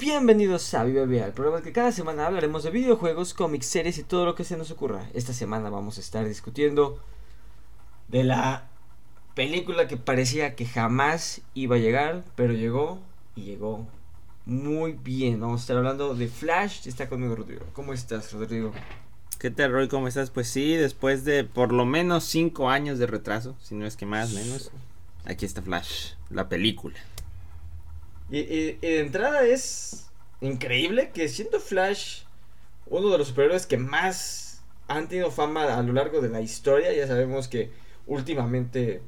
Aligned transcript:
Bienvenidos 0.00 0.72
a 0.72 0.82
Viva 0.84 1.04
Vía, 1.04 1.26
el 1.26 1.34
programa 1.34 1.62
que 1.62 1.72
cada 1.72 1.92
semana 1.92 2.26
hablaremos 2.26 2.62
de 2.62 2.70
videojuegos, 2.70 3.34
cómics, 3.34 3.66
series 3.66 3.98
y 3.98 4.02
todo 4.02 4.24
lo 4.24 4.34
que 4.34 4.44
se 4.44 4.56
nos 4.56 4.70
ocurra. 4.70 5.06
Esta 5.12 5.34
semana 5.34 5.68
vamos 5.68 5.98
a 5.98 6.00
estar 6.00 6.26
discutiendo 6.26 6.98
de 8.08 8.24
la 8.24 8.66
película 9.34 9.88
que 9.88 9.98
parecía 9.98 10.56
que 10.56 10.64
jamás 10.64 11.42
iba 11.52 11.76
a 11.76 11.80
llegar, 11.80 12.24
pero 12.34 12.54
llegó 12.54 12.98
y 13.36 13.42
llegó 13.42 13.86
muy 14.46 14.94
bien. 14.94 15.38
Vamos 15.38 15.60
a 15.60 15.64
estar 15.64 15.76
hablando 15.76 16.14
de 16.14 16.28
Flash. 16.28 16.88
Está 16.88 17.10
conmigo 17.10 17.36
Rodrigo. 17.36 17.66
¿Cómo 17.74 17.92
estás, 17.92 18.32
Rodrigo? 18.32 18.72
¿Qué 19.38 19.50
tal, 19.50 19.70
Roy? 19.70 19.88
¿Cómo 19.88 20.08
estás? 20.08 20.30
Pues 20.30 20.48
sí, 20.48 20.76
después 20.76 21.26
de 21.26 21.44
por 21.44 21.74
lo 21.74 21.84
menos 21.84 22.24
cinco 22.24 22.70
años 22.70 22.98
de 22.98 23.06
retraso, 23.06 23.54
si 23.60 23.74
no 23.74 23.84
es 23.84 23.98
que 23.98 24.06
más, 24.06 24.32
menos, 24.32 24.70
aquí 25.26 25.44
está 25.44 25.60
Flash, 25.60 26.14
la 26.30 26.48
película. 26.48 26.96
Y, 28.30 28.72
de 28.74 29.00
entrada 29.00 29.44
es 29.44 30.10
increíble 30.40 31.10
que 31.12 31.28
siendo 31.28 31.60
Flash 31.60 32.22
uno 32.86 33.10
de 33.10 33.18
los 33.18 33.28
superhéroes 33.28 33.66
que 33.66 33.76
más 33.76 34.62
han 34.88 35.08
tenido 35.08 35.30
fama 35.30 35.74
a 35.74 35.82
lo 35.82 35.92
largo 35.92 36.20
de 36.20 36.28
la 36.28 36.40
historia, 36.40 36.92
ya 36.92 37.06
sabemos 37.06 37.48
que 37.48 37.70
últimamente 38.06 39.02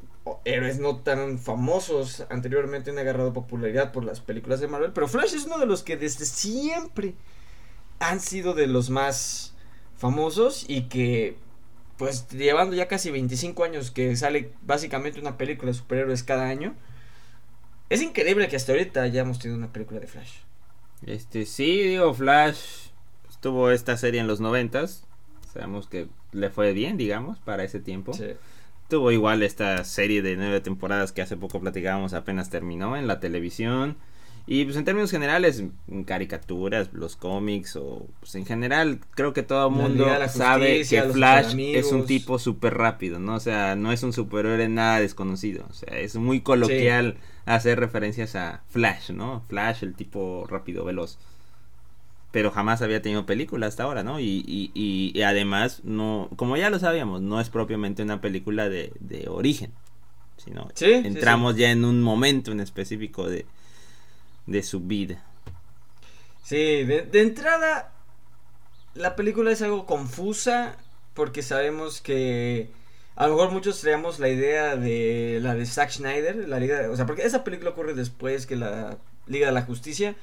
héroes 0.45 0.79
no 0.79 0.99
tan 1.01 1.39
famosos 1.39 2.25
anteriormente 2.31 2.91
han 2.91 2.99
agarrado 2.99 3.33
popularidad 3.33 3.93
por 3.93 4.05
las 4.05 4.21
películas 4.21 4.61
de 4.61 4.69
Marvel, 4.69 4.93
pero 4.93 5.09
Flash 5.09 5.35
es 5.35 5.47
uno 5.47 5.59
de 5.59 5.67
los 5.67 5.83
que 5.83 5.97
desde 5.97 6.25
siempre 6.25 7.15
han 7.99 8.21
sido 8.21 8.55
de 8.55 8.67
los 8.67 8.91
más 8.91 9.55
famosos 9.97 10.65
y 10.69 10.83
que 10.83 11.37
pues 11.97 12.29
llevando 12.29 12.75
ya 12.75 12.89
casi 12.89 13.11
25 13.11 13.63
años 13.65 13.91
que 13.91 14.17
sale 14.17 14.53
básicamente 14.63 15.21
una 15.21 15.37
película 15.37 15.71
de 15.71 15.79
superhéroes 15.79 16.23
cada 16.23 16.49
año, 16.49 16.75
es 17.93 18.03
increíble 18.03 18.49
que 18.49 18.57
hasta 18.57 18.73
ahorita 18.73 19.03
hayamos 19.03 19.39
tenido 19.39 19.59
una 19.59 19.73
película 19.73 20.01
de 20.01 20.07
Flash. 20.07 20.39
Este, 21.05 21.47
sí, 21.47 21.83
digo, 21.83 22.15
Flash 22.15 22.89
tuvo 23.41 23.71
esta 23.71 23.97
serie 23.97 24.21
en 24.21 24.27
los 24.27 24.41
noventas. 24.41 25.05
Sabemos 25.53 25.89
que 25.89 26.09
le 26.33 26.49
fue 26.51 26.73
bien, 26.73 26.97
digamos, 26.97 27.39
para 27.41 27.65
ese 27.65 27.81
tiempo. 27.81 28.15
Sí. 28.15 28.29
Tuvo 28.89 29.11
igual 29.11 29.43
esta 29.43 29.85
serie 29.85 30.23
de 30.23 30.37
nueve 30.37 30.61
temporadas 30.61 31.13
que 31.13 31.23
hace 31.23 31.37
poco 31.37 31.61
platicábamos, 31.61 32.15
apenas 32.15 32.51
terminó 32.51 32.97
en 32.97 33.07
la 33.07 33.21
televisión. 33.21 33.97
Y 34.47 34.65
pues 34.65 34.77
en 34.77 34.85
términos 34.85 35.11
generales, 35.11 35.63
en 35.89 36.05
caricaturas, 36.05 36.93
los 36.93 37.15
cómics 37.15 37.77
o 37.77 38.07
pues 38.19 38.35
en 38.35 38.45
general, 38.45 38.99
creo 39.15 39.33
que 39.33 39.45
todo 39.45 39.69
el 39.69 39.75
mundo 39.75 40.07
sabe 40.29 40.85
que 40.85 41.03
Flash 41.05 41.55
es 41.59 41.93
un 41.93 42.07
tipo 42.07 42.39
súper 42.41 42.75
rápido, 42.75 43.21
¿no? 43.21 43.37
O 43.37 43.41
sea, 43.41 43.77
no 43.77 43.93
es 43.93 44.03
un 44.03 44.13
superhéroe 44.13 44.69
nada 44.69 44.99
desconocido. 44.99 45.65
O 45.71 45.73
sea, 45.73 45.97
es 45.97 46.17
muy 46.17 46.41
coloquial 46.41 47.19
hacer 47.47 47.79
referencias 47.79 48.35
a 48.35 48.63
Flash, 48.69 49.11
¿no? 49.11 49.45
Flash, 49.49 49.85
el 49.85 49.95
tipo 49.95 50.45
rápido, 50.49 50.85
veloz. 50.85 51.19
Pero 52.33 52.51
jamás 52.51 52.83
había 52.83 53.01
tenido 53.01 53.27
película 53.27 53.67
hasta 53.67 53.85
ahora, 53.85 54.03
¿no? 54.03 54.19
Y, 54.19 54.43
y, 54.47 54.73
y, 54.75 55.23
además, 55.23 55.83
no, 55.85 56.31
como 56.35 56.57
ya 56.57 56.71
lo 56.71 56.79
sabíamos, 56.79 57.21
no 57.21 57.41
es 57.41 57.49
propiamente 57.51 58.03
una 58.03 58.21
película 58.21 58.69
de, 58.69 58.93
de 58.99 59.29
origen. 59.29 59.71
Sino 60.39 60.69
entramos 60.81 61.57
ya 61.57 61.71
en 61.71 61.85
un 61.85 62.03
momento 62.03 62.51
en 62.51 62.59
específico 62.59 63.29
de, 63.29 63.47
de 64.47 64.63
su 64.63 64.81
vida. 64.81 65.25
Sí, 66.43 66.85
de, 66.85 67.09
entrada, 67.21 67.93
la 68.95 69.17
película 69.17 69.53
es 69.53 69.63
algo 69.63 69.87
confusa 69.87 70.77
porque 71.15 71.43
sabemos 71.43 72.01
que 72.01 72.71
a 73.15 73.27
lo 73.27 73.35
mejor 73.35 73.53
muchos 73.53 73.81
traemos 73.81 74.19
la 74.19 74.29
idea 74.29 74.77
de 74.77 75.39
la 75.41 75.55
de 75.55 75.67
Zack 75.67 75.91
Schneider, 75.91 76.49
la 76.49 76.59
liga, 76.59 76.91
o 76.91 76.97
sea, 76.97 77.07
porque 77.07 77.23
esa 77.23 77.45
película 77.45 77.71
ocurre 77.71 77.95
después 77.95 78.47
que 78.47 78.57
la 78.57 78.99
Liga 79.27 79.47
de 79.47 79.53
la 79.53 79.63
Justicia. 79.63 80.17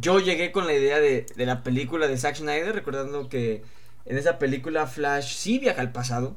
Yo 0.00 0.18
llegué 0.18 0.52
con 0.52 0.66
la 0.66 0.74
idea 0.74 0.98
de, 0.98 1.26
de, 1.36 1.46
la 1.46 1.62
película 1.62 2.08
de 2.08 2.18
Zack 2.18 2.36
Schneider, 2.36 2.74
recordando 2.74 3.28
que 3.28 3.62
en 4.04 4.18
esa 4.18 4.38
película 4.38 4.86
Flash 4.86 5.36
sí 5.36 5.58
viaja 5.58 5.80
al 5.80 5.92
pasado. 5.92 6.36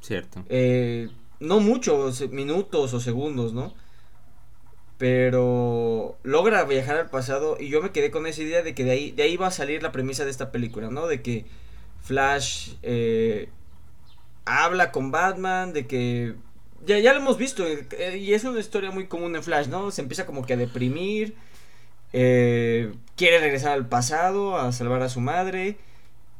Cierto. 0.00 0.44
Eh, 0.48 1.08
no 1.40 1.60
muchos 1.60 2.28
minutos 2.30 2.94
o 2.94 3.00
segundos, 3.00 3.52
¿no? 3.52 3.74
Pero 4.98 6.18
logra 6.24 6.64
viajar 6.64 6.96
al 6.96 7.08
pasado 7.08 7.56
y 7.58 7.68
yo 7.68 7.80
me 7.80 7.92
quedé 7.92 8.10
con 8.10 8.26
esa 8.26 8.42
idea 8.42 8.62
de 8.62 8.74
que 8.74 8.84
de 8.84 8.90
ahí, 8.90 9.12
de 9.12 9.22
ahí 9.22 9.36
va 9.36 9.46
a 9.46 9.52
salir 9.52 9.82
la 9.82 9.92
premisa 9.92 10.24
de 10.24 10.30
esta 10.30 10.50
película, 10.50 10.90
¿no? 10.90 11.06
De 11.06 11.22
que 11.22 11.46
Flash 12.02 12.72
eh, 12.82 13.48
habla 14.44 14.90
con 14.90 15.12
Batman, 15.12 15.72
de 15.72 15.86
que 15.86 16.34
ya, 16.84 16.98
ya 16.98 17.12
lo 17.12 17.20
hemos 17.20 17.38
visto 17.38 17.64
eh, 17.66 18.18
y 18.18 18.34
es 18.34 18.42
una 18.42 18.58
historia 18.58 18.90
muy 18.90 19.06
común 19.06 19.36
en 19.36 19.44
Flash, 19.44 19.68
¿no? 19.68 19.92
Se 19.92 20.02
empieza 20.02 20.26
como 20.26 20.44
que 20.44 20.54
a 20.54 20.56
deprimir, 20.56 21.36
eh, 22.12 22.92
quiere 23.16 23.38
regresar 23.38 23.72
al 23.72 23.86
pasado 23.86 24.56
a 24.56 24.72
salvar 24.72 25.02
a 25.02 25.08
su 25.08 25.20
madre 25.20 25.76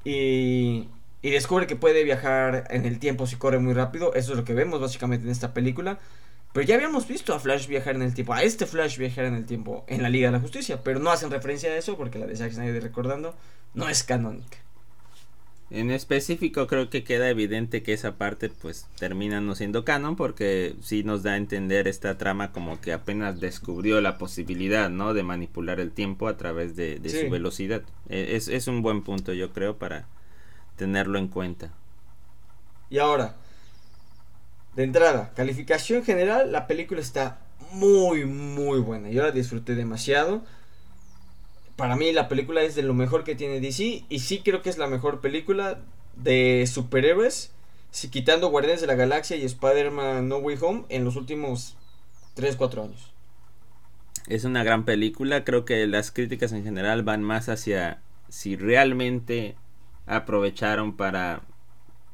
y, 0.04 0.88
y 1.22 1.30
descubre 1.30 1.68
que 1.68 1.76
puede 1.76 2.02
viajar 2.02 2.64
en 2.70 2.86
el 2.86 2.98
tiempo 2.98 3.28
si 3.28 3.36
corre 3.36 3.60
muy 3.60 3.72
rápido, 3.72 4.14
eso 4.14 4.32
es 4.32 4.38
lo 4.38 4.44
que 4.44 4.54
vemos 4.54 4.80
básicamente 4.80 5.26
en 5.26 5.30
esta 5.30 5.54
película. 5.54 6.00
Pero 6.52 6.66
ya 6.66 6.74
habíamos 6.76 7.06
visto 7.06 7.34
a 7.34 7.38
Flash 7.38 7.66
viajar 7.66 7.96
en 7.96 8.02
el 8.02 8.14
tiempo, 8.14 8.32
a 8.32 8.42
este 8.42 8.66
Flash 8.66 8.98
viajar 8.98 9.26
en 9.26 9.34
el 9.34 9.46
tiempo 9.46 9.84
en 9.86 10.02
la 10.02 10.08
Liga 10.08 10.28
de 10.28 10.32
la 10.32 10.40
Justicia, 10.40 10.82
pero 10.82 10.98
no 10.98 11.10
hacen 11.10 11.30
referencia 11.30 11.70
a 11.70 11.76
eso 11.76 11.96
porque 11.96 12.18
la 12.18 12.26
de 12.26 12.36
Zack 12.36 12.52
Snyder 12.52 12.82
recordando 12.82 13.34
no 13.74 13.88
es 13.88 14.02
canónica. 14.02 14.58
En 15.70 15.90
específico 15.90 16.66
creo 16.66 16.88
que 16.88 17.04
queda 17.04 17.28
evidente 17.28 17.82
que 17.82 17.92
esa 17.92 18.16
parte 18.16 18.48
pues 18.48 18.86
termina 18.98 19.42
no 19.42 19.54
siendo 19.54 19.84
canon 19.84 20.16
porque 20.16 20.74
sí 20.80 21.04
nos 21.04 21.22
da 21.22 21.32
a 21.32 21.36
entender 21.36 21.86
esta 21.86 22.16
trama 22.16 22.52
como 22.52 22.80
que 22.80 22.94
apenas 22.94 23.38
descubrió 23.38 24.00
la 24.00 24.16
posibilidad, 24.16 24.88
¿no? 24.88 25.12
De 25.12 25.22
manipular 25.22 25.78
el 25.78 25.92
tiempo 25.92 26.26
a 26.26 26.38
través 26.38 26.74
de, 26.74 26.98
su 27.04 27.30
velocidad. 27.30 27.82
E, 28.08 28.36
es, 28.36 28.48
es 28.48 28.66
un 28.66 28.80
buen 28.80 29.02
punto 29.02 29.34
yo 29.34 29.52
creo 29.52 29.76
para 29.76 30.06
tenerlo 30.76 31.18
en 31.18 31.28
cuenta. 31.28 31.74
Y 32.88 32.96
ahora, 32.96 33.36
de 34.78 34.84
entrada, 34.84 35.32
calificación 35.34 36.04
general, 36.04 36.52
la 36.52 36.68
película 36.68 37.00
está 37.00 37.40
muy, 37.72 38.24
muy 38.26 38.78
buena. 38.78 39.10
Yo 39.10 39.24
la 39.24 39.32
disfruté 39.32 39.74
demasiado. 39.74 40.44
Para 41.74 41.96
mí 41.96 42.12
la 42.12 42.28
película 42.28 42.62
es 42.62 42.76
de 42.76 42.84
lo 42.84 42.94
mejor 42.94 43.24
que 43.24 43.34
tiene 43.34 43.58
DC 43.58 44.04
y 44.08 44.18
sí 44.20 44.40
creo 44.44 44.62
que 44.62 44.70
es 44.70 44.78
la 44.78 44.86
mejor 44.86 45.20
película 45.20 45.80
de 46.14 46.64
superhéroes, 46.72 47.50
si 47.90 48.08
quitando 48.08 48.50
Guardianes 48.50 48.80
de 48.80 48.86
la 48.86 48.94
Galaxia 48.94 49.36
y 49.36 49.44
Spider-Man 49.44 50.28
No 50.28 50.36
Way 50.36 50.58
Home 50.60 50.84
en 50.90 51.04
los 51.04 51.16
últimos 51.16 51.76
3, 52.34 52.54
4 52.54 52.84
años. 52.84 53.12
Es 54.28 54.44
una 54.44 54.62
gran 54.62 54.84
película, 54.84 55.42
creo 55.42 55.64
que 55.64 55.88
las 55.88 56.12
críticas 56.12 56.52
en 56.52 56.62
general 56.62 57.02
van 57.02 57.24
más 57.24 57.48
hacia 57.48 58.00
si 58.28 58.54
realmente 58.54 59.56
aprovecharon 60.06 60.96
para 60.96 61.42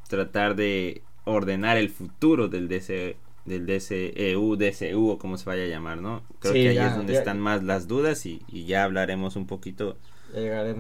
tratar 0.08 0.56
de 0.56 1.02
ordenar 1.25 1.77
el 1.77 1.91
futuro 1.91 2.49
del 2.49 2.69
DC 2.69 3.17
del 3.45 3.67
DCEU, 3.67 4.57
DCU 4.57 5.11
o 5.11 5.19
como 5.19 5.37
se 5.37 5.45
vaya 5.45 5.65
a 5.65 5.67
llamar, 5.67 5.99
¿no? 5.99 6.23
Creo 6.39 6.55
que 6.55 6.69
ahí 6.71 6.79
es 6.79 6.97
donde 6.97 7.15
están 7.15 7.41
más 7.41 7.62
las 7.62 7.87
dudas 7.87 8.25
y, 8.27 8.41
ya 8.49 8.85
hablaremos 8.85 9.37
un 9.37 9.47
poquito 9.47 9.97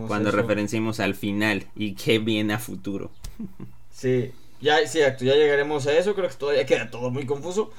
cuando 0.08 0.30
referenciemos 0.30 0.98
al 0.98 1.14
final 1.14 1.66
y 1.76 1.94
qué 1.94 2.18
viene 2.18 2.54
a 2.54 2.58
futuro. 2.58 3.10
Sí, 3.94 4.32
ya, 4.60 4.84
sí, 4.88 4.98
ya 4.98 5.16
llegaremos 5.16 5.86
a 5.86 5.96
eso, 5.96 6.16
creo 6.16 6.28
que 6.28 6.34
todavía 6.34 6.66
queda 6.66 6.90
todo 6.90 7.10
muy 7.12 7.26
confuso, 7.26 7.70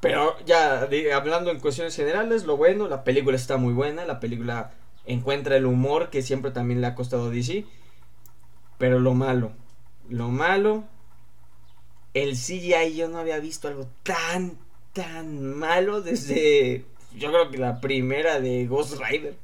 pero 0.00 0.34
ya 0.44 0.88
hablando 1.14 1.52
en 1.52 1.60
cuestiones 1.60 1.94
generales, 1.94 2.44
lo 2.44 2.56
bueno, 2.56 2.88
la 2.88 3.04
película 3.04 3.36
está 3.36 3.56
muy 3.56 3.72
buena, 3.72 4.04
la 4.04 4.18
película 4.18 4.72
encuentra 5.06 5.56
el 5.56 5.66
humor 5.66 6.10
que 6.10 6.22
siempre 6.22 6.50
también 6.50 6.80
le 6.80 6.88
ha 6.88 6.96
costado 6.96 7.26
a 7.26 7.30
DC, 7.30 7.64
pero 8.78 8.98
lo 8.98 9.14
malo, 9.14 9.52
lo 10.08 10.28
malo 10.28 10.82
el 12.14 12.32
CGI 12.32 12.94
yo 12.96 13.08
no 13.08 13.18
había 13.18 13.38
visto 13.38 13.68
algo 13.68 13.88
tan, 14.02 14.58
tan 14.92 15.54
malo 15.54 16.02
desde, 16.02 16.84
yo 17.16 17.30
creo 17.30 17.50
que 17.50 17.58
la 17.58 17.80
primera 17.80 18.40
de 18.40 18.66
Ghost 18.66 19.00
Rider. 19.00 19.36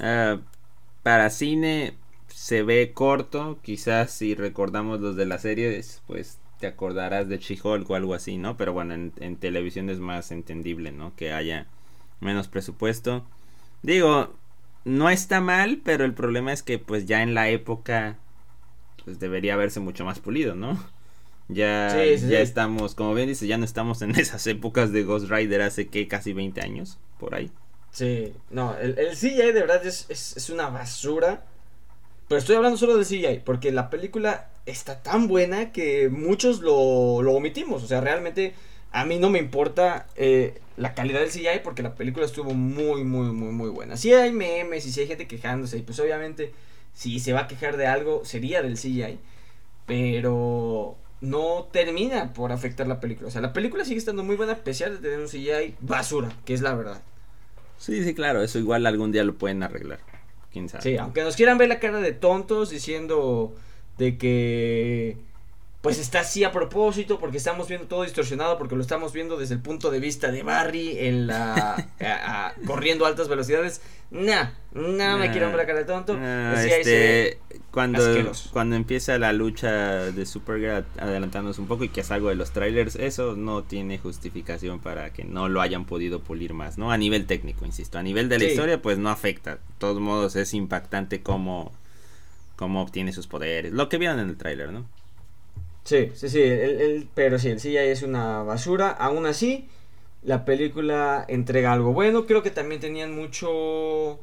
Ah, 0.00 0.38
para 1.02 1.30
cine 1.30 1.94
se 2.28 2.62
ve 2.62 2.92
corto, 2.92 3.58
quizás 3.62 4.12
si 4.12 4.34
recordamos 4.34 5.00
los 5.00 5.16
de 5.16 5.26
la 5.26 5.38
serie, 5.38 5.82
pues 6.06 6.38
te 6.60 6.66
acordarás 6.66 7.28
de 7.28 7.38
She-Hulk 7.38 7.88
o 7.90 7.94
algo 7.94 8.14
así, 8.14 8.38
¿no? 8.38 8.56
Pero 8.56 8.72
bueno, 8.72 8.94
en, 8.94 9.12
en, 9.18 9.36
televisión 9.36 9.90
es 9.90 9.98
más 9.98 10.30
entendible, 10.30 10.92
¿no? 10.92 11.14
Que 11.16 11.32
haya 11.32 11.66
menos 12.20 12.48
presupuesto. 12.48 13.26
Digo, 13.82 14.34
no 14.84 15.10
está 15.10 15.40
mal, 15.40 15.80
pero 15.84 16.04
el 16.04 16.14
problema 16.14 16.52
es 16.52 16.62
que 16.62 16.78
pues 16.78 17.06
ya 17.06 17.22
en 17.22 17.34
la 17.34 17.48
época 17.50 18.18
pues 19.04 19.18
debería 19.18 19.56
verse 19.56 19.80
mucho 19.80 20.04
más 20.04 20.18
pulido, 20.20 20.54
¿no? 20.54 20.78
Ya, 21.48 22.04
ya 22.04 22.40
estamos, 22.40 22.96
como 22.96 23.14
bien 23.14 23.28
dice, 23.28 23.46
ya 23.46 23.56
no 23.56 23.64
estamos 23.64 24.02
en 24.02 24.10
esas 24.18 24.46
épocas 24.46 24.92
de 24.92 25.04
Ghost 25.04 25.30
Rider 25.30 25.62
hace 25.62 25.88
que 25.88 26.08
casi 26.08 26.32
20 26.32 26.60
años, 26.60 26.98
por 27.18 27.34
ahí. 27.34 27.50
Sí, 27.92 28.34
no, 28.50 28.76
el, 28.76 28.98
el 28.98 29.16
CGI 29.16 29.52
de 29.52 29.60
verdad 29.60 29.86
es, 29.86 30.06
es, 30.10 30.50
una 30.50 30.68
basura. 30.68 31.44
Pero 32.28 32.38
estoy 32.38 32.56
hablando 32.56 32.76
solo 32.76 32.96
del 32.96 33.06
CGI, 33.06 33.40
porque 33.44 33.72
la 33.72 33.88
película 33.88 34.50
está 34.66 35.02
tan 35.02 35.28
buena 35.28 35.72
que 35.72 36.08
muchos 36.10 36.60
lo, 36.60 37.22
lo 37.22 37.32
omitimos. 37.32 37.82
O 37.84 37.86
sea, 37.86 38.00
realmente 38.00 38.54
A 38.92 39.04
mí 39.04 39.18
no 39.18 39.30
me 39.30 39.38
importa 39.38 40.06
eh, 40.16 40.60
la 40.76 40.94
calidad 40.94 41.20
del 41.20 41.30
CGI 41.30 41.60
porque 41.64 41.82
la 41.82 41.94
película 41.94 42.26
estuvo 42.26 42.52
muy, 42.54 43.04
muy, 43.04 43.32
muy, 43.32 43.52
muy 43.52 43.70
buena. 43.70 43.96
Si 43.96 44.12
hay 44.12 44.32
memes 44.32 44.84
y 44.86 44.92
si 44.92 45.00
hay 45.00 45.06
gente 45.06 45.26
quejándose, 45.26 45.78
y 45.78 45.82
pues 45.82 45.98
obviamente 46.00 46.52
si 46.94 47.20
se 47.20 47.32
va 47.32 47.40
a 47.42 47.48
quejar 47.48 47.76
de 47.76 47.86
algo 47.86 48.24
sería 48.24 48.62
del 48.62 48.74
CGI. 48.76 49.18
Pero 49.86 50.96
no 51.20 51.68
termina 51.72 52.32
por 52.32 52.52
afectar 52.52 52.86
la 52.86 53.00
película. 53.00 53.28
O 53.28 53.30
sea, 53.30 53.40
la 53.40 53.52
película 53.52 53.84
sigue 53.84 53.98
estando 53.98 54.22
muy 54.22 54.36
buena 54.36 54.52
a 54.52 54.56
pesar 54.56 54.92
de 54.92 54.98
tener 54.98 55.20
un 55.20 55.26
CGI 55.26 55.76
basura, 55.80 56.30
que 56.44 56.54
es 56.54 56.60
la 56.60 56.74
verdad. 56.74 57.02
Sí, 57.78 58.04
sí, 58.04 58.14
claro, 58.14 58.42
eso 58.42 58.58
igual 58.58 58.86
algún 58.86 59.12
día 59.12 59.24
lo 59.24 59.34
pueden 59.34 59.62
arreglar. 59.62 60.00
Quién 60.52 60.68
sabe. 60.68 60.82
Sí, 60.82 60.96
aunque 60.96 61.22
nos 61.22 61.36
quieran 61.36 61.58
ver 61.58 61.68
la 61.68 61.80
cara 61.80 62.00
de 62.00 62.12
tontos 62.12 62.70
diciendo 62.70 63.54
de 63.98 64.16
que 64.16 65.18
pues 65.86 66.00
está 66.00 66.18
así 66.18 66.42
a 66.42 66.50
propósito 66.50 67.20
porque 67.20 67.36
estamos 67.36 67.68
viendo 67.68 67.86
todo 67.86 68.02
distorsionado 68.02 68.58
porque 68.58 68.74
lo 68.74 68.82
estamos 68.82 69.12
viendo 69.12 69.36
desde 69.36 69.54
el 69.54 69.60
punto 69.60 69.92
de 69.92 70.00
vista 70.00 70.32
de 70.32 70.42
Barry 70.42 70.98
en 70.98 71.28
la 71.28 71.86
corriendo 72.66 73.04
a 73.04 73.08
altas 73.08 73.28
velocidades. 73.28 73.80
Nah, 74.10 74.48
no 74.72 75.16
me 75.16 75.30
quiero 75.30 75.56
la 75.56 75.64
cara 75.64 75.78
de 75.78 75.84
tonto. 75.84 76.18
este, 76.18 77.38
cuando 77.70 78.02
cuando 78.52 78.74
empieza 78.74 79.16
la 79.20 79.32
lucha 79.32 80.10
de 80.10 80.26
Supergirl 80.26 80.84
adelantándonos 80.98 81.60
un 81.60 81.68
poco 81.68 81.84
y 81.84 81.88
que 81.88 82.00
es 82.00 82.10
algo 82.10 82.30
de 82.30 82.34
los 82.34 82.50
trailers, 82.50 82.96
eso 82.96 83.36
no 83.36 83.62
tiene 83.62 83.98
justificación 83.98 84.80
para 84.80 85.12
que 85.12 85.22
no 85.22 85.48
lo 85.48 85.60
hayan 85.60 85.84
podido 85.84 86.18
pulir 86.18 86.52
más, 86.52 86.78
¿no? 86.78 86.90
A 86.90 86.98
nivel 86.98 87.26
técnico, 87.26 87.64
insisto, 87.64 87.96
a 87.96 88.02
nivel 88.02 88.28
de 88.28 88.40
la 88.40 88.44
historia 88.46 88.82
pues 88.82 88.98
no 88.98 89.08
afecta. 89.08 89.52
De 89.54 89.60
todos 89.78 90.00
modos 90.00 90.34
es 90.34 90.52
impactante 90.52 91.22
cómo 91.22 91.70
cómo 92.56 92.82
obtiene 92.82 93.12
sus 93.12 93.28
poderes, 93.28 93.72
lo 93.72 93.88
que 93.88 93.98
vieron 93.98 94.18
en 94.18 94.30
el 94.30 94.36
trailer, 94.36 94.72
¿no? 94.72 94.84
Sí, 95.86 96.10
sí, 96.14 96.28
sí, 96.28 96.42
el, 96.42 97.08
pero 97.14 97.38
sí, 97.38 97.48
el 97.48 97.60
CGI 97.60 97.76
es 97.76 98.02
una 98.02 98.42
basura. 98.42 98.90
Aún 98.90 99.24
así, 99.24 99.68
la 100.24 100.44
película 100.44 101.24
entrega 101.28 101.72
algo 101.72 101.92
bueno. 101.92 102.26
Creo 102.26 102.42
que 102.42 102.50
también 102.50 102.80
tenían 102.80 103.14
mucho... 103.14 104.18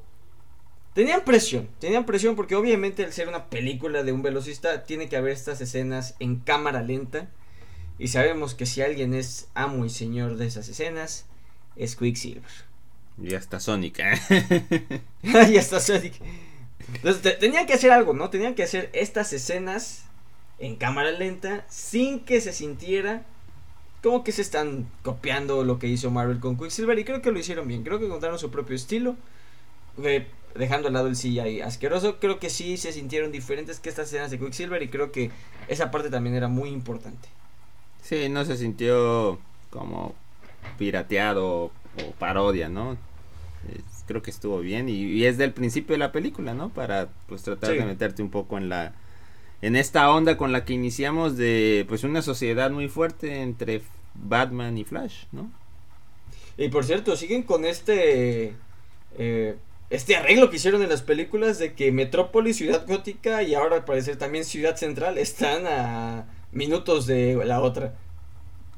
Tenían 0.94 1.24
presión, 1.24 1.70
tenían 1.80 2.06
presión 2.06 2.36
porque 2.36 2.56
obviamente 2.56 3.04
al 3.04 3.14
ser 3.14 3.30
una 3.30 3.50
película 3.50 4.04
de 4.04 4.12
un 4.12 4.22
velocista 4.22 4.84
tiene 4.84 5.10
que 5.10 5.16
haber 5.16 5.32
estas 5.32 5.62
escenas 5.62 6.16
en 6.20 6.36
cámara 6.36 6.84
lenta. 6.84 7.30
Y 7.98 8.10
sabemos 8.10 8.56
que 8.56 8.66
si 8.66 8.82
alguien 8.82 9.14
es 9.14 9.48
amo 9.54 9.86
y 9.86 9.90
señor 9.90 10.36
de 10.36 10.48
esas 10.48 10.68
escenas, 10.68 11.26
es 11.78 11.96
Quicksilver. 11.96 12.44
Y 13.24 13.36
hasta 13.36 13.62
Sonic. 13.62 14.00
¿eh? 14.00 15.02
y 15.50 15.58
hasta 15.58 15.80
Sonic. 15.80 16.16
Entonces, 16.94 17.40
tenían 17.40 17.66
que 17.66 17.74
hacer 17.74 17.92
algo, 17.92 18.14
¿no? 18.14 18.30
Tenían 18.30 18.54
que 18.54 18.64
hacer 18.64 18.90
estas 18.94 19.32
escenas 19.32 20.10
en 20.64 20.78
cámara 20.78 21.12
lenta 21.12 21.66
sin 21.68 22.22
que 22.22 22.40
se 22.40 22.54
sintiera 22.54 23.26
como 24.02 24.24
que 24.24 24.32
se 24.32 24.42
están 24.42 24.88
copiando 25.02 25.64
lo 25.66 25.78
que 25.78 25.88
hizo 25.88 26.10
Marvel 26.10 26.40
con 26.40 26.58
Quicksilver 26.58 26.98
y 27.00 27.04
creo 27.04 27.22
que 27.22 27.32
lo 27.32 27.40
hicieron 27.40 27.68
bien, 27.68 27.84
creo 27.84 28.00
que 28.00 28.06
encontraron 28.06 28.40
su 28.40 28.50
propio 28.50 28.76
estilo, 28.76 29.18
eh, 30.04 30.26
dejando 30.56 30.88
al 30.88 30.94
lado 30.94 31.08
el 31.08 31.16
CGI 31.16 31.62
asqueroso, 31.62 32.18
creo 32.20 32.40
que 32.40 32.50
sí 32.50 32.78
se 32.78 32.94
sintieron 32.94 33.32
diferentes 33.32 33.82
que 33.82 33.90
estas 33.90 34.08
escenas 34.08 34.32
de 34.32 34.40
Quicksilver 34.40 34.82
y 34.82 34.88
creo 34.88 35.12
que 35.12 35.32
esa 35.68 35.92
parte 35.92 36.10
también 36.10 36.36
era 36.36 36.48
muy 36.48 36.70
importante. 36.70 37.28
Sí, 38.02 38.30
no 38.30 38.46
se 38.46 38.56
sintió 38.56 39.40
como 39.70 40.16
pirateado 40.78 41.66
o 41.66 42.12
parodia, 42.20 42.70
¿no? 42.70 42.98
creo 44.06 44.22
que 44.22 44.32
estuvo 44.32 44.60
bien 44.60 44.90
y, 44.90 45.24
es 45.26 45.38
del 45.38 45.54
principio 45.54 45.94
de 45.94 46.00
la 46.00 46.12
película, 46.12 46.54
¿no? 46.54 46.68
Para 46.70 47.08
pues 47.28 47.44
tratar 47.44 47.72
de 47.72 47.86
meterte 47.86 48.22
un 48.22 48.30
poco 48.30 48.58
en 48.58 48.68
la 48.68 48.94
en 49.64 49.78
esta 49.78 50.12
onda 50.12 50.36
con 50.36 50.52
la 50.52 50.66
que 50.66 50.74
iniciamos 50.74 51.38
de 51.38 51.86
pues 51.88 52.04
una 52.04 52.22
sociedad 52.22 52.70
muy 52.70 52.90
fuerte 52.90 53.42
entre 53.42 53.82
Batman 54.14 54.78
y 54.78 54.84
Flash, 54.84 55.24
¿no? 55.32 55.50
Y 56.58 56.68
por 56.68 56.84
cierto, 56.84 57.16
siguen 57.16 57.44
con 57.44 57.64
este 57.64 58.56
eh, 59.18 59.56
este 59.90 60.18
arreglo 60.18 60.50
que 60.50 60.58
hicieron 60.58 60.82
en 60.82 60.90
las 60.90 61.02
películas 61.02 61.60
de 61.60 61.76
que 61.76 61.94
Metrópolis, 61.94 62.58
Ciudad 62.58 62.86
Gótica 62.86 63.42
y 63.42 63.56
ahora 63.56 63.78
al 63.78 63.86
parecer 63.86 64.18
también 64.18 64.44
Ciudad 64.44 64.76
Central 64.76 65.18
están 65.18 65.66
a 65.66 66.26
minutos 66.52 67.08
de 67.08 67.40
la 67.46 67.62
otra. 67.62 67.94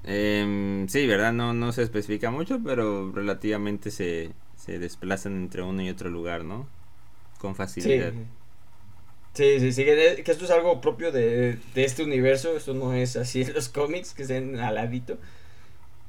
Eh, 0.03 0.85
sí, 0.87 1.07
¿verdad? 1.07 1.33
No, 1.33 1.55
no 1.55 1.71
se 1.71 1.81
especifica 1.81 2.29
mucho, 2.29 2.59
pero 2.63 3.11
relativamente 3.11 3.89
se, 3.89 4.33
se 4.55 4.77
desplazan 4.77 5.35
entre 5.35 5.63
uno 5.63 5.81
y 5.81 5.89
otro 5.89 6.11
lugar, 6.11 6.45
¿no? 6.45 6.67
Con 7.39 7.55
facilidad. 7.55 8.11
Sí. 8.11 8.19
Sí, 9.35 9.59
sí, 9.59 9.73
sí, 9.73 9.83
que 9.83 10.23
esto 10.25 10.45
es 10.45 10.51
algo 10.51 10.79
propio 10.79 11.11
de, 11.11 11.59
este 11.75 12.03
universo, 12.03 12.55
esto 12.55 12.73
no 12.73 12.93
es 12.93 13.17
así 13.17 13.41
en 13.41 13.53
los 13.53 13.67
cómics, 13.67 14.13
que 14.13 14.21
estén 14.21 14.57
al 14.61 14.75
ladito. 14.75 15.17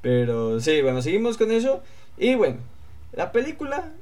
Pero 0.01 0.61
sí, 0.61 0.81
bueno, 0.81 1.03
seguimos 1.03 1.37
con 1.37 1.51
eso. 1.51 1.83
Y 2.17 2.37
bueno, 2.37 2.59
la 3.13 3.33
película, 3.33 3.93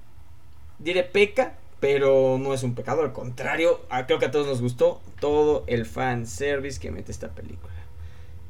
diré 0.78 1.04
peca, 1.04 1.54
pero 1.80 2.38
no 2.38 2.52
es 2.52 2.62
un 2.64 2.74
pecado, 2.74 3.00
al 3.00 3.14
contrario, 3.14 3.80
creo 4.06 4.18
que 4.18 4.26
a 4.26 4.30
todos 4.30 4.46
nos 4.46 4.60
gustó 4.60 5.00
todo 5.20 5.64
el 5.68 5.86
fan 5.86 6.26
service 6.26 6.78
que 6.78 6.90
mete 6.90 7.10
esta 7.10 7.30
película. 7.30 7.72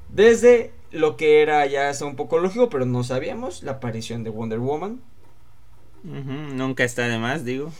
Desde 0.08 0.72
lo 0.90 1.16
que 1.16 1.40
era 1.40 1.64
ya 1.66 1.92
un 2.04 2.16
poco 2.16 2.38
lógico, 2.38 2.68
pero 2.68 2.84
no 2.84 3.04
sabíamos, 3.04 3.62
la 3.62 3.72
aparición 3.72 4.24
de 4.24 4.30
Wonder 4.30 4.58
Woman. 4.58 5.00
nunca 6.02 6.82
está 6.82 7.06
de 7.06 7.18
más, 7.18 7.44
digo. 7.44 7.70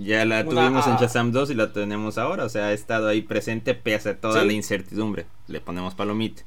Ya 0.00 0.24
la 0.24 0.44
tuvimos 0.44 0.86
en 0.86 0.96
Shazam 0.96 1.32
2 1.32 1.50
y 1.50 1.54
la 1.54 1.72
tenemos 1.72 2.18
ahora. 2.18 2.44
O 2.44 2.48
sea, 2.48 2.66
ha 2.66 2.72
estado 2.72 3.08
ahí 3.08 3.20
presente 3.22 3.74
pese 3.74 4.10
a 4.10 4.16
toda 4.16 4.44
la 4.44 4.52
incertidumbre. 4.52 5.26
Le 5.48 5.60
ponemos 5.60 5.94
palomita. 5.96 6.42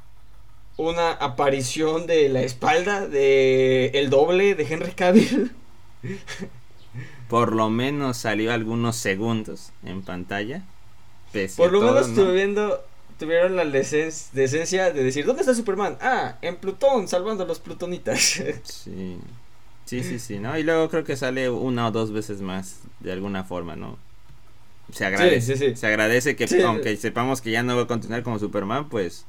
Una 0.77 1.11
aparición 1.11 2.07
de 2.07 2.29
la 2.29 2.41
espalda 2.41 3.07
de 3.07 3.87
el 3.87 4.09
doble 4.09 4.55
de 4.55 4.63
Henry 4.63 4.91
Cavill. 4.93 5.51
Por 7.27 7.53
lo 7.53 7.69
menos 7.69 8.17
salió 8.17 8.53
algunos 8.53 8.95
segundos 8.95 9.71
en 9.83 10.01
pantalla. 10.01 10.63
Por 11.57 11.73
lo 11.73 11.81
menos 11.81 12.13
tuvieron 12.15 13.55
la 13.57 13.65
decencia 13.65 14.91
de 14.91 15.03
decir, 15.03 15.25
¿dónde 15.25 15.41
está 15.41 15.53
Superman? 15.53 15.97
Ah, 16.01 16.37
en 16.41 16.55
Plutón, 16.55 17.09
salvando 17.09 17.43
a 17.43 17.47
los 17.47 17.59
plutonitas. 17.59 18.41
sí. 18.63 19.17
Sí, 19.91 20.03
sí, 20.05 20.19
sí, 20.19 20.39
¿no? 20.39 20.57
Y 20.57 20.63
luego 20.63 20.89
creo 20.89 21.03
que 21.03 21.17
sale 21.17 21.49
una 21.49 21.89
o 21.89 21.91
dos 21.91 22.13
veces 22.13 22.39
más, 22.39 22.79
de 23.01 23.11
alguna 23.11 23.43
forma, 23.43 23.75
¿no? 23.75 23.97
Se 24.93 25.03
agradece, 25.03 25.75
se 25.75 25.85
agradece 25.85 26.37
que 26.37 26.45
aunque 26.63 26.95
sepamos 26.95 27.41
que 27.41 27.51
ya 27.51 27.61
no 27.61 27.75
va 27.75 27.81
a 27.81 27.87
continuar 27.87 28.23
como 28.23 28.39
Superman, 28.39 28.87
pues 28.87 29.25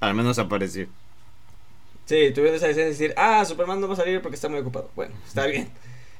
al 0.00 0.14
menos 0.14 0.40
apareció. 0.40 0.88
Sí, 2.04 2.32
tuvieron 2.34 2.56
esa 2.56 2.66
decisión 2.66 2.86
de 2.86 2.90
decir, 2.90 3.14
ah, 3.16 3.44
Superman 3.44 3.80
no 3.80 3.86
va 3.86 3.94
a 3.94 3.98
salir 3.98 4.20
porque 4.20 4.34
está 4.34 4.48
muy 4.48 4.58
ocupado. 4.58 4.90
Bueno, 4.96 5.14
está 5.24 5.46
bien. 5.46 5.68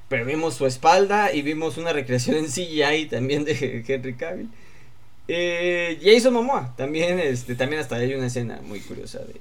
Pero 0.08 0.26
vimos 0.26 0.54
su 0.54 0.64
espalda 0.64 1.32
y 1.32 1.42
vimos 1.42 1.76
una 1.76 1.92
recreación 1.92 2.36
en 2.36 2.46
CGI 2.46 3.06
también 3.06 3.44
de 3.44 3.84
Henry 3.88 4.14
Cavill. 4.14 4.48
Eh, 5.26 5.98
Jason 6.00 6.34
Momoa, 6.34 6.72
también, 6.76 7.18
este, 7.18 7.56
también 7.56 7.82
hasta 7.82 7.96
hay 7.96 8.14
una 8.14 8.26
escena 8.26 8.60
muy 8.62 8.78
curiosa 8.78 9.18
de, 9.18 9.40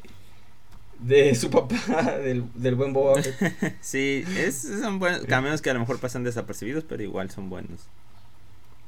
de 1.03 1.35
su 1.35 1.49
papá, 1.49 2.17
del, 2.23 2.45
del 2.55 2.75
buen 2.75 2.93
Boba 2.93 3.21
sí, 3.81 4.23
es, 4.37 4.55
son 4.55 4.99
buenos 4.99 5.25
cameos 5.25 5.61
que 5.61 5.69
a 5.69 5.73
lo 5.73 5.81
mejor 5.81 5.99
pasan 5.99 6.23
desapercibidos, 6.23 6.85
pero 6.87 7.03
igual 7.03 7.29
son 7.29 7.49
buenos. 7.49 7.81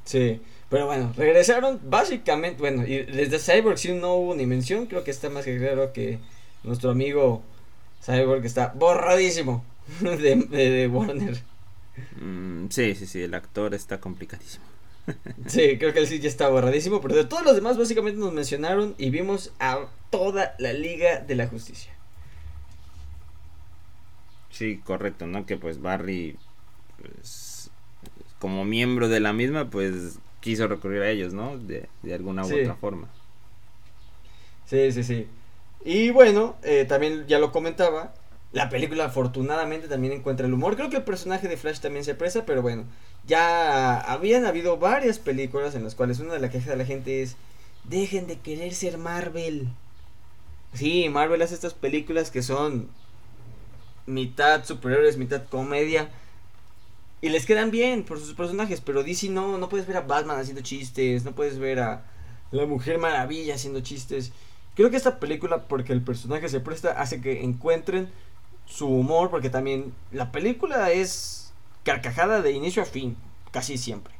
Sí, 0.05 0.39
pero 0.69 0.85
bueno, 0.85 1.13
regresaron 1.17 1.79
básicamente, 1.83 2.59
bueno, 2.59 2.85
y 2.85 3.03
desde 3.03 3.39
Cyborg 3.39 3.77
sí 3.77 3.91
no 3.93 4.15
hubo 4.15 4.35
ni 4.35 4.45
mención, 4.45 4.85
creo 4.85 5.03
que 5.03 5.11
está 5.11 5.29
más 5.29 5.45
que 5.45 5.57
claro 5.57 5.91
que 5.91 6.19
nuestro 6.63 6.91
amigo 6.91 7.43
Cyborg 8.03 8.45
está 8.45 8.71
borradísimo 8.75 9.65
de, 9.99 10.35
de, 10.35 10.87
Warner. 10.87 11.41
Mm, 12.21 12.67
sí, 12.69 12.95
sí, 12.95 13.05
sí, 13.07 13.21
el 13.23 13.33
actor 13.33 13.73
está 13.73 13.99
complicadísimo. 13.99 14.63
sí, 15.47 15.77
creo 15.77 15.93
que 15.93 15.99
él 15.99 16.07
sí 16.07 16.19
ya 16.19 16.29
está 16.29 16.47
borradísimo, 16.47 17.01
pero 17.01 17.15
de 17.15 17.25
todos 17.25 17.43
los 17.43 17.55
demás 17.55 17.77
básicamente 17.77 18.19
nos 18.19 18.31
mencionaron 18.31 18.95
y 18.97 19.09
vimos 19.09 19.53
a 19.59 19.87
toda 20.09 20.55
la 20.59 20.71
Liga 20.71 21.19
de 21.19 21.35
la 21.35 21.47
Justicia. 21.47 21.94
Sí, 24.55 24.79
correcto, 24.85 25.27
¿no? 25.27 25.45
Que 25.45 25.57
pues 25.57 25.81
Barry, 25.81 26.37
pues, 27.01 27.69
como 28.39 28.63
miembro 28.63 29.09
de 29.09 29.19
la 29.19 29.33
misma, 29.33 29.69
pues 29.69 30.17
quiso 30.39 30.69
recurrir 30.69 31.01
a 31.01 31.09
ellos, 31.09 31.33
¿no? 31.33 31.57
De, 31.57 31.89
alguna 32.13 32.45
u 32.45 32.45
otra 32.45 32.75
forma. 32.75 33.09
Sí, 34.65 34.93
sí, 34.93 35.03
sí. 35.03 35.27
Y 35.83 36.11
bueno, 36.11 36.55
eh, 36.63 36.85
también 36.87 37.27
ya 37.27 37.37
lo 37.37 37.51
comentaba, 37.51 38.13
la 38.53 38.69
película 38.69 39.03
afortunadamente 39.03 39.89
también 39.89 40.13
encuentra 40.13 40.47
el 40.47 40.53
humor. 40.53 40.77
Creo 40.77 40.89
que 40.89 40.97
el 40.97 41.03
personaje 41.03 41.49
de 41.49 41.57
Flash 41.57 41.81
también 41.81 42.05
se 42.05 42.15
presa, 42.15 42.45
pero 42.45 42.61
bueno, 42.61 42.85
ya 43.27 43.99
habían 43.99 44.45
habido 44.45 44.77
varias 44.77 45.19
películas 45.19 45.75
en 45.75 45.83
las 45.83 45.95
cuales 45.95 46.21
una 46.21 46.33
de 46.33 46.39
las 46.39 46.51
quejas 46.51 46.69
de 46.69 46.77
la 46.77 46.85
gente 46.85 47.21
es, 47.21 47.35
dejen 47.83 48.25
de 48.25 48.39
querer 48.39 48.73
ser 48.73 48.97
Marvel. 48.97 49.67
Sí, 50.73 51.09
Marvel 51.09 51.41
hace 51.41 51.55
estas 51.55 51.73
películas 51.73 52.31
que 52.31 52.41
son 52.41 52.87
mitad 54.05 54.65
superhéroes, 54.65 55.17
mitad 55.17 55.43
comedia. 55.45 56.09
Y 57.21 57.29
les 57.29 57.45
quedan 57.45 57.71
bien 57.71 58.03
por 58.03 58.19
sus 58.19 58.33
personajes, 58.33 58.81
pero 58.81 59.03
DC 59.03 59.29
no, 59.29 59.57
no 59.57 59.69
puedes 59.69 59.87
ver 59.87 59.97
a 59.97 60.01
Batman 60.01 60.39
haciendo 60.39 60.61
chistes, 60.61 61.23
no 61.23 61.33
puedes 61.33 61.57
ver 61.57 61.79
a 61.79 62.05
la 62.51 62.65
Mujer 62.65 62.99
Maravilla 62.99 63.55
haciendo 63.55 63.81
chistes. 63.81 64.31
Creo 64.75 64.89
que 64.89 64.97
esta 64.97 65.19
película, 65.19 65.63
porque 65.67 65.93
el 65.93 66.01
personaje 66.01 66.49
se 66.49 66.59
presta, 66.59 66.99
hace 67.01 67.21
que 67.21 67.43
encuentren 67.43 68.09
su 68.65 68.87
humor, 68.87 69.29
porque 69.29 69.49
también 69.49 69.93
la 70.11 70.31
película 70.31 70.91
es 70.91 71.53
carcajada 71.83 72.41
de 72.41 72.51
inicio 72.51 72.81
a 72.81 72.85
fin, 72.85 73.15
casi 73.51 73.77
siempre. 73.77 74.13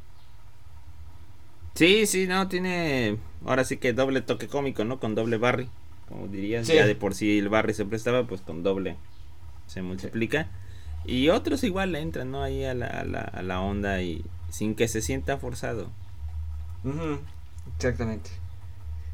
Sí, 1.76 2.06
sí, 2.06 2.26
no, 2.26 2.48
tiene 2.48 3.18
ahora 3.46 3.66
sí 3.66 3.78
que 3.78 3.92
doble 3.92 4.22
toque 4.22 4.48
cómico, 4.48 4.86
¿no? 4.86 5.00
Con 5.00 5.14
doble 5.14 5.38
Barry, 5.38 5.68
como 6.08 6.28
dirías, 6.28 6.68
ya 6.68 6.88
de 6.88 6.96
por 6.96 7.14
sí 7.16 7.38
el 7.38 7.50
Barry 7.50 7.74
se 7.74 7.86
prestaba, 7.86 8.26
pues 8.26 8.42
con 8.42 8.64
doble 8.64 8.96
se 9.76 9.82
multiplica. 9.82 10.48
Y 11.04 11.30
otros 11.30 11.64
igual 11.64 11.92
le 11.92 12.00
entran, 12.00 12.32
¿no? 12.32 12.42
Ahí 12.42 12.64
a 12.64 12.74
la, 12.74 12.88
a 12.88 13.42
la, 13.44 13.62
onda 13.62 14.02
y 14.02 14.26
sin 14.50 14.74
que 14.74 14.88
se 14.88 15.02
sienta 15.02 15.38
forzado. 15.38 15.92
Exactamente. 17.76 18.32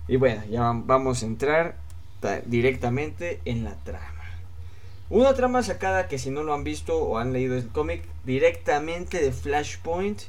Y 0.08 0.18
bueno, 0.18 0.44
ya 0.50 0.72
vamos 0.74 1.24
a 1.24 1.26
entrar 1.26 1.78
directamente 2.46 3.42
en 3.46 3.64
la 3.64 3.76
trama. 3.84 4.06
Una 5.10 5.34
trama 5.34 5.64
sacada 5.64 6.08
que 6.08 6.20
si 6.20 6.30
no 6.30 6.44
lo 6.44 6.54
han 6.54 6.64
visto 6.64 6.98
o 6.98 7.18
han 7.18 7.34
leído 7.34 7.58
el 7.58 7.68
cómic 7.68 8.04
directamente 8.24 9.20
de 9.20 9.32
Flashpoint 9.32 10.22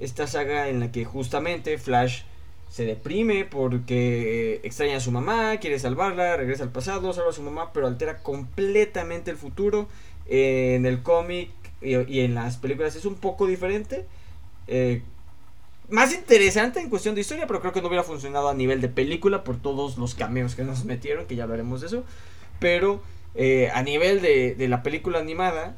esta 0.00 0.26
saga 0.26 0.68
en 0.68 0.80
la 0.80 0.90
que 0.90 1.04
justamente 1.04 1.76
Flash 1.76 2.22
se 2.68 2.84
deprime 2.84 3.44
porque 3.44 4.60
extraña 4.62 4.98
a 4.98 5.00
su 5.00 5.10
mamá, 5.10 5.56
quiere 5.58 5.78
salvarla, 5.78 6.36
regresa 6.36 6.64
al 6.64 6.72
pasado, 6.72 7.12
salva 7.12 7.30
a 7.30 7.34
su 7.34 7.42
mamá, 7.42 7.72
pero 7.72 7.86
altera 7.86 8.22
completamente 8.22 9.30
el 9.30 9.36
futuro. 9.36 9.88
en 10.26 10.84
el 10.84 11.02
cómic 11.02 11.50
y, 11.80 12.20
en 12.20 12.34
las 12.34 12.56
películas 12.56 12.96
es 12.96 13.04
un 13.04 13.14
poco 13.14 13.46
diferente. 13.46 14.06
Eh, 14.66 15.02
más 15.88 16.12
interesante 16.12 16.80
en 16.80 16.90
cuestión 16.90 17.14
de 17.14 17.22
historia, 17.22 17.46
pero 17.46 17.60
creo 17.60 17.72
que 17.72 17.80
no 17.80 17.88
hubiera 17.88 18.04
funcionado 18.04 18.48
a 18.48 18.54
nivel 18.54 18.80
de 18.80 18.88
película 18.88 19.42
por 19.44 19.56
todos 19.60 19.96
los 19.96 20.14
cameos 20.14 20.54
que 20.54 20.64
nos 20.64 20.84
metieron, 20.86 21.26
que 21.26 21.36
ya 21.36 21.44
hablaremos 21.44 21.80
de 21.80 21.86
eso. 21.86 22.04
Pero 22.58 23.00
eh, 23.34 23.70
a 23.72 23.82
nivel 23.82 24.20
de, 24.20 24.54
de 24.54 24.68
la 24.68 24.82
película 24.82 25.18
animada, 25.18 25.76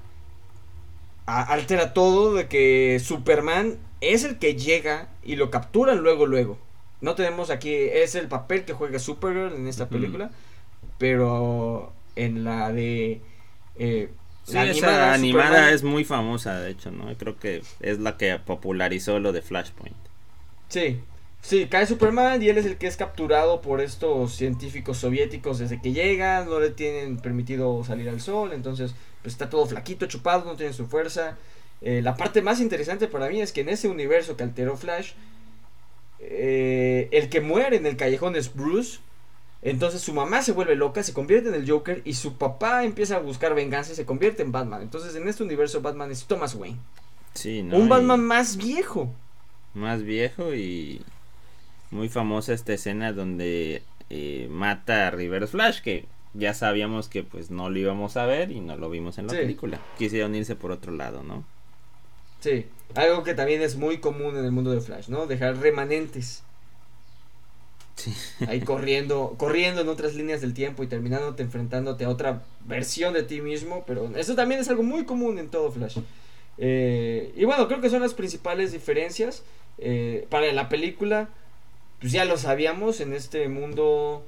altera 1.26 1.92
todo 1.92 2.35
de 2.35 2.49
que 2.49 3.00
Superman 3.02 3.78
es 4.00 4.25
el 4.25 4.38
que 4.38 4.56
llega 4.56 5.09
y 5.23 5.37
lo 5.37 5.50
capturan 5.50 5.99
luego, 5.99 6.26
luego. 6.26 6.59
No 7.00 7.14
tenemos 7.14 7.50
aquí, 7.50 7.73
es 7.75 8.14
el 8.14 8.28
papel 8.28 8.64
que 8.64 8.73
juega 8.73 8.99
Supergirl 8.99 9.54
en 9.54 9.66
esta 9.66 9.88
película, 9.88 10.30
pero 10.99 11.92
en 12.16 12.45
la 12.45 12.73
de... 12.73 13.21
Eh, 13.76 14.11
la 14.49 14.62
animada, 14.62 15.14
animada 15.14 15.71
es 15.71 15.83
muy 15.83 16.04
famosa, 16.04 16.59
de 16.61 16.71
hecho, 16.71 16.90
¿no? 16.90 17.14
Creo 17.16 17.38
que 17.38 17.62
es 17.80 17.99
la 18.00 18.16
que 18.16 18.38
popularizó 18.38 19.19
lo 19.21 19.33
de 19.33 19.42
Flashpoint. 19.42 19.97
Sí, 20.69 21.00
sí, 21.40 21.66
cae 21.66 21.87
Superman 21.87 22.42
y 22.42 22.49
él 22.49 22.59
es 22.59 22.66
el 22.66 22.76
que 22.76 22.87
es 22.87 22.97
capturado 22.97 23.61
por 23.61 23.80
estos 23.80 24.35
científicos 24.35 24.99
soviéticos 24.99 25.59
desde 25.59 25.80
que 25.80 25.92
llegan, 25.92 26.49
no 26.49 26.61
le 26.61 26.71
tienen 26.71 27.19
permitido 27.19 27.83
salir 27.85 28.09
al 28.09 28.21
sol, 28.21 28.52
entonces 28.52 28.95
pues 29.23 29.35
está 29.35 29.50
todo 29.50 29.66
flaquito, 29.66 30.07
chupado, 30.07 30.45
no 30.45 30.57
tiene 30.57 30.73
su 30.73 30.87
fuerza. 30.87 31.37
Eh, 31.83 32.02
la 32.02 32.14
parte 32.16 32.42
más 32.42 32.61
interesante 32.61 33.09
para 33.09 33.28
mí 33.28 33.40
es 33.40 33.52
que 33.52 33.62
en 33.62 33.69
ese 33.69 33.88
universo 33.88 34.37
que 34.37 34.42
alteró 34.42 34.76
Flash, 34.76 35.12
eh, 36.21 37.09
el 37.12 37.29
que 37.29 37.41
muere 37.41 37.77
en 37.77 37.87
el 37.87 37.97
callejón 37.97 38.37
es 38.37 38.55
Bruce. 38.55 39.00
Entonces 39.62 40.00
su 40.00 40.15
mamá 40.15 40.41
se 40.43 40.53
vuelve 40.53 40.75
loca, 40.75 41.03
se 41.03 41.12
convierte 41.12 41.50
en 41.50 41.55
el 41.55 41.69
Joker 41.71 42.00
y 42.05 42.15
su 42.15 42.39
papá 42.39 42.85
empieza 42.85 43.17
a 43.17 43.21
buscar 43.21 43.55
venganza 43.55 43.93
y 43.93 43.97
se 43.97 44.07
convierte 44.07 44.43
en 44.43 44.53
Batman. 44.53 44.81
Entonces 44.81 45.15
en 45.17 45.29
este 45.29 45.43
universo 45.43 45.83
Batman 45.83 46.11
es 46.11 46.25
Thomas 46.25 46.55
Wayne. 46.55 46.79
Sí, 47.35 47.61
Un 47.71 47.89
Batman 47.89 48.25
más 48.25 48.57
viejo. 48.57 49.12
Más 49.75 50.03
viejo 50.03 50.55
y 50.55 51.03
muy 51.91 52.09
famosa 52.09 52.55
esta 52.55 52.73
escena 52.73 53.12
donde 53.12 53.83
eh, 54.09 54.49
mata 54.50 55.07
a 55.07 55.11
River 55.11 55.47
Flash, 55.47 55.81
que 55.81 56.07
ya 56.33 56.55
sabíamos 56.55 57.09
que 57.09 57.23
pues 57.23 57.50
no 57.50 57.69
lo 57.69 57.79
íbamos 57.79 58.17
a 58.17 58.27
ver 58.27 58.50
y 58.50 58.61
no 58.61 58.77
lo 58.77 58.89
vimos 58.89 59.19
en 59.19 59.27
la 59.27 59.35
película. 59.35 59.79
Quisieron 59.99 60.35
irse 60.35 60.57
por 60.57 60.71
otro 60.73 60.93
lado, 60.93 61.23
¿no? 61.23 61.45
Sí, 62.41 62.67
algo 62.94 63.23
que 63.23 63.35
también 63.35 63.62
es 63.62 63.76
muy 63.76 63.99
común 63.99 64.37
en 64.37 64.44
el 64.44 64.52
mundo 64.52 64.70
de 64.70 64.80
Flash, 64.80 65.09
¿no? 65.09 65.26
Dejar 65.26 65.56
remanentes. 65.59 66.42
Sí. 67.97 68.14
Ahí 68.49 68.61
corriendo, 68.64 69.35
corriendo 69.37 69.82
en 69.82 69.88
otras 69.88 70.14
líneas 70.14 70.40
del 70.40 70.54
tiempo 70.54 70.82
y 70.82 70.87
terminándote 70.87 71.42
enfrentándote 71.42 72.04
a 72.04 72.09
otra 72.09 72.42
versión 72.66 73.14
de 73.14 73.23
ti 73.23 73.40
mismo, 73.40 73.85
pero 73.87 74.11
eso 74.16 74.35
también 74.35 74.61
es 74.61 74.68
algo 74.68 74.82
muy 74.82 75.04
común 75.04 75.38
en 75.38 75.49
todo 75.49 75.70
Flash. 75.70 75.99
Eh, 76.59 77.32
y 77.37 77.44
bueno, 77.44 77.68
creo 77.68 77.80
que 77.80 77.90
son 77.90 78.02
las 78.02 78.14
principales 78.14 78.73
diferencias. 78.73 79.42
Eh, 79.78 80.26
para 80.28 80.52
la 80.52 80.68
película, 80.68 81.28
pues 82.00 82.12
ya 82.12 82.25
lo 82.25 82.37
sabíamos, 82.37 83.00
en 83.00 83.14
este 83.14 83.49
mundo 83.49 84.25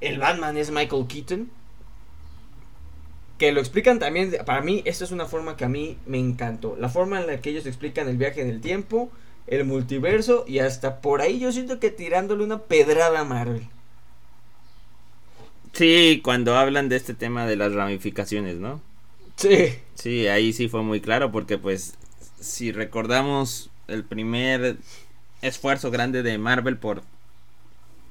el 0.00 0.18
Batman 0.18 0.56
es 0.58 0.70
Michael 0.70 1.06
Keaton 1.06 1.50
que 3.38 3.52
lo 3.52 3.60
explican 3.60 3.98
también, 3.98 4.34
para 4.46 4.62
mí, 4.62 4.82
esta 4.86 5.04
es 5.04 5.10
una 5.10 5.26
forma 5.26 5.56
que 5.56 5.64
a 5.64 5.68
mí 5.68 5.98
me 6.06 6.18
encantó. 6.18 6.76
La 6.78 6.88
forma 6.88 7.20
en 7.20 7.26
la 7.26 7.40
que 7.40 7.50
ellos 7.50 7.66
explican 7.66 8.08
el 8.08 8.16
viaje 8.16 8.40
en 8.40 8.48
el 8.48 8.60
tiempo, 8.60 9.10
el 9.46 9.64
multiverso 9.64 10.44
y 10.48 10.58
hasta 10.60 11.00
por 11.00 11.20
ahí 11.20 11.38
yo 11.38 11.52
siento 11.52 11.78
que 11.78 11.90
tirándole 11.90 12.42
una 12.44 12.62
pedrada 12.62 13.20
a 13.20 13.24
Marvel. 13.24 13.68
Sí, 15.72 16.20
cuando 16.24 16.56
hablan 16.56 16.88
de 16.88 16.96
este 16.96 17.12
tema 17.12 17.46
de 17.46 17.56
las 17.56 17.74
ramificaciones, 17.74 18.56
¿no? 18.56 18.80
Sí. 19.36 19.74
Sí, 19.94 20.26
ahí 20.26 20.54
sí 20.54 20.68
fue 20.68 20.82
muy 20.82 21.00
claro 21.00 21.30
porque 21.30 21.58
pues 21.58 21.94
si 22.40 22.72
recordamos 22.72 23.68
el 23.86 24.02
primer 24.02 24.76
esfuerzo 25.42 25.90
grande 25.90 26.22
de 26.22 26.38
Marvel 26.38 26.78
por 26.78 27.02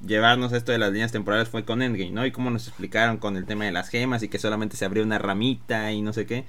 llevarnos 0.04 0.52
esto 0.52 0.72
de 0.72 0.78
las 0.78 0.92
líneas 0.92 1.12
temporales 1.12 1.48
fue 1.48 1.64
con 1.64 1.82
Endgame, 1.82 2.10
¿no? 2.10 2.26
Y 2.26 2.32
como 2.32 2.50
nos 2.50 2.68
explicaron 2.68 3.18
con 3.18 3.36
el 3.36 3.46
tema 3.46 3.64
de 3.64 3.72
las 3.72 3.88
gemas 3.88 4.22
y 4.22 4.28
que 4.28 4.38
solamente 4.38 4.76
se 4.76 4.84
abrió 4.84 5.02
una 5.02 5.18
ramita 5.18 5.92
y 5.92 6.02
no 6.02 6.12
sé 6.12 6.26
qué. 6.26 6.44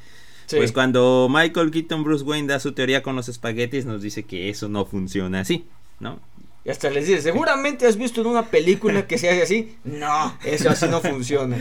Pues 0.50 0.72
cuando 0.72 1.27
Michael 1.30 1.72
Keaton 1.72 2.04
Bruce 2.04 2.24
Wayne 2.24 2.48
da 2.48 2.60
su 2.60 2.72
teoría 2.72 3.04
con 3.04 3.16
los 3.16 3.27
espaguetis, 3.27 3.86
nos 3.86 4.01
dice 4.01 4.24
que 4.24 4.50
eso 4.50 4.70
no 4.70 4.86
funciona 4.86 5.42
así, 5.42 5.66
¿no? 6.00 6.20
Y 6.63 6.70
hasta 6.70 6.89
les 6.89 7.08
dice, 7.08 7.22
seguramente 7.22 7.86
has 7.86 7.98
visto 7.98 8.22
en 8.22 8.27
una 8.27 8.46
película 8.48 9.08
que 9.08 9.18
se 9.18 9.30
hace 9.30 9.42
así. 9.44 9.77
No, 9.84 10.38
eso 10.46 10.70
así 10.70 10.88
no 10.88 11.01
funciona. 11.01 11.58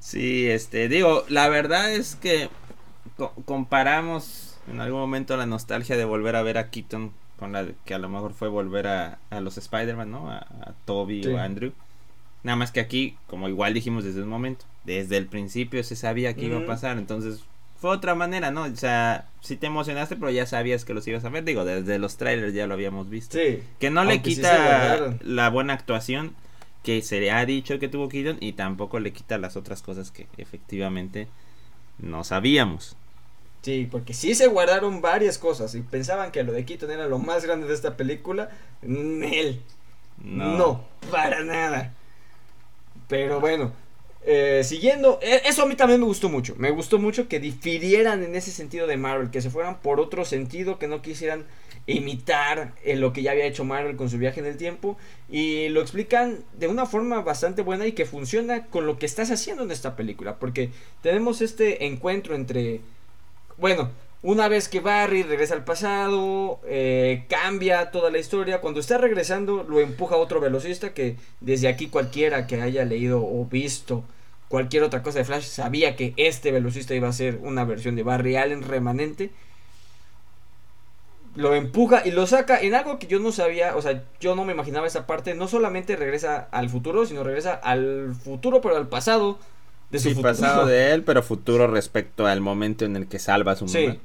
Sí, 0.00 0.46
este, 0.46 0.88
digo, 0.88 1.24
la 1.28 1.48
verdad 1.48 1.92
es 1.92 2.16
que 2.16 2.48
comparamos 3.44 4.56
en 4.70 4.80
algún 4.80 5.00
momento 5.00 5.36
la 5.36 5.46
nostalgia 5.46 5.96
de 5.96 6.04
volver 6.04 6.36
a 6.36 6.42
ver 6.42 6.58
a 6.58 6.70
Keaton 6.70 7.12
con 7.40 7.52
la 7.52 7.66
que 7.84 7.94
a 7.94 7.98
lo 7.98 8.08
mejor 8.08 8.34
fue 8.34 8.48
volver 8.48 8.86
a, 8.86 9.18
a 9.30 9.40
los 9.40 9.58
Spider-Man, 9.58 10.10
¿no? 10.10 10.30
A, 10.30 10.46
Toby 10.84 11.26
o 11.26 11.38
a 11.38 11.44
Andrew. 11.44 11.72
Nada 12.44 12.56
más 12.56 12.70
que 12.70 12.80
aquí, 12.80 13.16
como 13.26 13.48
igual 13.48 13.74
dijimos 13.74 14.04
desde 14.04 14.22
un 14.22 14.28
momento, 14.28 14.66
desde 14.84 15.16
el 15.16 15.26
principio 15.26 15.82
se 15.82 15.96
sabía 15.96 16.34
que 16.34 16.44
iba 16.44 16.58
a 16.58 16.66
pasar, 16.66 16.98
entonces 16.98 17.42
fue 17.80 17.90
otra 17.90 18.14
manera, 18.14 18.50
¿no? 18.50 18.64
O 18.64 18.76
sea, 18.76 19.26
sí 19.40 19.56
te 19.56 19.66
emocionaste, 19.66 20.16
pero 20.16 20.30
ya 20.30 20.46
sabías 20.46 20.84
que 20.84 20.94
los 20.94 21.08
ibas 21.08 21.24
a 21.24 21.30
ver, 21.30 21.44
digo, 21.44 21.64
desde 21.64 21.98
los 21.98 22.18
trailers 22.18 22.54
ya 22.54 22.66
lo 22.66 22.74
habíamos 22.74 23.08
visto. 23.08 23.38
Sí. 23.38 23.62
Que 23.78 23.90
no 23.90 24.04
le 24.04 24.20
quita 24.20 25.16
la 25.22 25.48
buena 25.48 25.72
actuación 25.72 26.34
que 26.82 27.02
se 27.02 27.20
le 27.20 27.30
ha 27.30 27.44
dicho 27.46 27.78
que 27.78 27.88
tuvo 27.88 28.08
Keaton 28.08 28.36
y 28.40 28.52
tampoco 28.52 29.00
le 29.00 29.12
quita 29.12 29.38
las 29.38 29.56
otras 29.56 29.82
cosas 29.82 30.10
que 30.10 30.26
efectivamente 30.36 31.28
no 31.98 32.24
sabíamos. 32.24 32.96
Sí, 33.62 33.86
porque 33.90 34.14
sí 34.14 34.34
se 34.34 34.46
guardaron 34.46 35.02
varias 35.02 35.36
cosas 35.36 35.74
y 35.74 35.82
pensaban 35.82 36.32
que 36.32 36.42
lo 36.42 36.52
de 36.52 36.64
Keaton 36.64 36.90
era 36.90 37.06
lo 37.06 37.18
más 37.18 37.44
grande 37.44 37.66
de 37.66 37.74
esta 37.74 37.96
película. 37.96 38.50
Él. 38.82 39.60
No. 40.22 40.84
para 41.10 41.42
nada. 41.44 41.92
Pero 43.08 43.40
bueno, 43.40 43.72
eh, 44.22 44.62
siguiendo, 44.64 45.18
e, 45.22 45.42
eso 45.46 45.62
a 45.62 45.66
mí 45.66 45.74
también 45.74 46.00
me 46.00 46.06
gustó 46.06 46.28
mucho. 46.28 46.54
Me 46.56 46.70
gustó 46.70 46.98
mucho 46.98 47.28
que 47.28 47.40
difirieran 47.40 48.22
en 48.22 48.34
ese 48.34 48.50
sentido 48.50 48.86
de 48.86 48.96
Marvel, 48.96 49.30
que 49.30 49.42
se 49.42 49.50
fueran 49.50 49.80
por 49.80 50.00
otro 50.00 50.24
sentido, 50.24 50.78
que 50.78 50.88
no 50.88 51.02
quisieran 51.02 51.44
imitar 51.86 52.74
lo 52.84 53.12
que 53.12 53.22
ya 53.22 53.32
había 53.32 53.46
hecho 53.46 53.64
Marvel 53.64 53.96
con 53.96 54.10
su 54.10 54.18
viaje 54.18 54.40
en 54.40 54.46
el 54.46 54.56
tiempo. 54.56 54.96
Y 55.28 55.68
lo 55.68 55.82
explican 55.82 56.44
de 56.58 56.68
una 56.68 56.86
forma 56.86 57.20
bastante 57.20 57.60
buena 57.62 57.86
y 57.86 57.92
que 57.92 58.06
funciona 58.06 58.66
con 58.66 58.86
lo 58.86 58.98
que 58.98 59.06
estás 59.06 59.30
haciendo 59.30 59.64
en 59.64 59.70
esta 59.70 59.96
película. 59.96 60.36
Porque 60.38 60.70
tenemos 61.02 61.42
este 61.42 61.86
encuentro 61.86 62.34
entre 62.34 62.80
bueno, 63.60 63.90
una 64.22 64.48
vez 64.48 64.68
que 64.68 64.80
Barry 64.80 65.22
regresa 65.22 65.54
al 65.54 65.64
pasado, 65.64 66.60
eh, 66.66 67.24
cambia 67.28 67.90
toda 67.90 68.10
la 68.10 68.18
historia. 68.18 68.60
Cuando 68.60 68.80
está 68.80 68.98
regresando, 68.98 69.64
lo 69.68 69.80
empuja 69.80 70.16
otro 70.16 70.40
velocista 70.40 70.92
que 70.92 71.16
desde 71.40 71.68
aquí 71.68 71.88
cualquiera 71.88 72.46
que 72.46 72.60
haya 72.60 72.84
leído 72.84 73.20
o 73.22 73.46
visto 73.46 74.04
cualquier 74.50 74.82
otra 74.82 75.04
cosa 75.04 75.20
de 75.20 75.24
Flash 75.24 75.44
sabía 75.44 75.94
que 75.94 76.12
este 76.16 76.50
velocista 76.50 76.92
iba 76.92 77.06
a 77.06 77.12
ser 77.12 77.38
una 77.40 77.64
versión 77.64 77.94
de 77.94 78.02
Barry 78.02 78.34
Allen 78.34 78.62
remanente. 78.64 79.30
Lo 81.36 81.54
empuja 81.54 82.02
y 82.04 82.10
lo 82.10 82.26
saca 82.26 82.60
en 82.60 82.74
algo 82.74 82.98
que 82.98 83.06
yo 83.06 83.20
no 83.20 83.30
sabía, 83.30 83.76
o 83.76 83.80
sea, 83.80 84.02
yo 84.18 84.34
no 84.34 84.44
me 84.44 84.52
imaginaba 84.52 84.88
esa 84.88 85.06
parte. 85.06 85.34
No 85.34 85.46
solamente 85.46 85.94
regresa 85.94 86.48
al 86.50 86.68
futuro, 86.68 87.06
sino 87.06 87.22
regresa 87.22 87.54
al 87.54 88.16
futuro, 88.16 88.60
pero 88.60 88.76
al 88.76 88.88
pasado 88.88 89.38
de 89.90 89.98
su 89.98 90.14
sí, 90.14 90.22
pasado 90.22 90.66
de 90.66 90.92
él, 90.92 91.02
pero 91.02 91.22
futuro 91.22 91.66
respecto 91.66 92.26
al 92.26 92.40
momento 92.40 92.84
en 92.84 92.96
el 92.96 93.06
que 93.08 93.18
salva 93.18 93.52
a 93.52 93.56
su 93.56 93.68
sí. 93.68 93.98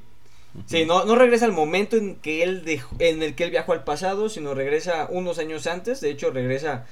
Sí, 0.64 0.86
no, 0.86 1.04
no 1.04 1.16
regresa 1.16 1.44
al 1.44 1.52
momento 1.52 1.96
en 1.96 2.16
que 2.16 2.42
él 2.42 2.64
en 2.98 3.22
el 3.22 3.34
que 3.34 3.44
él 3.44 3.50
viajó 3.50 3.72
al 3.72 3.84
pasado, 3.84 4.28
sino 4.28 4.54
regresa 4.54 5.06
unos 5.10 5.38
años 5.38 5.66
antes. 5.66 6.00
De 6.00 6.10
hecho, 6.10 6.30
regresa 6.30 6.86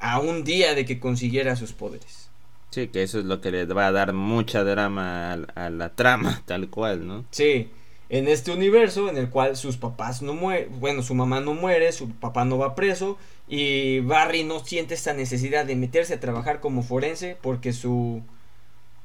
a 0.00 0.18
un 0.18 0.44
día 0.44 0.74
de 0.74 0.84
que 0.84 0.98
consiguiera 0.98 1.54
sus 1.54 1.72
poderes. 1.72 2.28
Sí, 2.70 2.88
que 2.88 3.04
eso 3.04 3.20
es 3.20 3.24
lo 3.24 3.40
que 3.40 3.52
le 3.52 3.66
va 3.66 3.86
a 3.86 3.92
dar 3.92 4.12
mucha 4.12 4.64
drama 4.64 5.32
a, 5.32 5.70
la 5.70 5.94
trama, 5.94 6.42
tal 6.46 6.68
cual, 6.68 7.06
¿no? 7.06 7.24
Sí, 7.30 7.70
en 8.08 8.26
este 8.26 8.50
universo 8.50 9.08
en 9.08 9.16
el 9.16 9.30
cual 9.30 9.56
sus 9.56 9.76
papás 9.76 10.22
no 10.22 10.34
mueren, 10.34 10.68
bueno, 10.80 11.02
su 11.02 11.14
mamá 11.14 11.40
no 11.40 11.54
muere, 11.54 11.92
su 11.92 12.10
papá 12.10 12.44
no 12.44 12.58
va 12.58 12.74
preso 12.74 13.16
y 13.46 14.00
Barry 14.00 14.42
no 14.42 14.58
siente 14.64 14.94
esta 14.94 15.14
necesidad 15.14 15.64
de 15.64 15.76
meterse 15.76 16.14
a 16.14 16.20
trabajar 16.20 16.58
como 16.58 16.82
forense 16.82 17.36
porque 17.40 17.72
su 17.72 18.22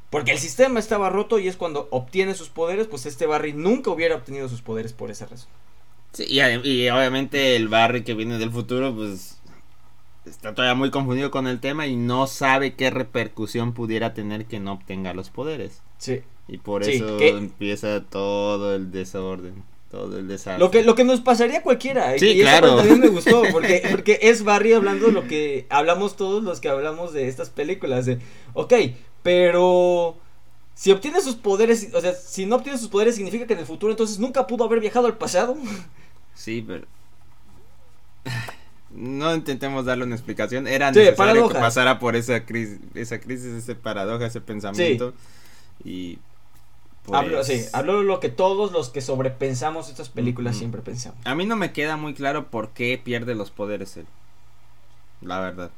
porque 0.09 0.31
el 0.31 0.39
sistema 0.39 0.79
estaba 0.79 1.09
roto 1.09 1.39
y 1.39 1.47
es 1.47 1.55
cuando 1.55 1.87
obtiene 1.91 2.33
sus 2.33 2.49
poderes, 2.49 2.87
pues 2.87 3.05
este 3.05 3.25
Barry 3.25 3.53
nunca 3.53 3.91
hubiera 3.91 4.15
obtenido 4.15 4.49
sus 4.49 4.61
poderes 4.61 4.93
por 4.93 5.11
esa 5.11 5.25
razón. 5.25 5.49
Sí, 6.13 6.25
y, 6.27 6.39
y 6.39 6.89
obviamente 6.89 7.55
el 7.55 7.67
Barry 7.67 8.03
que 8.03 8.15
viene 8.15 8.39
del 8.39 8.51
futuro, 8.51 8.95
pues 8.95 9.39
está 10.25 10.53
todavía 10.53 10.75
muy 10.75 10.89
confundido 10.89 11.31
con 11.31 11.47
el 11.47 11.59
tema 11.59 11.87
y 11.87 11.95
no 11.95 12.27
sabe 12.27 12.73
qué 12.75 12.89
repercusión 12.89 13.73
pudiera 13.73 14.13
tener 14.13 14.45
que 14.45 14.59
no 14.59 14.73
obtenga 14.73 15.13
los 15.13 15.29
poderes. 15.29 15.81
Sí. 15.97 16.21
Y 16.47 16.57
por 16.57 16.83
eso 16.83 17.19
empieza 17.19 18.03
todo 18.03 18.75
el 18.75 18.91
desorden, 18.91 19.63
todo 19.91 20.17
el 20.17 20.27
desastre. 20.27 20.57
Lo 20.57 20.71
que, 20.71 20.83
lo 20.83 20.95
que 20.95 21.03
nos 21.03 21.21
pasaría 21.21 21.59
a 21.59 21.63
cualquiera. 21.63 22.17
Sí, 22.17 22.29
y 22.29 22.41
claro. 22.41 22.77
También 22.77 22.99
me 22.99 23.07
gustó, 23.09 23.43
porque, 23.51 23.83
porque 23.91 24.17
es 24.23 24.43
Barry 24.43 24.73
hablando 24.73 25.09
lo 25.09 25.27
que 25.27 25.67
hablamos 25.69 26.15
todos 26.15 26.43
los 26.43 26.59
que 26.59 26.69
hablamos 26.69 27.13
de 27.13 27.27
estas 27.27 27.51
películas. 27.51 28.07
De, 28.07 28.17
ok, 28.53 28.73
pero 29.23 30.17
si 30.75 30.91
obtiene 30.91 31.21
sus 31.21 31.35
poderes, 31.35 31.89
o 31.93 32.01
sea, 32.01 32.13
si 32.13 32.45
no 32.45 32.57
obtiene 32.57 32.77
sus 32.77 32.89
poderes 32.89 33.15
significa 33.15 33.45
que 33.45 33.53
en 33.53 33.59
el 33.59 33.65
futuro 33.65 33.91
entonces 33.91 34.19
nunca 34.19 34.47
pudo 34.47 34.63
haber 34.63 34.79
viajado 34.79 35.07
al 35.07 35.17
pasado. 35.17 35.57
Sí, 36.35 36.63
pero 36.65 36.85
no 38.91 39.35
intentemos 39.35 39.85
darle 39.85 40.05
una 40.05 40.15
explicación. 40.15 40.67
Era 40.67 40.91
necesario 40.91 41.47
que 41.47 41.55
pasara 41.55 41.99
por 41.99 42.15
esa 42.15 42.45
crisis, 42.45 42.79
esa 42.95 43.19
crisis, 43.19 43.47
ese 43.47 43.75
paradoja, 43.75 44.25
ese 44.25 44.41
pensamiento. 44.41 45.13
Y 45.83 46.19
Hablo, 47.11 47.43
sí, 47.43 47.53
pues 47.53 47.73
hablo 47.73 48.03
lo 48.03 48.19
que 48.19 48.29
todos 48.29 48.71
los 48.71 48.89
que 48.89 49.01
sobrepensamos 49.01 49.89
estas 49.89 50.09
películas 50.09 50.57
siempre 50.57 50.81
pensamos. 50.81 51.19
A 51.25 51.35
mí 51.35 51.45
no 51.45 51.55
me 51.55 51.71
queda 51.71 51.97
muy 51.97 52.13
claro 52.13 52.47
por 52.47 52.69
qué 52.69 52.99
pierde 53.03 53.35
los 53.35 53.51
poderes 53.51 53.97
él. 53.97 54.05
La 55.21 55.39
verdad. 55.39 55.71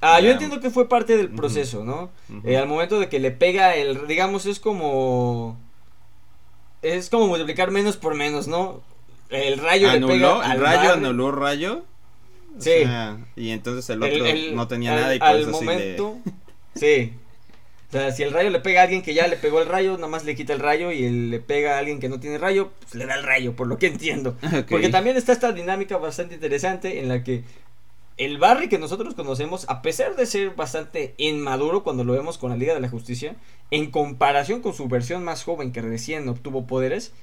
Ah, 0.00 0.20
yo 0.20 0.30
entiendo 0.30 0.60
que 0.60 0.70
fue 0.70 0.88
parte 0.88 1.16
del 1.16 1.28
proceso, 1.28 1.84
¿no? 1.84 2.10
Eh, 2.44 2.56
al 2.56 2.66
momento 2.66 2.98
de 2.98 3.08
que 3.08 3.20
le 3.20 3.30
pega 3.30 3.76
el, 3.76 4.06
digamos, 4.06 4.46
es 4.46 4.58
como, 4.58 5.58
es 6.80 7.10
como 7.10 7.26
multiplicar 7.26 7.70
menos 7.70 7.96
por 7.96 8.14
menos, 8.14 8.48
¿no? 8.48 8.82
El 9.28 9.58
rayo 9.58 9.92
le 9.92 10.06
pega 10.06 10.42
al 10.42 10.58
rayo, 10.58 10.92
anuló 10.94 11.32
rayo. 11.32 11.84
Sí. 12.58 12.84
y 13.36 13.50
entonces 13.50 13.88
el 13.90 14.02
otro 14.02 14.24
no 14.54 14.66
tenía 14.66 14.94
nada 14.94 15.14
y 15.14 15.18
por 15.18 15.36
eso 15.36 15.50
momento, 15.50 16.18
sí. 16.74 17.12
O 17.90 17.92
sea, 17.92 18.12
si 18.12 18.22
el 18.22 18.30
rayo 18.30 18.50
le 18.50 18.60
pega 18.60 18.80
a 18.80 18.82
alguien 18.84 19.02
que 19.02 19.14
ya 19.14 19.26
le 19.26 19.36
pegó 19.36 19.60
el 19.60 19.66
rayo, 19.66 19.96
nada 19.96 20.06
más 20.06 20.24
le 20.24 20.36
quita 20.36 20.52
el 20.52 20.60
rayo 20.60 20.92
y 20.92 21.10
le 21.10 21.40
pega 21.40 21.74
a 21.74 21.78
alguien 21.78 21.98
que 21.98 22.08
no 22.08 22.20
tiene 22.20 22.38
rayo, 22.38 22.70
pues 22.80 22.94
le 22.94 23.04
da 23.04 23.16
el 23.16 23.24
rayo, 23.24 23.56
por 23.56 23.66
lo 23.66 23.78
que 23.78 23.88
entiendo. 23.88 24.36
Porque 24.68 24.90
también 24.90 25.16
está 25.16 25.32
esta 25.32 25.50
dinámica 25.52 25.96
bastante 25.96 26.34
interesante 26.34 27.00
en 27.00 27.08
la 27.08 27.24
que 27.24 27.42
el 28.20 28.36
Barry 28.36 28.68
que 28.68 28.78
nosotros 28.78 29.14
conocemos, 29.14 29.64
a 29.70 29.80
pesar 29.80 30.14
de 30.14 30.26
ser 30.26 30.50
bastante 30.50 31.14
inmaduro 31.16 31.82
cuando 31.82 32.04
lo 32.04 32.12
vemos 32.12 32.36
con 32.36 32.50
la 32.50 32.56
Liga 32.58 32.74
de 32.74 32.80
la 32.80 32.90
Justicia, 32.90 33.34
en 33.70 33.90
comparación 33.90 34.60
con 34.60 34.74
su 34.74 34.88
versión 34.88 35.24
más 35.24 35.42
joven 35.42 35.72
que 35.72 35.80
recién 35.80 36.28
obtuvo 36.28 36.66
poderes, 36.66 37.14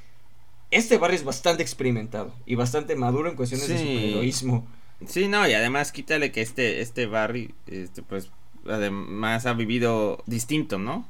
este 0.72 0.98
Barry 0.98 1.13
es 1.13 1.24
bastante 1.24 1.62
experimentado 1.62 2.34
y 2.48 2.56
bastante 2.56 2.96
maduro 2.96 3.30
en 3.30 3.36
cuestiones 3.36 3.68
de 3.68 3.77
superheroísmo. 3.77 4.68
Sí, 5.06 5.27
no, 5.27 5.48
y 5.48 5.54
además 5.54 5.92
quítale 5.92 6.32
que 6.32 6.42
este, 6.42 6.82
este 6.82 7.06
Barry, 7.06 7.54
este, 7.68 8.01
pues, 8.01 8.32
además 8.68 9.46
ha 9.46 9.54
vivido 9.54 10.24
distinto, 10.25 10.80
¿no? 10.80 11.08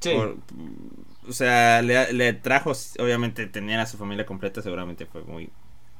Sí. 0.00 0.12
o 1.28 1.32
sea, 1.32 1.82
le, 1.82 2.14
le, 2.14 2.32
trajo, 2.32 2.72
obviamente, 2.98 3.46
tener 3.46 3.78
a 3.78 3.84
su 3.84 3.98
familia 3.98 4.24
completa 4.24 4.62
seguramente 4.62 5.04
fue 5.04 5.22
muy, 5.24 5.50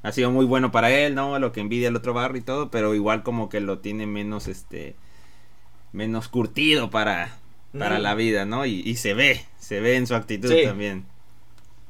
ha 0.02 0.12
sido 0.12 0.31
muy 0.31 0.46
bueno 0.46 0.70
para 0.70 0.90
él, 0.90 1.14
¿no? 1.14 1.38
Lo 1.38 1.53
que 1.53 1.61
envidia 1.61 1.88
el 1.88 1.96
otro 1.96 2.14
barrio 2.14 2.40
y 2.40 2.44
todo, 2.44 2.70
pero 2.70 2.94
igual 2.94 3.22
como 3.22 3.49
que 3.49 3.61
lo 3.61 3.79
tiene 3.79 4.07
menos, 4.07 4.46
este, 4.46 4.94
menos 5.92 6.29
curtido 6.29 6.90
para, 6.90 7.37
para 7.77 7.99
la 7.99 8.14
vida, 8.14 8.44
¿no? 8.44 8.64
Y, 8.64 8.94
se 8.96 9.14
ve, 9.14 9.44
se 9.59 9.81
ve 9.81 9.96
en 9.96 10.07
su 10.07 10.14
actitud 10.14 10.53
también. 10.64 11.05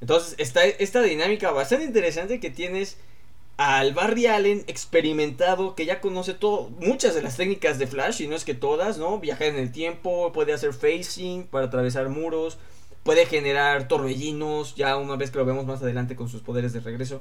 Entonces, 0.00 0.36
está 0.38 0.64
esta 0.64 1.02
dinámica 1.02 1.50
bastante 1.50 1.84
interesante 1.84 2.40
que 2.40 2.50
tienes 2.50 2.98
al 3.56 3.92
Barry 3.92 4.26
Allen 4.26 4.62
experimentado 4.68 5.74
que 5.74 5.84
ya 5.84 6.00
conoce 6.00 6.32
todo, 6.32 6.70
muchas 6.78 7.16
de 7.16 7.22
las 7.22 7.36
técnicas 7.36 7.78
de 7.78 7.88
Flash, 7.88 8.22
y 8.22 8.28
no 8.28 8.36
es 8.36 8.44
que 8.44 8.54
todas, 8.54 8.98
¿no? 8.98 9.18
Viajar 9.18 9.48
en 9.48 9.56
el 9.56 9.72
tiempo, 9.72 10.32
puede 10.32 10.52
hacer 10.52 10.72
facing 10.72 11.44
para 11.48 11.66
atravesar 11.66 12.08
muros, 12.08 12.58
puede 13.02 13.26
generar 13.26 13.88
torbellinos, 13.88 14.76
ya 14.76 14.96
una 14.96 15.16
vez 15.16 15.32
que 15.32 15.38
lo 15.38 15.44
vemos 15.44 15.66
más 15.66 15.82
adelante 15.82 16.14
con 16.14 16.28
sus 16.28 16.40
poderes 16.40 16.72
de 16.72 16.80
regreso 16.80 17.20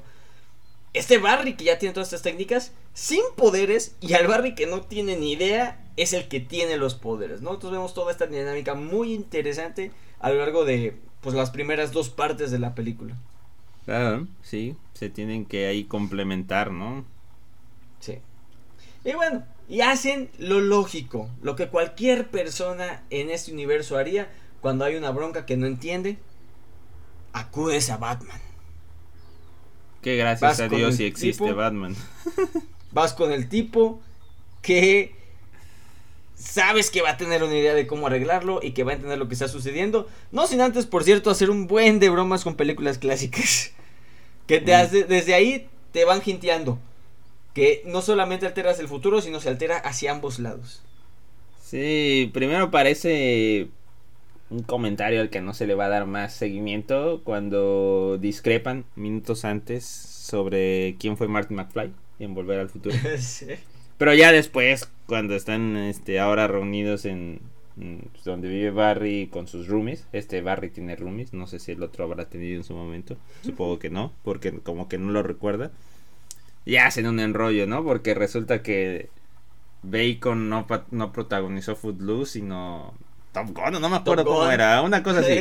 este 0.94 1.18
Barry 1.18 1.54
que 1.54 1.64
ya 1.64 1.78
tiene 1.78 1.92
todas 1.92 2.08
estas 2.08 2.22
técnicas 2.22 2.72
sin 2.94 3.22
poderes 3.36 3.96
y 4.00 4.14
al 4.14 4.26
Barry 4.26 4.54
que 4.54 4.66
no 4.66 4.82
tiene 4.82 5.16
ni 5.16 5.32
idea 5.32 5.84
es 5.96 6.12
el 6.12 6.28
que 6.28 6.40
tiene 6.40 6.76
los 6.76 6.94
poderes, 6.94 7.42
¿no? 7.42 7.54
Entonces 7.54 7.72
vemos 7.72 7.94
toda 7.94 8.12
esta 8.12 8.26
dinámica 8.26 8.74
muy 8.74 9.12
interesante 9.12 9.90
a 10.20 10.30
lo 10.30 10.36
largo 10.36 10.64
de 10.64 10.96
pues 11.20 11.34
las 11.34 11.50
primeras 11.50 11.92
dos 11.92 12.08
partes 12.08 12.50
de 12.50 12.58
la 12.58 12.74
película. 12.74 13.16
Claro, 13.84 14.26
sí, 14.42 14.76
se 14.94 15.08
tienen 15.08 15.46
que 15.46 15.66
ahí 15.66 15.84
complementar, 15.84 16.70
¿no? 16.70 17.04
Sí. 18.00 18.18
Y 19.04 19.12
bueno, 19.14 19.44
y 19.68 19.80
hacen 19.80 20.30
lo 20.38 20.60
lógico, 20.60 21.30
lo 21.42 21.56
que 21.56 21.68
cualquier 21.68 22.28
persona 22.28 23.04
en 23.10 23.30
este 23.30 23.52
universo 23.52 23.96
haría 23.96 24.30
cuando 24.60 24.84
hay 24.84 24.96
una 24.96 25.10
bronca 25.10 25.46
que 25.46 25.56
no 25.56 25.66
entiende, 25.66 26.18
acudes 27.32 27.90
a 27.90 27.96
Batman. 27.96 28.40
Que 30.08 30.16
gracias 30.16 30.58
a 30.58 30.68
Dios 30.68 30.96
si 30.96 31.04
existe 31.04 31.52
Batman. 31.52 31.94
vas 32.92 33.12
con 33.12 33.30
el 33.30 33.46
tipo 33.50 34.00
que 34.62 35.12
sabes 36.34 36.90
que 36.90 37.02
va 37.02 37.10
a 37.10 37.16
tener 37.18 37.44
una 37.44 37.54
idea 37.54 37.74
de 37.74 37.86
cómo 37.86 38.06
arreglarlo 38.06 38.60
y 38.62 38.70
que 38.70 38.84
va 38.84 38.92
a 38.92 38.94
entender 38.94 39.18
lo 39.18 39.28
que 39.28 39.34
está 39.34 39.48
sucediendo. 39.48 40.08
No 40.32 40.46
sin 40.46 40.62
antes, 40.62 40.86
por 40.86 41.04
cierto, 41.04 41.28
hacer 41.28 41.50
un 41.50 41.66
buen 41.66 42.00
de 42.00 42.08
bromas 42.08 42.42
con 42.42 42.54
películas 42.54 42.96
clásicas. 42.96 43.72
Que 44.46 44.62
te 44.62 44.74
hace, 44.74 45.04
desde 45.04 45.34
ahí 45.34 45.68
te 45.92 46.06
van 46.06 46.22
jinteando. 46.22 46.78
Que 47.52 47.82
no 47.84 48.00
solamente 48.00 48.46
alteras 48.46 48.78
el 48.78 48.88
futuro, 48.88 49.20
sino 49.20 49.40
se 49.40 49.50
altera 49.50 49.76
hacia 49.76 50.10
ambos 50.10 50.38
lados. 50.38 50.80
Sí, 51.62 52.30
primero 52.32 52.70
parece 52.70 53.68
un 54.50 54.62
comentario 54.62 55.20
al 55.20 55.30
que 55.30 55.40
no 55.40 55.52
se 55.52 55.66
le 55.66 55.74
va 55.74 55.86
a 55.86 55.90
dar 55.90 56.06
más 56.06 56.32
seguimiento 56.34 57.20
cuando 57.24 58.18
discrepan 58.18 58.84
minutos 58.96 59.44
antes 59.44 59.84
sobre 59.84 60.96
quién 60.98 61.16
fue 61.16 61.28
Martin 61.28 61.56
McFly 61.56 61.92
en 62.18 62.34
Volver 62.34 62.60
al 62.60 62.68
Futuro. 62.68 62.96
Pero 63.98 64.14
ya 64.14 64.32
después, 64.32 64.88
cuando 65.06 65.34
están 65.34 65.76
este, 65.76 66.20
ahora 66.20 66.46
reunidos 66.46 67.04
en, 67.04 67.40
pues, 67.76 68.24
donde 68.24 68.48
vive 68.48 68.70
Barry 68.70 69.28
con 69.30 69.48
sus 69.48 69.66
roomies, 69.66 70.06
este 70.12 70.40
Barry 70.40 70.70
tiene 70.70 70.96
roomies, 70.96 71.32
no 71.34 71.46
sé 71.46 71.58
si 71.58 71.72
el 71.72 71.82
otro 71.82 72.04
habrá 72.04 72.26
tenido 72.26 72.56
en 72.56 72.64
su 72.64 72.74
momento, 72.74 73.16
supongo 73.42 73.78
que 73.78 73.90
no, 73.90 74.12
porque 74.22 74.52
como 74.60 74.88
que 74.88 74.98
no 74.98 75.10
lo 75.10 75.22
recuerda. 75.22 75.72
Ya 76.64 76.86
hacen 76.86 77.06
un 77.06 77.18
enrollo, 77.18 77.66
¿no? 77.66 77.82
Porque 77.82 78.14
resulta 78.14 78.62
que 78.62 79.08
Bacon 79.82 80.48
no, 80.48 80.66
no 80.90 81.12
protagonizó 81.12 81.76
Footloose, 81.76 82.32
sino 82.32 82.94
Top 83.46 83.56
Gun, 83.56 83.80
no 83.80 83.88
me 83.88 83.96
acuerdo 83.96 84.24
cómo 84.24 84.50
era, 84.50 84.82
una 84.82 85.02
cosa 85.02 85.20
así. 85.20 85.40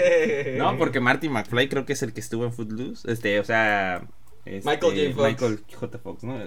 no, 0.58 0.78
porque 0.78 1.00
Marty 1.00 1.30
McFly 1.30 1.70
creo 1.70 1.86
que 1.86 1.94
es 1.94 2.04
el 2.04 2.14
que 2.14 2.20
estuvo 2.20 2.46
en 2.46 2.54
Footloose, 2.54 3.12
este, 3.12 3.40
o 3.40 3.44
sea, 3.44 4.04
este, 4.46 4.70
Michael 4.70 4.94
J. 4.94 5.16
Fox. 5.16 5.28
Michael 5.28 5.64
J. 5.74 5.98
Fox, 6.00 6.24
¿no? 6.24 6.40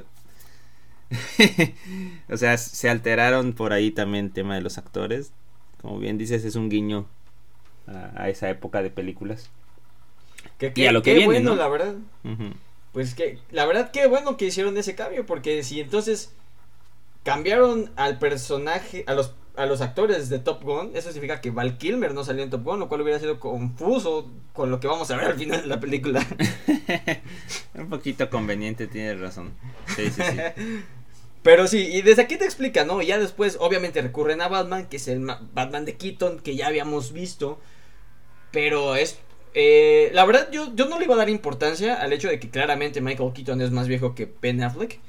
o 2.29 2.37
sea, 2.37 2.57
se 2.57 2.89
alteraron 2.89 3.53
por 3.53 3.73
ahí 3.73 3.91
también 3.91 4.27
el 4.27 4.33
tema 4.33 4.55
de 4.55 4.61
los 4.61 4.79
actores. 4.79 5.33
Como 5.81 5.99
bien 5.99 6.19
dices, 6.19 6.45
es 6.45 6.55
un 6.55 6.69
guiño 6.69 7.07
a, 7.87 8.29
esa 8.29 8.49
época 8.49 8.83
de 8.83 8.91
películas. 8.91 9.51
Que, 10.59 10.73
y 10.75 10.87
a 10.87 10.93
lo 10.93 11.03
que 11.03 11.15
viene, 11.15 11.27
bueno, 11.27 11.57
la 11.57 11.69
verdad. 11.69 11.95
Pues 12.93 13.15
que, 13.15 13.39
la 13.51 13.67
verdad, 13.67 13.91
qué 13.91 14.07
bueno 14.07 14.37
que 14.37 14.47
hicieron 14.47 14.77
ese 14.77 14.95
cambio, 14.95 15.27
porque 15.27 15.63
si 15.63 15.81
entonces 15.81 16.33
cambiaron 17.23 17.91
al 17.97 18.19
personaje, 18.19 19.05
a 19.07 19.15
los 19.15 19.35
a 19.61 19.67
los 19.67 19.83
actores 19.83 20.31
de 20.31 20.39
Top 20.39 20.63
Gun, 20.63 20.93
eso 20.95 21.13
significa 21.13 21.43
que 21.43 21.51
Val 21.51 21.77
Kilmer 21.77 22.15
no 22.15 22.25
salió 22.25 22.43
en 22.43 22.49
Top 22.49 22.65
Gun, 22.65 22.81
lo 22.81 22.89
cual 22.89 23.03
hubiera 23.03 23.19
sido 23.19 23.39
confuso 23.39 24.31
con 24.55 24.71
lo 24.71 24.81
que 24.81 24.87
vamos 24.87 25.11
a 25.11 25.17
ver 25.17 25.27
al 25.27 25.39
final 25.39 25.61
de 25.61 25.67
la 25.67 25.79
película. 25.79 26.27
Un 27.75 27.91
poquito 27.91 28.31
conveniente, 28.31 28.87
tienes 28.87 29.21
razón. 29.21 29.53
Sí, 29.95 30.11
sí, 30.11 30.23
sí. 30.23 30.39
Pero 31.43 31.67
sí, 31.67 31.91
y 31.93 32.01
desde 32.01 32.23
aquí 32.23 32.39
te 32.39 32.47
explica, 32.47 32.85
¿no? 32.85 33.03
Ya 33.03 33.19
después, 33.19 33.59
obviamente, 33.61 34.01
recurren 34.01 34.41
a 34.41 34.49
Batman, 34.49 34.87
que 34.87 34.97
es 34.97 35.09
el 35.09 35.27
Batman 35.53 35.85
de 35.85 35.97
Keaton, 35.97 36.41
que 36.41 36.57
ya 36.57 36.67
habíamos 36.67 37.13
visto. 37.13 37.59
Pero 38.53 38.97
es. 38.97 39.19
Eh, 39.53 40.11
la 40.15 40.25
verdad, 40.25 40.51
yo, 40.51 40.75
yo 40.75 40.87
no 40.87 40.99
le 40.99 41.05
iba 41.05 41.15
a 41.15 41.19
dar 41.19 41.29
importancia 41.29 41.95
al 42.01 42.13
hecho 42.15 42.29
de 42.29 42.41
que 42.41 42.51
claramente 42.51 43.01
Michael 43.01 43.33
Keaton 43.35 43.61
es 43.61 43.71
más 43.71 43.89
viejo 43.89 44.15
que 44.15 44.33
Ben 44.41 44.63
Affleck. 44.63 45.01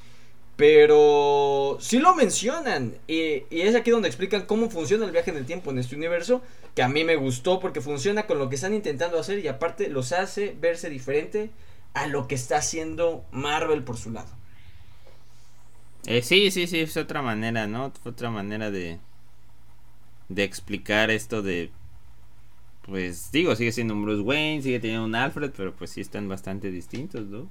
Pero 0.62 1.80
sí 1.80 1.98
lo 1.98 2.14
mencionan. 2.14 2.94
Y, 3.08 3.46
es 3.50 3.74
aquí 3.74 3.90
donde 3.90 4.08
explican 4.08 4.46
cómo 4.46 4.70
funciona 4.70 5.06
el 5.06 5.12
viaje 5.12 5.32
en 5.32 5.38
el 5.38 5.48
tiempo 5.48 5.72
en 5.72 5.80
este 5.80 5.96
universo. 5.96 6.44
Que 6.76 6.84
a 6.84 6.88
mí 6.88 7.04
me 7.04 7.16
gustó 7.16 7.60
porque 7.60 7.82
funciona 7.82 8.28
con 8.28 8.38
lo 8.38 8.48
que 8.48 8.54
están 8.54 8.76
intentando 8.76 9.18
hacer. 9.18 9.40
Y 9.40 9.48
aparte 9.48 9.90
los 9.90 10.12
hace 10.12 10.56
verse 10.62 10.92
diferente 10.92 11.50
a 11.96 12.06
lo 12.06 12.28
que 12.28 12.36
está 12.36 12.58
haciendo 12.58 13.26
Marvel 13.32 13.84
por 13.84 13.98
su 13.98 14.12
lado. 14.12 14.30
Eh, 16.06 16.22
sí, 16.22 16.52
sí, 16.52 16.68
sí, 16.68 16.82
es 16.82 16.96
otra 16.96 17.24
manera, 17.24 17.66
¿no? 17.66 17.92
Otra 18.06 18.30
manera 18.30 18.70
de, 18.70 19.00
de 20.30 20.44
explicar 20.44 21.10
esto 21.10 21.42
de... 21.42 21.72
Pues 22.84 23.32
digo, 23.32 23.56
sigue 23.56 23.72
siendo 23.72 23.96
un 23.96 24.04
Bruce 24.04 24.22
Wayne, 24.22 24.62
sigue 24.62 24.80
teniendo 24.80 25.06
un 25.06 25.16
Alfred, 25.16 25.54
pero 25.58 25.74
pues 25.74 25.90
sí 25.90 26.02
están 26.02 26.30
bastante 26.30 26.70
distintos, 26.70 27.26
¿no? 27.26 27.50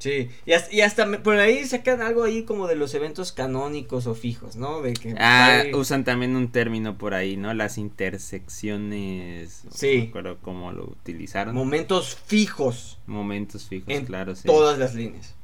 Sí, 0.00 0.30
y 0.46 0.52
hasta, 0.54 0.74
y 0.74 0.80
hasta, 0.80 1.22
por 1.22 1.36
ahí 1.36 1.62
sacan 1.66 2.00
algo 2.00 2.24
ahí 2.24 2.44
como 2.44 2.66
de 2.66 2.74
los 2.74 2.94
eventos 2.94 3.32
canónicos 3.32 4.06
o 4.06 4.14
fijos, 4.14 4.56
¿no? 4.56 4.80
De 4.80 4.94
que 4.94 5.14
ah, 5.18 5.62
usan 5.74 6.04
también 6.04 6.36
un 6.36 6.50
término 6.50 6.96
por 6.96 7.12
ahí, 7.12 7.36
¿no? 7.36 7.52
Las 7.52 7.76
intersecciones. 7.76 9.64
Sí. 9.70 10.10
No 10.14 10.38
cómo 10.38 10.72
lo 10.72 10.84
utilizaron. 10.84 11.54
Momentos 11.54 12.16
fijos. 12.26 12.98
Momentos 13.06 13.68
fijos, 13.68 13.92
claro, 14.06 14.34
sí. 14.34 14.46
Todas 14.46 14.78
las 14.78 14.94
líneas. 14.94 15.34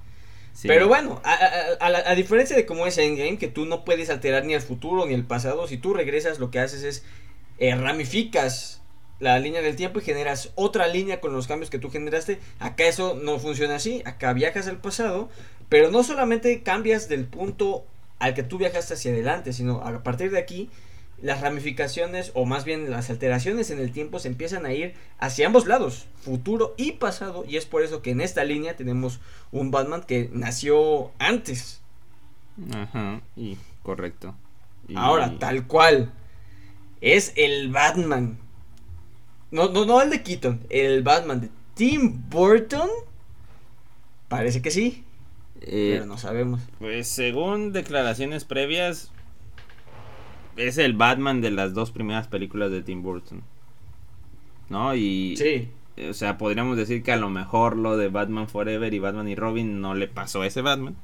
Pero 0.62 0.88
bueno, 0.88 1.21
a, 1.23 2.14
diferencia 2.14 2.57
de 2.57 2.64
cómo 2.64 2.87
es 2.87 2.97
Endgame, 2.97 3.37
que 3.37 3.49
tú 3.49 3.66
no 3.66 3.85
puedes 3.85 4.09
alterar 4.09 4.47
ni 4.47 4.55
el 4.55 4.62
futuro 4.62 5.05
ni 5.05 5.12
el 5.12 5.25
pasado, 5.25 5.69
si 5.69 5.77
tú 5.77 5.92
regresas 5.92 6.38
lo 6.38 6.51
que 6.51 6.61
haces 6.61 6.83
es 6.83 7.05
eh, 7.59 7.75
ramificas 7.75 8.81
la 9.19 9.39
línea 9.39 9.63
del 9.63 9.77
tiempo 9.77 9.99
y 9.99 10.03
generas 10.03 10.51
otra 10.55 10.87
línea 10.89 11.21
con 11.21 11.33
los 11.33 11.47
cambios 11.47 11.71
que 11.71 11.79
tú 11.79 11.91
generaste. 11.91 12.39
Acá 12.59 12.85
eso 12.85 13.15
no 13.15 13.39
funciona 13.39 13.77
así. 13.77 14.03
Acá 14.05 14.33
viajas 14.33 14.69
al 14.69 14.79
pasado, 14.79 15.29
pero 15.69 15.91
no 15.91 16.03
solamente 16.03 16.63
cambias 16.63 17.09
del 17.09 17.25
punto 17.25 17.85
al 18.19 18.35
que 18.35 18.43
tú 18.43 18.59
viajaste 18.59 18.95
hacia 18.95 19.13
adelante, 19.13 19.53
sino 19.53 19.81
a 19.83 20.03
partir 20.03 20.31
de 20.31 20.39
aquí 20.39 20.71
las 21.23 21.41
ramificaciones 21.41 22.31
o 22.35 22.45
más 22.45 22.65
bien 22.65 22.91
las 22.91 23.09
alteraciones 23.09 23.71
en 23.71 23.79
el 23.79 23.91
tiempo 23.91 24.19
se 24.19 24.29
empiezan 24.29 24.67
a 24.67 24.73
ir 24.73 24.95
hacia 25.19 25.47
ambos 25.47 25.67
lados, 25.67 26.07
futuro 26.21 26.75
y 26.77 26.93
pasado, 26.93 27.45
y 27.49 27.57
es 27.57 27.65
por 27.65 27.83
eso 27.83 28.03
que 28.03 28.11
en 28.11 28.21
esta 28.21 28.45
línea 28.45 28.77
tenemos 28.77 29.21
un 29.51 29.71
Batman 29.71 30.03
que 30.03 30.29
nació 30.33 31.11
antes. 31.19 31.81
Ajá, 32.75 33.23
y 33.35 33.57
correcto. 33.83 34.35
Ahora, 34.95 35.39
tal 35.39 35.67
cual, 35.67 36.13
es 37.01 37.33
el 37.37 37.71
Batman 37.71 38.39
no, 39.51 39.69
no, 39.69 39.85
no 39.85 40.03
el 40.03 40.11
de 40.11 40.23
Keaton, 40.23 40.61
el 40.71 41.03
Batman 41.03 41.41
de 41.41 41.51
Tim 41.75 42.23
Burton. 42.29 42.89
Parece 44.29 44.63
que 44.63 44.71
sí. 44.71 45.05
Eh, 45.61 45.93
pero 45.95 46.07
no 46.07 46.19
sabemos. 46.19 46.61
Pues 46.79 47.09
según 47.09 47.73
declaraciones 47.73 48.45
previas, 48.45 49.11
es 50.57 50.79
el 50.79 50.95
Batman 50.95 51.41
de 51.41 51.51
las 51.51 51.75
dos 51.75 51.91
primeras 51.91 52.29
películas 52.29 52.71
de 52.71 52.83
Tim 52.83 53.03
Burton. 53.03 53.43
¿No? 54.69 54.95
Y. 54.95 55.37
Sí. 55.37 55.69
O 56.09 56.13
sea, 56.13 56.37
podríamos 56.37 56.77
decir 56.77 57.03
que 57.03 57.13
a 57.13 57.17
lo 57.17 57.31
mejor 57.31 57.77
lo 57.77 57.97
de 57.97 58.09
Batman 58.09 58.49
Forever 58.49 58.93
y 58.93 58.99
Batman 58.99 59.29
y 59.29 59.35
Robin 59.35 59.81
no 59.81 59.95
le 59.95 60.09
pasó 60.09 60.43
a 60.43 60.47
ese 60.47 60.61
Batman. 60.61 60.95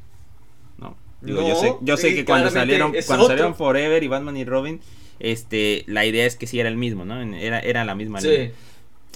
No. 0.77 0.97
yo 1.23 1.55
sé, 1.57 1.75
yo 1.81 1.97
sé 1.97 2.15
que 2.15 2.25
cuando 2.25 2.51
salieron, 2.51 2.93
cuando 3.07 3.27
salieron 3.27 3.55
Forever 3.55 4.03
y 4.03 4.09
Batman 4.09 4.37
y 4.37 4.45
Robin, 4.45 4.81
este, 5.23 5.85
la 5.87 6.05
idea 6.05 6.27
es 6.27 6.35
que 6.35 6.49
sí 6.49 6.59
era 6.59 6.69
el 6.69 6.77
mismo, 6.77 7.05
¿no? 7.05 7.23
Era, 7.23 7.61
era 7.61 7.85
la 7.85 7.95
misma 7.95 8.21
línea. 8.21 8.51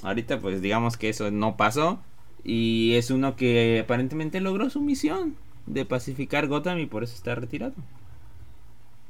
Ahorita 0.03 0.39
pues 0.39 0.63
digamos 0.63 0.97
que 0.97 1.09
eso 1.09 1.33
no 1.33 1.57
pasó 1.57 2.01
y 2.45 2.95
es 2.95 3.11
uno 3.11 3.35
que 3.35 3.81
aparentemente 3.83 4.41
logró 4.41 4.71
su 4.71 4.81
misión 4.81 5.37
de 5.67 5.85
pacificar 5.85 6.47
Gotham 6.47 6.79
y 6.79 6.87
por 6.87 7.03
eso 7.03 7.17
está 7.17 7.35
retirado. 7.35 7.75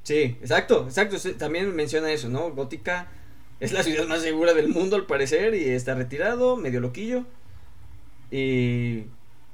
Sí, 0.04 0.38
exacto, 0.40 0.84
exacto. 0.86 1.16
También 1.36 1.76
menciona 1.76 2.10
eso, 2.10 2.30
¿no? 2.30 2.50
Gótica 2.52 3.08
es 3.60 3.72
la 3.72 3.82
ciudad 3.82 4.06
más 4.06 4.22
segura 4.22 4.54
del 4.54 4.68
mundo 4.68 4.96
al 4.96 5.04
parecer 5.04 5.54
y 5.54 5.64
está 5.68 5.94
retirado, 5.94 6.56
medio 6.56 6.80
loquillo. 6.80 7.24
Y 8.30 9.04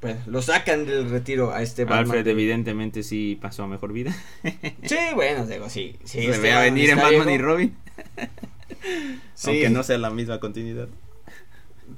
bueno, 0.02 0.20
lo 0.26 0.42
sacan 0.42 0.84
del 0.84 1.08
retiro 1.08 1.52
a 1.52 1.62
este 1.62 1.84
Batman. 1.84 2.00
Alfred 2.00 2.26
evidentemente 2.26 3.04
sí 3.04 3.38
pasó 3.40 3.62
a 3.62 3.68
mejor 3.68 3.92
vida. 3.92 4.12
sí, 4.82 4.96
bueno, 5.14 5.46
digo, 5.46 5.70
sí. 5.70 5.96
sí 6.02 6.22
Se 6.22 6.30
este 6.30 6.42
ve 6.42 6.52
a 6.52 6.60
venir 6.60 6.90
en 6.90 6.98
Batman 6.98 7.30
y 7.30 7.38
Robin. 7.38 7.76
sí. 9.34 9.50
Aunque 9.50 9.70
no 9.70 9.84
sea 9.84 9.98
la 9.98 10.10
misma 10.10 10.40
continuidad. 10.40 10.88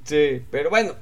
Sí, 0.03 0.43
pero 0.51 0.69
bueno, 0.69 0.93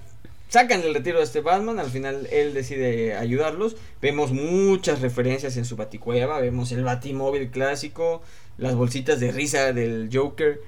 sacan 0.47 0.81
del 0.81 0.93
retiro 0.93 1.19
a 1.19 1.23
este 1.23 1.41
Batman, 1.41 1.77
al 1.77 1.89
final 1.89 2.25
él 2.31 2.53
decide 2.53 3.17
ayudarlos. 3.17 3.75
Vemos 4.01 4.31
muchas 4.31 5.01
referencias 5.01 5.57
en 5.57 5.65
su 5.65 5.75
baticueva, 5.75 6.39
vemos 6.39 6.71
el 6.71 6.85
batimóvil 6.85 7.49
clásico, 7.49 8.21
las 8.57 8.75
bolsitas 8.75 9.19
de 9.19 9.33
risa 9.33 9.73
del 9.73 10.09
Joker. 10.13 10.61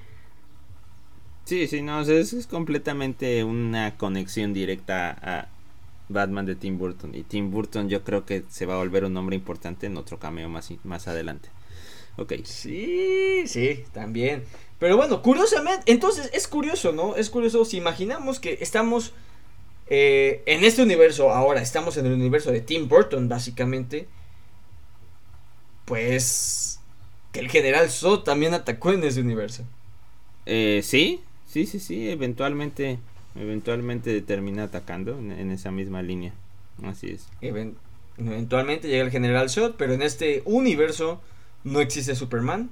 Sí, 1.46 1.68
sí, 1.68 1.82
no, 1.82 2.02
es, 2.02 2.34
es 2.34 2.48
completamente 2.48 3.44
una 3.46 3.96
conexión 3.96 4.54
directa 4.54 5.16
a, 5.22 5.55
Batman 6.10 6.46
de 6.46 6.56
Tim 6.56 6.78
Burton. 6.78 7.16
Y 7.16 7.24
Tim 7.24 7.52
Burton 7.52 7.90
yo 7.90 8.04
creo 8.04 8.26
que 8.26 8.44
se 8.50 8.66
va 8.66 8.76
a 8.76 8.78
volver 8.78 9.06
un 9.06 9.14
nombre 9.14 9.36
importante 9.36 9.88
en 9.88 9.98
otro 9.98 10.20
cameo 10.20 10.50
más, 10.50 10.72
más 10.84 11.08
adelante. 11.08 11.50
Ok. 12.18 12.34
Sí, 12.44 13.44
sí, 13.48 13.84
también. 13.94 14.44
Pero 14.80 14.98
bueno, 14.98 15.22
curiosamente, 15.22 15.92
entonces 15.92 16.30
es 16.34 16.48
curioso, 16.48 16.92
¿no? 16.92 17.16
Es 17.16 17.30
curioso 17.30 17.66
si 17.66 17.78
imaginamos 17.78 18.40
que 18.40 18.58
estamos 18.62 19.14
eh, 19.88 20.44
en 20.46 20.64
este 20.64 20.82
universo 20.82 21.32
ahora, 21.32 21.62
estamos 21.62 21.98
en 21.98 22.06
el 22.06 22.14
universo 22.14 22.52
de 22.52 22.62
Tim 22.62 22.88
Burton, 22.88 23.30
básicamente. 23.30 24.08
Pues 25.86 26.80
que 27.32 27.40
el 27.42 27.50
general 27.50 27.90
Zod 27.90 28.24
también 28.24 28.54
atacó 28.54 28.92
en 28.92 29.04
ese 29.04 29.22
universo. 29.22 29.64
Eh, 30.46 30.82
sí, 30.84 31.22
sí, 31.46 31.66
sí, 31.66 31.80
sí, 31.80 32.10
eventualmente 32.10 33.00
Eventualmente 33.36 34.22
termina 34.22 34.64
atacando 34.64 35.18
en, 35.18 35.52
esa 35.52 35.72
misma 35.72 36.02
línea. 36.02 36.34
Así 36.84 37.12
es. 37.12 37.28
eventualmente 38.18 38.88
llega 38.88 39.04
el 39.04 39.12
General 39.12 39.50
Zod, 39.50 39.76
pero 39.78 39.94
en 39.94 40.02
este 40.02 40.42
universo 40.46 41.22
no 41.64 41.82
existe 41.82 42.16
Superman, 42.16 42.70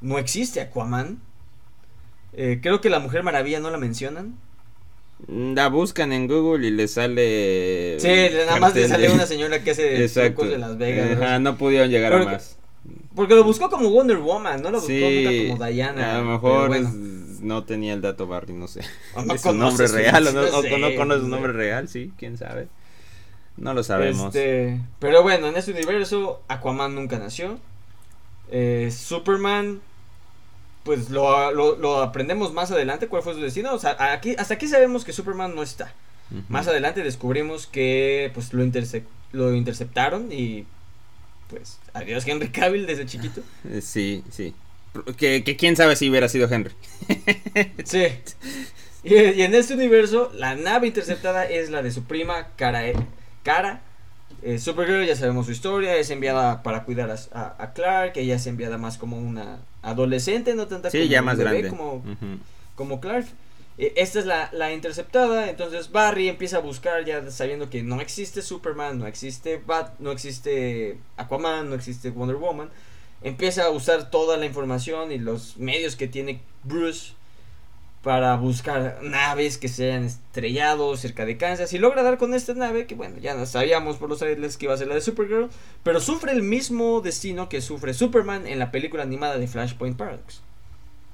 no 0.00 0.18
existe 0.18 0.60
Aquaman. 0.60 1.18
Eh, 2.32 2.60
creo 2.62 2.80
que 2.80 2.90
la 2.90 3.00
Mujer 3.00 3.22
Maravilla 3.22 3.58
no 3.58 3.70
la 3.70 3.78
mencionan. 3.78 4.36
La 5.26 5.68
buscan 5.68 6.12
en 6.12 6.28
Google 6.28 6.68
y 6.68 6.70
le 6.70 6.86
sale. 6.86 7.98
Sí, 7.98 8.08
nada 8.46 8.60
más 8.60 8.74
le 8.76 8.86
sale 8.86 9.10
una 9.10 9.26
señora 9.26 9.64
que 9.64 9.72
hace 9.72 10.08
trucos 10.08 10.48
de 10.48 10.58
Las 10.58 10.78
Vegas. 10.78 11.40
no 11.40 11.56
pudieron 11.56 11.90
llegar 11.90 12.12
a 12.12 12.24
más. 12.24 12.56
Porque 13.16 13.34
lo 13.34 13.42
buscó 13.42 13.68
como 13.68 13.90
Wonder 13.90 14.18
Woman, 14.18 14.62
no 14.62 14.70
lo 14.70 14.80
buscó 14.80 14.92
nunca 14.92 15.30
como 15.48 15.66
Diana. 15.66 16.14
A 16.14 16.18
lo 16.18 16.24
mejor 16.24 16.70
no 17.40 17.64
tenía 17.64 17.94
el 17.94 18.00
dato 18.00 18.26
Barry, 18.26 18.52
no 18.52 18.68
sé. 18.68 18.80
es 19.34 19.40
su 19.40 19.54
nombre 19.54 19.86
real 19.88 20.26
o 20.26 20.32
no, 20.32 20.42
no, 20.78 20.96
conoce 20.96 21.20
su 21.20 21.28
nombre 21.28 21.52
real, 21.52 21.88
sí, 21.88 22.12
quién 22.16 22.36
sabe. 22.36 22.68
No 23.56 23.74
lo 23.74 23.82
sabemos. 23.82 24.26
Este, 24.34 24.80
pero 25.00 25.22
bueno, 25.22 25.48
en 25.48 25.56
este 25.56 25.72
universo 25.72 26.42
Aquaman 26.48 26.94
nunca 26.94 27.18
nació. 27.18 27.58
Eh, 28.50 28.90
Superman, 28.96 29.80
pues 30.84 31.10
lo, 31.10 31.52
lo, 31.52 32.02
aprendemos 32.02 32.52
más 32.52 32.70
adelante 32.70 33.08
cuál 33.08 33.22
fue 33.22 33.34
su 33.34 33.40
destino. 33.40 33.74
O 33.74 33.78
sea, 33.78 33.96
aquí, 34.12 34.36
hasta 34.38 34.54
aquí 34.54 34.68
sabemos 34.68 35.04
que 35.04 35.12
Superman 35.12 35.54
no 35.54 35.62
está. 35.62 35.92
Más 36.48 36.68
adelante 36.68 37.02
descubrimos 37.02 37.66
que 37.66 38.30
pues 38.34 38.52
lo, 38.52 38.62
lo 39.32 39.54
interceptaron 39.54 40.30
y 40.30 40.66
pues 41.48 41.78
adiós 41.94 42.26
Henry 42.26 42.50
Cavill 42.50 42.86
desde 42.86 43.06
chiquito. 43.06 43.40
Sí, 43.80 44.22
sí. 44.30 44.54
Que, 45.16 45.56
quién 45.58 45.76
sabe 45.76 45.96
si 45.96 46.08
hubiera 46.08 46.28
sido 46.28 46.48
Henry. 46.50 46.72
sí. 47.84 48.06
Y, 49.04 49.14
en 49.14 49.54
este 49.54 49.74
universo, 49.74 50.30
la 50.34 50.54
nave 50.54 50.86
interceptada 50.86 51.44
es 51.44 51.70
la 51.70 51.82
de 51.82 51.90
su 51.90 52.04
prima, 52.04 52.48
Cara. 52.56 52.82
Cara. 53.42 53.82
Eh, 54.42 54.58
Supergirl, 54.58 55.04
ya 55.04 55.16
sabemos 55.16 55.46
su 55.46 55.52
historia, 55.52 55.96
es 55.96 56.10
enviada 56.10 56.62
para 56.62 56.84
cuidar 56.84 57.10
a, 57.32 57.72
Clark, 57.74 58.12
ella 58.16 58.36
es 58.36 58.46
enviada 58.46 58.78
más 58.78 58.96
como 58.96 59.18
una 59.18 59.58
adolescente, 59.82 60.54
no 60.54 60.68
tanta 60.68 60.90
sí, 60.90 61.08
ya 61.08 61.22
más 61.22 61.38
grande. 61.38 61.68
como, 61.68 62.04
como 62.76 63.00
Clark. 63.00 63.26
E, 63.78 63.94
esta 63.96 64.20
es 64.20 64.26
la, 64.26 64.48
la, 64.52 64.72
interceptada, 64.72 65.50
entonces 65.50 65.90
Barry 65.90 66.28
empieza 66.28 66.58
a 66.58 66.60
buscar 66.60 67.04
ya 67.04 67.28
sabiendo 67.32 67.68
que 67.68 67.82
no 67.82 68.00
existe 68.00 68.42
Superman, 68.42 68.98
no 68.98 69.08
existe 69.08 69.60
Bat, 69.64 69.98
no 69.98 70.12
existe 70.12 70.98
Aquaman, 71.16 71.68
no 71.68 71.74
existe 71.74 72.10
Wonder 72.10 72.36
Woman 72.36 72.70
empieza 73.22 73.64
a 73.64 73.70
usar 73.70 74.10
toda 74.10 74.36
la 74.36 74.46
información 74.46 75.12
y 75.12 75.18
los 75.18 75.56
medios 75.56 75.96
que 75.96 76.08
tiene 76.08 76.40
Bruce 76.64 77.12
para 78.02 78.36
buscar 78.36 79.00
naves 79.02 79.58
que 79.58 79.68
se 79.68 79.86
hayan 79.86 80.04
estrellado 80.04 80.96
cerca 80.96 81.26
de 81.26 81.36
Kansas 81.36 81.72
y 81.72 81.78
logra 81.78 82.02
dar 82.02 82.16
con 82.16 82.32
esta 82.32 82.54
nave 82.54 82.86
que 82.86 82.94
bueno 82.94 83.18
ya 83.18 83.44
sabíamos 83.44 83.96
por 83.96 84.08
los 84.08 84.20
trailers 84.20 84.56
que 84.56 84.66
iba 84.66 84.74
a 84.74 84.78
ser 84.78 84.86
la 84.86 84.94
de 84.94 85.00
Supergirl 85.00 85.50
pero 85.82 86.00
sufre 86.00 86.32
el 86.32 86.42
mismo 86.42 87.00
destino 87.00 87.48
que 87.48 87.60
sufre 87.60 87.94
Superman 87.94 88.46
en 88.46 88.60
la 88.60 88.70
película 88.70 89.02
animada 89.02 89.38
de 89.38 89.48
Flashpoint 89.48 89.96
Paradox 89.96 90.42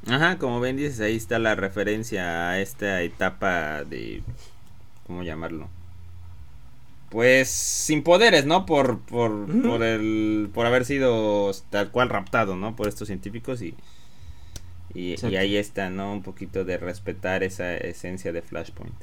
Ajá, 0.06 0.36
como 0.38 0.60
ven 0.60 0.76
dices, 0.76 1.00
ahí 1.00 1.16
está 1.16 1.38
la 1.38 1.54
referencia 1.54 2.50
a 2.50 2.60
esta 2.60 3.00
etapa 3.02 3.84
de... 3.84 4.22
¿Cómo 5.06 5.22
llamarlo? 5.22 5.68
Pues 7.14 7.48
sin 7.48 8.02
poderes, 8.02 8.44
¿no? 8.44 8.66
Por, 8.66 8.98
por, 8.98 9.46
por, 9.62 9.84
el, 9.84 10.50
por 10.52 10.66
haber 10.66 10.84
sido 10.84 11.52
tal 11.70 11.92
cual 11.92 12.08
raptado, 12.08 12.56
¿no? 12.56 12.74
Por 12.74 12.88
estos 12.88 13.06
científicos 13.06 13.62
y, 13.62 13.76
y, 14.94 15.14
y, 15.24 15.36
ahí 15.36 15.56
está, 15.56 15.90
¿no? 15.90 16.12
Un 16.12 16.24
poquito 16.24 16.64
de 16.64 16.76
respetar 16.76 17.44
esa 17.44 17.76
esencia 17.76 18.32
de 18.32 18.42
Flashpoint. 18.42 18.96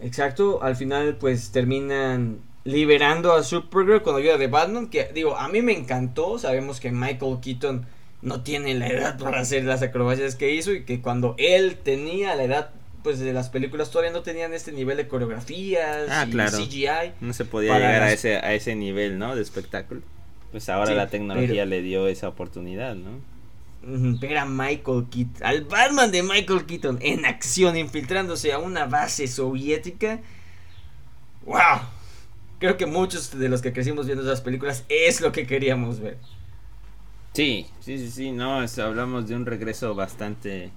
Exacto, 0.00 0.60
al 0.60 0.74
final 0.74 1.18
pues 1.20 1.52
terminan 1.52 2.40
liberando 2.64 3.32
a 3.32 3.44
Supergirl 3.44 4.02
con 4.02 4.16
ayuda 4.16 4.36
de 4.36 4.48
Batman, 4.48 4.88
que 4.88 5.08
digo, 5.14 5.36
a 5.36 5.46
mí 5.48 5.62
me 5.62 5.72
encantó, 5.72 6.36
sabemos 6.40 6.80
que 6.80 6.90
Michael 6.90 7.38
Keaton 7.40 7.86
no 8.22 8.42
tiene 8.42 8.74
la 8.74 8.88
edad 8.88 9.18
para 9.20 9.38
hacer 9.38 9.62
las 9.62 9.82
acrobacias 9.82 10.34
que 10.34 10.52
hizo 10.52 10.72
y 10.72 10.84
que 10.84 11.00
cuando 11.00 11.36
él 11.38 11.76
tenía 11.76 12.34
la 12.34 12.42
edad 12.42 12.70
pues 13.06 13.20
de 13.20 13.32
las 13.32 13.50
películas 13.50 13.92
todavía 13.92 14.10
no 14.10 14.22
tenían 14.22 14.52
este 14.52 14.72
nivel 14.72 14.96
de 14.96 15.06
coreografías 15.06 16.08
ah, 16.10 16.26
y 16.26 16.32
CGI. 16.32 17.12
No 17.20 17.32
se 17.32 17.44
podía 17.44 17.74
llegar 17.74 18.02
a 18.02 18.10
ese 18.10 18.38
a 18.38 18.52
ese 18.52 18.74
nivel, 18.74 19.16
¿no? 19.16 19.36
de 19.36 19.42
espectáculo. 19.42 20.00
Pues 20.50 20.68
ahora 20.68 20.92
la 20.92 21.06
tecnología 21.06 21.66
le 21.66 21.82
dio 21.82 22.08
esa 22.08 22.26
oportunidad, 22.26 22.96
¿no? 22.96 23.20
Ver 24.18 24.38
a 24.38 24.44
Michael 24.44 25.04
Keaton, 25.08 25.46
al 25.46 25.62
Batman 25.66 26.10
de 26.10 26.24
Michael 26.24 26.66
Keaton 26.66 26.98
en 27.00 27.26
acción, 27.26 27.76
infiltrándose 27.76 28.52
a 28.52 28.58
una 28.58 28.86
base 28.86 29.28
soviética. 29.28 30.18
¡Wow! 31.44 31.82
Creo 32.58 32.76
que 32.76 32.86
muchos 32.86 33.38
de 33.38 33.48
los 33.48 33.62
que 33.62 33.72
crecimos 33.72 34.06
viendo 34.06 34.24
esas 34.24 34.40
películas 34.40 34.84
es 34.88 35.20
lo 35.20 35.30
que 35.30 35.46
queríamos 35.46 36.00
ver. 36.00 36.18
Sí, 37.34 37.68
sí, 37.78 37.98
sí, 37.98 38.10
sí, 38.10 38.32
no, 38.32 38.58
hablamos 38.82 39.28
de 39.28 39.36
un 39.36 39.46
regreso 39.46 39.94
bastante... 39.94 40.72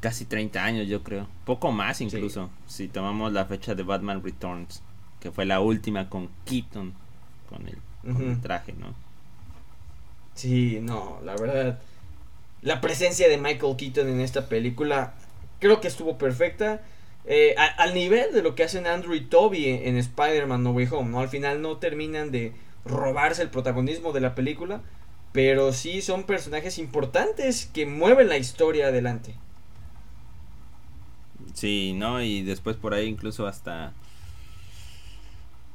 Casi 0.00 0.24
30 0.24 0.64
años 0.64 0.88
yo 0.88 1.02
creo, 1.02 1.28
poco 1.44 1.72
más 1.72 2.00
incluso, 2.00 2.50
si 2.66 2.88
tomamos 2.88 3.32
la 3.32 3.44
fecha 3.44 3.74
de 3.74 3.82
Batman 3.82 4.22
Returns, 4.24 4.82
que 5.20 5.30
fue 5.30 5.44
la 5.44 5.60
última 5.60 6.08
con 6.08 6.30
Keaton, 6.46 6.94
con 7.48 7.68
el, 7.68 7.76
con 8.02 8.30
el 8.30 8.40
traje, 8.40 8.72
¿no? 8.72 8.94
Sí, 10.34 10.78
no, 10.80 11.20
la 11.22 11.36
verdad. 11.36 11.80
La 12.62 12.80
presencia 12.80 13.28
de 13.28 13.36
Michael 13.36 13.76
Keaton 13.76 14.08
en 14.08 14.20
esta 14.20 14.48
película 14.48 15.14
creo 15.58 15.80
que 15.80 15.88
estuvo 15.88 16.18
perfecta. 16.18 16.80
Eh, 17.26 17.54
al 17.56 17.92
nivel 17.94 18.32
de 18.32 18.42
lo 18.42 18.54
que 18.54 18.64
hacen 18.64 18.86
Andrew 18.86 19.14
y 19.14 19.20
Toby 19.20 19.66
en, 19.68 19.96
Spider-Man 19.98 20.62
No 20.62 20.70
Way 20.72 20.88
Home, 20.90 21.10
¿no? 21.10 21.20
Al 21.20 21.28
final 21.28 21.60
no 21.60 21.76
terminan 21.76 22.30
de 22.30 22.54
robarse 22.86 23.42
el 23.42 23.50
protagonismo 23.50 24.12
de 24.12 24.20
la 24.20 24.34
película, 24.34 24.80
pero 25.32 25.72
sí 25.72 26.00
son 26.00 26.24
personajes 26.24 26.78
importantes 26.78 27.66
que 27.66 27.84
mueven 27.84 28.28
la 28.28 28.38
historia 28.38 28.86
adelante. 28.86 29.34
Sí, 31.54 31.94
¿no? 31.94 32.22
Y 32.22 32.42
después 32.42 32.76
por 32.76 32.94
ahí 32.94 33.06
incluso 33.06 33.46
hasta 33.46 33.92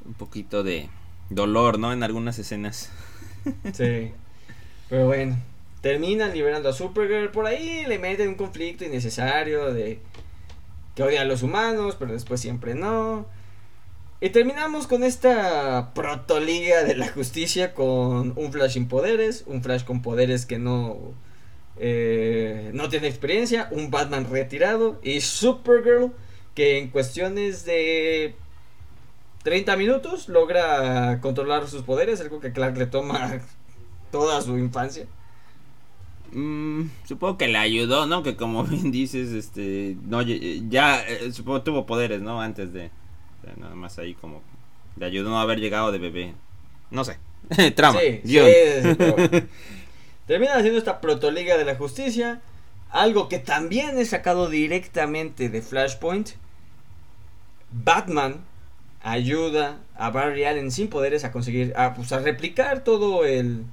un 0.05 0.13
poquito 0.13 0.63
de 0.63 0.89
dolor, 1.29 1.79
¿no? 1.79 1.93
En 1.93 2.03
algunas 2.03 2.39
escenas. 2.39 2.91
Sí. 3.73 4.11
Pero 4.89 5.05
bueno, 5.05 5.38
terminan 5.81 6.33
liberando 6.33 6.69
a 6.69 6.73
Supergirl. 6.73 7.29
Por 7.29 7.45
ahí 7.45 7.85
le 7.88 7.99
meten 7.99 8.29
un 8.29 8.35
conflicto 8.35 8.85
innecesario 8.85 9.71
de 9.71 9.99
que 10.95 11.03
odia 11.03 11.21
a 11.21 11.25
los 11.25 11.43
humanos, 11.43 11.95
pero 11.99 12.13
después 12.13 12.41
siempre 12.41 12.73
no. 12.73 13.27
Y 14.21 14.29
terminamos 14.31 14.88
con 14.88 15.03
esta 15.03 15.93
protoliga 15.93 16.83
de 16.83 16.95
la 16.95 17.07
justicia 17.09 17.75
con 17.75 18.33
un 18.35 18.51
Flash 18.51 18.71
sin 18.71 18.88
poderes, 18.88 19.43
un 19.45 19.61
Flash 19.61 19.83
con 19.83 20.01
poderes 20.01 20.47
que 20.47 20.57
no, 20.57 21.13
eh, 21.77 22.71
no 22.73 22.89
tiene 22.89 23.07
experiencia, 23.07 23.67
un 23.71 23.91
Batman 23.91 24.27
retirado 24.29 24.99
y 25.03 25.21
Supergirl 25.21 26.11
que 26.53 26.77
en 26.77 26.89
cuestiones 26.89 27.65
de 27.65 28.35
30 29.43 29.75
minutos 29.75 30.29
logra 30.29 31.19
controlar 31.21 31.67
sus 31.67 31.83
poderes, 31.83 32.21
algo 32.21 32.39
que 32.39 32.53
Clark 32.53 32.77
le 32.77 32.88
toma 32.88 33.41
toda 34.11 34.41
su 34.41 34.57
infancia. 34.57 35.05
Mm, 36.31 36.89
supongo 37.05 37.38
que 37.38 37.47
le 37.47 37.57
ayudó, 37.57 38.07
¿no? 38.07 38.23
Que 38.23 38.35
como 38.35 38.63
bien 38.65 38.91
dices, 38.91 39.31
este, 39.31 39.97
no, 40.05 40.21
ya, 40.21 41.01
eh, 41.07 41.31
supongo 41.31 41.61
tuvo 41.61 41.85
poderes, 41.85 42.21
¿no? 42.21 42.41
Antes 42.41 42.73
de, 42.73 42.89
nada 43.57 43.75
más 43.75 43.99
ahí 43.99 44.13
como, 44.15 44.41
le 44.97 45.05
ayudó 45.05 45.29
no 45.29 45.39
haber 45.39 45.59
llegado 45.59 45.91
de 45.91 45.99
bebé. 45.99 46.33
No 46.89 47.03
sé, 47.03 47.19
trama. 47.75 47.99
Sí, 47.99 48.21
Termina 50.27 50.55
haciendo 50.55 50.79
esta 50.79 51.01
protoliga 51.01 51.57
de 51.57 51.65
la 51.65 51.75
justicia, 51.75 52.41
algo 52.89 53.29
que 53.29 53.39
también 53.39 53.97
es 53.97 54.09
sacado 54.09 54.49
directamente 54.49 55.49
de 55.49 55.61
Flashpoint. 55.61 56.31
Batman 57.71 58.43
ayuda 59.03 59.79
a 59.95 60.09
Barry 60.09 60.45
Allen 60.45 60.71
sin 60.71 60.88
poderes 60.88 61.23
a 61.25 61.31
conseguir, 61.31 61.73
a, 61.77 61.93
pues, 61.93 62.11
a 62.11 62.19
replicar 62.19 62.83
todo 62.83 63.23
el, 63.25 63.63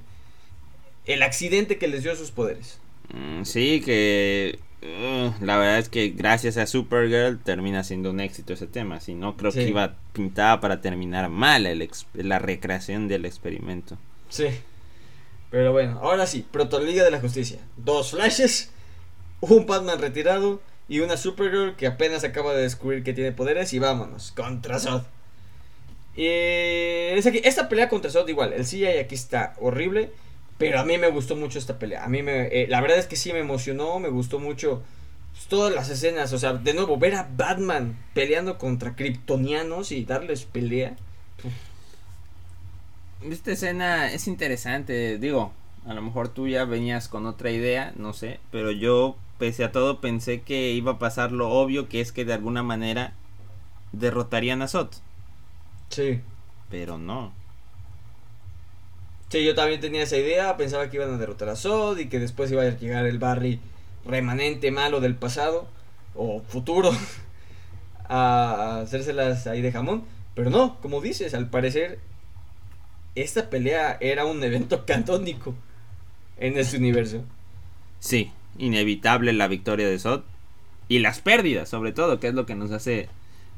el 1.05 1.23
accidente 1.23 1.77
que 1.77 1.87
les 1.87 2.03
dio 2.03 2.15
sus 2.15 2.31
poderes. 2.31 2.79
Mm, 3.11 3.43
sí, 3.43 3.81
que 3.81 4.59
uh, 4.83 5.43
la 5.43 5.57
verdad 5.57 5.79
es 5.79 5.89
que 5.89 6.09
gracias 6.09 6.57
a 6.57 6.67
Supergirl 6.67 7.39
termina 7.39 7.83
siendo 7.83 8.11
un 8.11 8.19
éxito 8.19 8.53
ese 8.53 8.67
tema. 8.67 8.99
Si 8.99 9.15
no, 9.15 9.35
creo 9.35 9.51
que 9.51 9.67
iba 9.67 9.95
pintada 10.13 10.59
para 10.59 10.81
terminar 10.81 11.29
mal 11.29 11.65
el 11.65 11.89
la 12.13 12.37
recreación 12.37 13.07
del 13.07 13.25
experimento. 13.25 13.97
Sí. 14.29 14.47
Pero 15.53 15.71
bueno, 15.71 15.99
ahora 16.01 16.25
sí, 16.25 16.47
Protoliga 16.49 17.03
de 17.03 17.11
la 17.11 17.19
Justicia. 17.19 17.59
Dos 17.77 18.09
flashes, 18.09 18.71
un 19.39 19.67
Batman 19.67 19.99
retirado 19.99 20.61
y 20.89 21.01
una 21.01 21.15
Supergirl 21.15 21.75
que 21.75 21.85
apenas 21.85 22.23
acaba 22.23 22.55
de 22.55 22.63
descubrir 22.63 23.03
que 23.03 23.13
tiene 23.13 23.33
poderes 23.33 23.71
y 23.71 23.77
vámonos, 23.77 24.31
contra 24.31 24.79
Zod. 24.79 25.03
Y 26.15 26.25
esta 26.25 27.69
pelea 27.69 27.87
contra 27.87 28.09
Zod 28.09 28.27
igual, 28.29 28.53
el 28.53 28.65
CGI 28.65 28.97
aquí 28.97 29.13
está 29.13 29.53
horrible. 29.61 30.09
Pero 30.57 30.79
a 30.79 30.85
mí 30.85 30.97
me 30.97 31.11
gustó 31.11 31.35
mucho 31.35 31.59
esta 31.59 31.77
pelea. 31.77 32.03
A 32.03 32.07
mí 32.07 32.23
me, 32.23 32.47
eh, 32.47 32.65
la 32.67 32.81
verdad 32.81 32.97
es 32.97 33.05
que 33.05 33.15
sí 33.15 33.31
me 33.31 33.37
emocionó, 33.37 33.99
me 33.99 34.09
gustó 34.09 34.39
mucho 34.39 34.81
todas 35.49 35.71
las 35.71 35.87
escenas. 35.87 36.33
O 36.33 36.39
sea, 36.39 36.53
de 36.53 36.73
nuevo, 36.73 36.97
ver 36.97 37.13
a 37.13 37.29
Batman 37.31 38.03
peleando 38.15 38.57
contra 38.57 38.95
kryptonianos 38.95 39.91
y 39.91 40.03
darles 40.03 40.45
pelea. 40.45 40.95
Esta 43.29 43.51
escena 43.51 44.11
es 44.11 44.27
interesante. 44.27 45.17
Digo, 45.17 45.53
a 45.85 45.93
lo 45.93 46.01
mejor 46.01 46.29
tú 46.29 46.47
ya 46.47 46.65
venías 46.65 47.07
con 47.07 47.25
otra 47.25 47.51
idea, 47.51 47.93
no 47.95 48.13
sé. 48.13 48.39
Pero 48.51 48.71
yo, 48.71 49.15
pese 49.37 49.63
a 49.63 49.71
todo, 49.71 50.01
pensé 50.01 50.41
que 50.41 50.71
iba 50.71 50.93
a 50.93 50.99
pasar 50.99 51.31
lo 51.31 51.49
obvio, 51.49 51.89
que 51.89 52.01
es 52.01 52.11
que 52.11 52.25
de 52.25 52.33
alguna 52.33 52.63
manera 52.63 53.13
derrotarían 53.91 54.61
a 54.61 54.67
Zod. 54.67 54.89
Sí. 55.89 56.21
Pero 56.69 56.97
no. 56.97 57.33
Sí, 59.29 59.43
yo 59.43 59.55
también 59.55 59.81
tenía 59.81 60.03
esa 60.03 60.17
idea, 60.17 60.57
pensaba 60.57 60.89
que 60.89 60.97
iban 60.97 61.13
a 61.13 61.17
derrotar 61.17 61.49
a 61.49 61.55
Sod 61.55 61.97
y 61.99 62.07
que 62.07 62.19
después 62.19 62.51
iba 62.51 62.61
a 62.61 62.69
llegar 62.69 63.05
el 63.05 63.19
Barry 63.19 63.59
remanente 64.05 64.69
malo 64.71 64.99
del 64.99 65.15
pasado 65.15 65.67
o 66.13 66.41
futuro 66.47 66.91
a 68.09 68.81
hacérselas 68.81 69.47
ahí 69.47 69.61
de 69.61 69.71
jamón. 69.71 70.03
Pero 70.35 70.49
no, 70.49 70.79
como 70.81 71.01
dices, 71.01 71.33
al 71.33 71.49
parecer 71.49 71.99
esta 73.15 73.49
pelea 73.49 73.97
era 73.99 74.25
un 74.25 74.43
evento 74.43 74.85
cantónico 74.87 75.55
en 76.37 76.57
este 76.57 76.77
universo. 76.77 77.23
Sí, 77.99 78.31
inevitable 78.57 79.33
la 79.33 79.47
victoria 79.47 79.87
de 79.87 79.99
Sod 79.99 80.23
y 80.89 80.99
las 80.99 81.21
pérdidas, 81.21 81.69
sobre 81.69 81.93
todo, 81.93 82.19
que 82.19 82.27
es 82.27 82.33
lo 82.33 82.45
que 82.45 82.55
nos 82.55 82.71
hace 82.71 83.07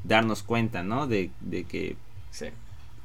darnos 0.04 0.42
cuenta, 0.42 0.82
¿no? 0.82 1.06
De, 1.06 1.30
de 1.40 1.64
que 1.64 1.96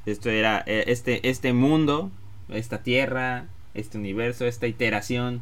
esto 0.05 0.29
era 0.29 0.63
eh, 0.65 0.85
este 0.87 1.29
este 1.29 1.53
mundo 1.53 2.11
esta 2.51 2.83
tierra, 2.83 3.45
este 3.73 3.97
universo, 3.97 4.45
esta 4.45 4.67
iteración, 4.67 5.41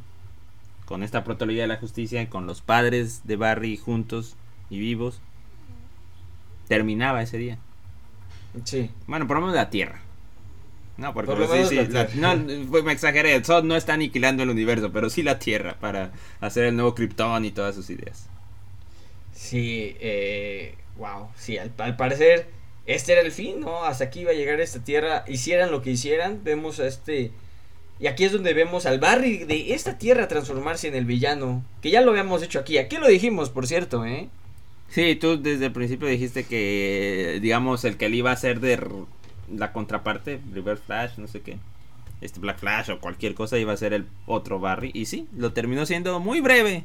con 0.85 1.03
esta 1.03 1.23
protología 1.23 1.63
de 1.63 1.67
la 1.67 1.77
justicia, 1.77 2.29
con 2.29 2.47
los 2.47 2.61
padres 2.61 3.21
de 3.25 3.35
Barry 3.35 3.77
juntos 3.77 4.35
y 4.69 4.79
vivos, 4.79 5.19
terminaba 6.67 7.21
ese 7.21 7.37
día. 7.37 7.57
Sí. 8.63 8.89
Bueno, 9.07 9.27
por 9.27 9.37
lo 9.37 9.41
menos 9.41 9.55
la 9.55 9.69
tierra. 9.69 10.01
No, 10.99 11.13
porque 11.13 11.65
sí, 11.65 11.77
sí, 11.77 12.19
no, 12.19 12.35
me 12.83 12.91
exageré, 12.91 13.35
el 13.35 13.45
Sol 13.45 13.67
no 13.67 13.75
está 13.75 13.93
aniquilando 13.93 14.43
el 14.43 14.49
universo, 14.49 14.91
pero 14.91 15.09
sí 15.09 15.23
la 15.23 15.39
Tierra 15.39 15.77
para 15.79 16.11
hacer 16.41 16.65
el 16.65 16.75
nuevo 16.75 16.93
Krypton 16.93 17.45
y 17.45 17.51
todas 17.51 17.75
sus 17.75 17.89
ideas. 17.89 18.27
Sí, 19.33 19.95
eh, 19.99 20.75
wow, 20.97 21.29
sí, 21.37 21.57
al 21.57 21.95
parecer 21.95 22.47
este 22.89 23.11
era 23.11 23.21
el 23.21 23.31
fin, 23.31 23.59
¿no? 23.59 23.83
Hasta 23.83 24.05
aquí 24.05 24.21
iba 24.21 24.31
a 24.31 24.33
llegar 24.33 24.59
esta 24.59 24.83
tierra, 24.83 25.23
hicieran 25.27 25.69
lo 25.69 25.83
que 25.83 25.91
hicieran, 25.91 26.43
vemos 26.43 26.79
a 26.79 26.87
este... 26.87 27.31
Y 27.99 28.07
aquí 28.07 28.23
es 28.23 28.31
donde 28.31 28.55
vemos 28.55 28.87
al 28.87 28.99
Barry 28.99 29.43
de 29.43 29.75
esta 29.75 29.99
tierra 29.99 30.27
transformarse 30.27 30.87
en 30.87 30.95
el 30.95 31.05
villano, 31.05 31.63
que 31.83 31.91
ya 31.91 32.01
lo 32.01 32.09
habíamos 32.09 32.41
hecho 32.41 32.57
aquí, 32.57 32.79
aquí 32.79 32.97
lo 32.97 33.07
dijimos, 33.07 33.51
por 33.51 33.67
cierto, 33.67 34.05
¿eh? 34.05 34.29
Sí, 34.89 35.15
tú 35.15 35.39
desde 35.39 35.67
el 35.67 35.71
principio 35.71 36.07
dijiste 36.07 36.45
que, 36.45 37.37
digamos, 37.43 37.85
el 37.85 37.95
que 37.95 38.09
le 38.09 38.17
iba 38.17 38.31
a 38.31 38.37
ser 38.37 38.59
de 38.59 38.79
la 39.55 39.73
contraparte, 39.73 40.39
River 40.53 40.77
Flash, 40.77 41.17
no 41.17 41.27
sé 41.27 41.41
qué, 41.41 41.57
este 42.21 42.39
Black 42.39 42.59
Flash 42.59 42.89
o 42.91 42.99
cualquier 42.99 43.33
cosa 43.33 43.57
iba 43.57 43.73
a 43.73 43.77
ser 43.77 43.93
el 43.93 44.07
otro 44.25 44.59
Barry, 44.59 44.91
y 44.93 45.05
sí, 45.05 45.27
lo 45.35 45.53
terminó 45.53 45.85
siendo 45.85 46.19
muy 46.19 46.41
breve, 46.41 46.83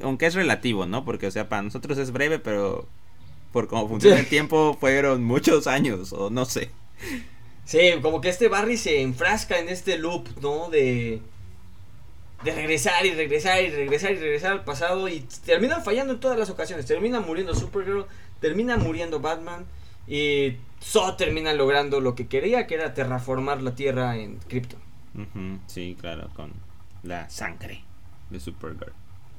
aunque 0.00 0.26
es 0.26 0.34
relativo, 0.34 0.86
¿no? 0.86 1.04
Porque, 1.04 1.26
o 1.26 1.30
sea, 1.30 1.48
para 1.48 1.62
nosotros 1.62 1.98
es 1.98 2.10
breve, 2.10 2.38
pero 2.38 2.86
por 3.52 3.68
cómo 3.68 3.88
funciona 3.88 4.18
el 4.18 4.26
tiempo, 4.26 4.76
fueron 4.80 5.22
muchos 5.22 5.66
años, 5.66 6.12
o 6.12 6.30
no 6.30 6.44
sé. 6.44 6.70
Sí, 7.64 7.78
como 8.02 8.20
que 8.20 8.28
este 8.28 8.48
Barry 8.48 8.76
se 8.76 9.00
enfrasca 9.00 9.58
en 9.58 9.68
este 9.68 9.96
loop, 9.96 10.28
¿no? 10.42 10.68
De, 10.68 11.22
de 12.42 12.54
regresar 12.54 13.06
y 13.06 13.14
regresar 13.14 13.62
y 13.62 13.70
regresar 13.70 14.12
y 14.12 14.16
regresar 14.16 14.52
al 14.52 14.64
pasado 14.64 15.08
y 15.08 15.20
terminan 15.46 15.82
fallando 15.82 16.14
en 16.14 16.20
todas 16.20 16.38
las 16.38 16.50
ocasiones. 16.50 16.84
Termina 16.84 17.20
muriendo 17.20 17.54
Supergirl, 17.54 18.06
termina 18.40 18.76
muriendo 18.76 19.20
Batman 19.20 19.64
y 20.06 20.56
So 20.84 21.14
termina 21.16 21.54
logrando 21.54 22.00
lo 22.00 22.14
que 22.14 22.28
quería, 22.28 22.66
que 22.66 22.74
era 22.74 22.92
terraformar 22.92 23.62
la 23.62 23.74
Tierra 23.74 24.16
en 24.18 24.38
Krypton. 24.48 24.80
sí, 25.66 25.96
claro, 25.98 26.28
con 26.34 26.52
la 27.02 27.28
sangre 27.30 27.82
de 28.28 28.38
Supergirl. 28.38 28.92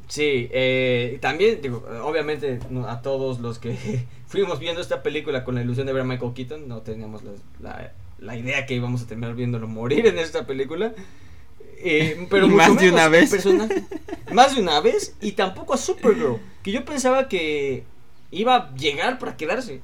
Sí, 0.08 0.50
eh, 0.52 1.18
también, 1.22 1.62
digo, 1.62 1.86
obviamente 2.04 2.60
a 2.88 3.02
todos 3.02 3.40
los 3.40 3.60
que 3.60 4.06
fuimos 4.28 4.60
viendo 4.60 4.82
esta 4.82 5.04
película 5.04 5.44
con 5.44 5.56
la 5.56 5.62
ilusión 5.62 5.88
de 5.88 5.94
ver 5.94 6.02
a 6.02 6.06
Michael 6.06 6.34
Keaton, 6.34 6.68
no 6.68 6.82
teníamos 6.82 7.22
la, 7.62 7.94
la, 8.20 8.38
idea 8.38 8.66
que 8.66 8.74
íbamos 8.74 9.04
a 9.04 9.08
terminar 9.08 9.36
viéndolo 9.36 9.68
morir 9.68 10.08
en 10.08 10.18
esta 10.18 10.46
película. 10.46 10.94
Eh, 11.78 12.28
pero 12.30 12.48
más 12.48 12.76
de 12.78 12.90
una 12.90 13.08
vez. 13.08 13.32
más 14.34 14.56
de 14.56 14.62
una 14.62 14.80
vez 14.82 15.16
y 15.22 15.34
tampoco 15.34 15.76
a 15.76 15.78
Supergirl, 15.78 16.40
que 16.64 16.72
yo 16.72 16.84
pensaba 16.84 17.30
que 17.30 17.84
iba 18.32 18.56
a 18.56 18.76
llegar 18.76 19.20
para 19.20 19.38
quedarse. 19.38 19.82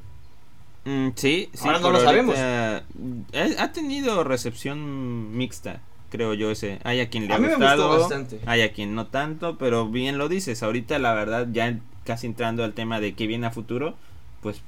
Mm, 0.85 1.09
sí, 1.15 1.49
sí. 1.53 1.67
Ahora 1.67 1.79
no 1.79 1.91
lo 1.91 1.99
sabemos. 1.99 2.35
Eh, 2.37 2.81
ha 3.57 3.71
tenido 3.71 4.23
recepción 4.23 5.35
mixta, 5.37 5.81
creo 6.09 6.33
yo 6.33 6.51
ese. 6.51 6.79
Hay 6.83 6.99
a 6.99 7.09
quien 7.09 7.27
le 7.27 7.33
ha 7.33 7.37
gustado, 7.37 7.89
bastante. 7.99 8.39
hay 8.45 8.61
a 8.61 8.73
quien 8.73 8.95
no 8.95 9.07
tanto, 9.07 9.57
pero 9.57 9.87
bien 9.87 10.17
lo 10.17 10.27
dices. 10.27 10.63
Ahorita 10.63 10.97
la 10.99 11.13
verdad 11.13 11.47
ya 11.51 11.79
casi 12.05 12.27
entrando 12.27 12.63
al 12.63 12.73
tema 12.73 12.99
de 12.99 13.13
qué 13.13 13.27
viene 13.27 13.47
a 13.47 13.51
futuro, 13.51 13.95
pues 14.41 14.61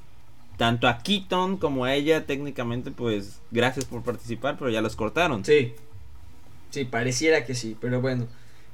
tanto 0.56 0.86
a 0.86 0.98
Keaton 0.98 1.56
como 1.56 1.84
a 1.84 1.94
ella 1.94 2.26
técnicamente 2.26 2.92
pues 2.92 3.40
gracias 3.50 3.84
por 3.84 4.02
participar, 4.02 4.56
pero 4.58 4.70
ya 4.70 4.82
los 4.82 4.94
cortaron. 4.96 5.44
Sí. 5.44 5.74
Sí, 6.70 6.84
pareciera 6.84 7.44
que 7.44 7.54
sí, 7.54 7.76
pero 7.80 8.00
bueno. 8.00 8.26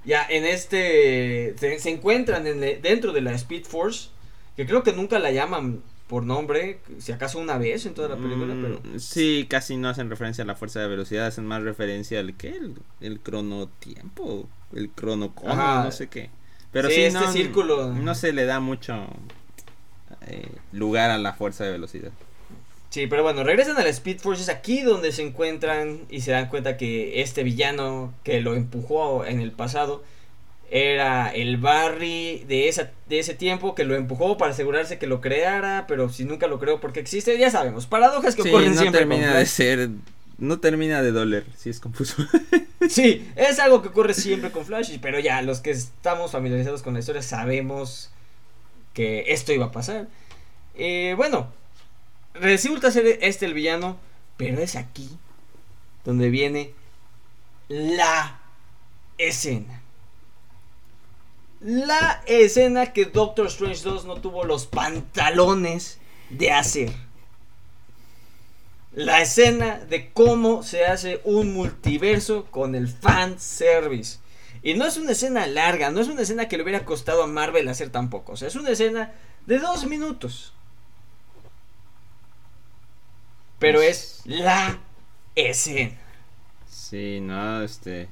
Ya 0.04 0.26
en 0.26 0.46
este 0.46 1.54
se, 1.58 1.90
encuentran 1.90 2.44
dentro 2.44 3.12
de 3.12 3.20
la 3.20 3.32
Speed 3.32 3.64
Force, 3.64 4.08
que 4.56 4.66
creo 4.66 4.82
que 4.82 4.94
nunca 4.94 5.18
la 5.18 5.30
llaman 5.30 5.82
por 6.10 6.24
nombre, 6.24 6.80
si 6.98 7.12
acaso 7.12 7.38
una 7.38 7.56
vez 7.56 7.86
en 7.86 7.94
toda 7.94 8.08
la 8.08 8.16
película, 8.16 8.52
pero... 8.60 8.80
Mm, 8.82 8.98
sí, 8.98 9.46
casi 9.48 9.76
no 9.76 9.88
hacen 9.88 10.10
referencia 10.10 10.42
a 10.42 10.46
la 10.46 10.56
fuerza 10.56 10.80
de 10.80 10.88
velocidad, 10.88 11.26
hacen 11.26 11.46
más 11.46 11.62
referencia 11.62 12.18
al 12.18 12.36
que 12.36 12.48
el, 12.48 12.74
el 13.00 13.20
cronotiempo, 13.20 14.48
el 14.74 14.90
cronocono, 14.90 15.84
no 15.84 15.92
sé 15.92 16.08
qué. 16.08 16.30
Pero 16.72 16.88
sí, 16.88 17.02
este 17.02 17.20
no, 17.20 17.30
círculo... 17.30 17.94
no 17.94 18.16
se 18.16 18.32
le 18.32 18.44
da 18.44 18.58
mucho 18.58 19.06
eh, 20.26 20.50
lugar 20.72 21.10
a 21.10 21.18
la 21.18 21.32
fuerza 21.32 21.62
de 21.62 21.70
velocidad. 21.70 22.10
Sí, 22.88 23.06
pero 23.06 23.22
bueno, 23.22 23.44
regresan 23.44 23.76
a 23.76 23.84
la 23.84 23.90
Speed 23.90 24.18
Force, 24.18 24.42
es 24.42 24.48
aquí 24.48 24.82
donde 24.82 25.12
se 25.12 25.22
encuentran 25.22 26.00
y 26.10 26.22
se 26.22 26.32
dan 26.32 26.48
cuenta 26.48 26.76
que 26.76 27.22
este 27.22 27.44
villano 27.44 28.12
que 28.24 28.40
lo 28.40 28.56
empujó 28.56 29.24
en 29.24 29.40
el 29.40 29.52
pasado 29.52 30.02
era 30.70 31.28
el 31.30 31.56
Barry 31.56 32.44
de, 32.46 32.68
esa, 32.68 32.92
de 33.08 33.18
ese 33.18 33.34
tiempo 33.34 33.74
que 33.74 33.84
lo 33.84 33.96
empujó 33.96 34.38
para 34.38 34.52
asegurarse 34.52 34.98
que 34.98 35.08
lo 35.08 35.20
creara, 35.20 35.86
pero 35.88 36.08
si 36.08 36.24
nunca 36.24 36.46
lo 36.46 36.60
creó 36.60 36.80
porque 36.80 37.00
existe, 37.00 37.36
ya 37.36 37.50
sabemos, 37.50 37.86
paradojas 37.86 38.36
que 38.36 38.42
ocurren 38.42 38.76
no 38.76 38.92
termina 38.92 39.34
de 39.34 39.46
ser, 39.46 39.90
no 40.38 40.60
termina 40.60 41.02
de 41.02 41.10
doler, 41.10 41.44
si 41.56 41.70
es 41.70 41.80
confuso. 41.80 42.16
sí, 42.88 43.28
es 43.34 43.58
algo 43.58 43.82
que 43.82 43.88
ocurre 43.88 44.14
siempre 44.14 44.52
con 44.52 44.64
Flash, 44.64 44.96
pero 45.02 45.18
ya 45.18 45.42
los 45.42 45.60
que 45.60 45.72
estamos 45.72 46.30
familiarizados 46.30 46.82
con 46.82 46.94
la 46.94 47.00
historia 47.00 47.22
sabemos 47.22 48.10
que 48.94 49.24
esto 49.28 49.52
iba 49.52 49.66
a 49.66 49.72
pasar. 49.72 50.06
Eh, 50.76 51.14
bueno, 51.16 51.52
resulta 52.34 52.92
ser 52.92 53.18
este 53.22 53.44
el 53.44 53.54
villano, 53.54 53.98
pero 54.36 54.60
es 54.60 54.76
aquí 54.76 55.10
donde 56.04 56.30
viene 56.30 56.74
la 57.68 58.40
escena. 59.18 59.79
La 61.60 62.22
escena 62.26 62.94
que 62.94 63.04
Doctor 63.04 63.46
Strange 63.48 63.82
2 63.82 64.06
no 64.06 64.20
tuvo 64.20 64.44
los 64.44 64.66
pantalones 64.66 65.98
de 66.30 66.52
hacer. 66.52 66.90
La 68.92 69.20
escena 69.20 69.78
de 69.78 70.10
cómo 70.10 70.62
se 70.62 70.86
hace 70.86 71.20
un 71.24 71.52
multiverso 71.52 72.46
con 72.46 72.74
el 72.74 72.88
fan 72.88 73.38
service. 73.38 74.18
Y 74.62 74.74
no 74.74 74.86
es 74.86 74.96
una 74.96 75.12
escena 75.12 75.46
larga, 75.46 75.90
no 75.90 76.00
es 76.00 76.08
una 76.08 76.22
escena 76.22 76.48
que 76.48 76.56
le 76.56 76.62
hubiera 76.62 76.84
costado 76.86 77.22
a 77.22 77.26
Marvel 77.26 77.68
hacer 77.68 77.90
tampoco. 77.90 78.32
O 78.32 78.36
sea, 78.36 78.48
es 78.48 78.56
una 78.56 78.70
escena 78.70 79.12
de 79.46 79.58
dos 79.58 79.86
minutos. 79.86 80.54
Pero 83.58 83.82
es 83.82 84.22
la 84.24 84.78
escena. 85.34 85.98
Sí, 86.68 87.20
no, 87.20 87.62
este 87.62 88.08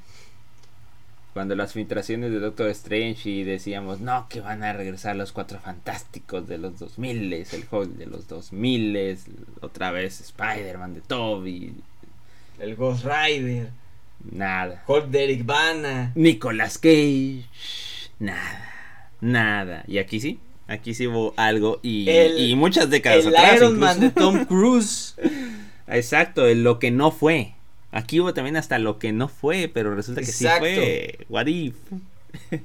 cuando 1.39 1.55
las 1.55 1.71
filtraciones 1.71 2.31
de 2.31 2.39
Doctor 2.41 2.67
Strange 2.71 3.29
y 3.29 3.43
decíamos, 3.45 4.01
no, 4.01 4.27
que 4.27 4.41
van 4.41 4.61
a 4.61 4.73
regresar 4.73 5.15
los 5.15 5.31
cuatro 5.31 5.57
fantásticos 5.57 6.49
de 6.49 6.57
los 6.57 6.77
2000, 6.77 7.31
el 7.31 7.65
Hulk 7.71 7.91
de 7.91 8.07
los 8.07 8.27
2000, 8.27 9.17
otra 9.61 9.91
vez 9.91 10.19
Spider-Man 10.19 10.95
de 10.95 10.99
Toby, 10.99 11.75
el 12.59 12.75
Ghost 12.75 13.05
Rider, 13.05 13.69
nada. 14.29 14.83
Hulk 14.85 15.05
de 15.05 15.23
Eric 15.23 15.45
Bana, 15.45 16.11
Nicolas 16.15 16.77
Cage, 16.77 17.45
nada, 18.19 19.07
nada. 19.21 19.85
Y 19.87 19.99
aquí 19.99 20.19
sí, 20.19 20.39
aquí 20.67 20.93
sí 20.93 21.07
hubo 21.07 21.33
algo 21.37 21.79
y, 21.81 22.09
y 22.09 22.53
muchas 22.57 22.89
décadas 22.89 23.25
el 23.25 23.35
Iron 23.55 23.79
Man 23.79 24.01
de 24.01 24.09
Tom 24.09 24.43
Cruise. 24.45 25.15
Exacto, 25.87 26.53
lo 26.53 26.79
que 26.79 26.91
no 26.91 27.11
fue. 27.11 27.53
Aquí 27.91 28.19
hubo 28.19 28.33
también 28.33 28.55
hasta 28.57 28.77
lo 28.79 28.99
que 28.99 29.11
no 29.11 29.27
fue, 29.27 29.69
pero 29.73 29.95
resulta 29.95 30.21
que 30.21 30.27
sí 30.27 30.45
fue. 30.59 31.25
What 31.29 31.47
if? 31.47 31.75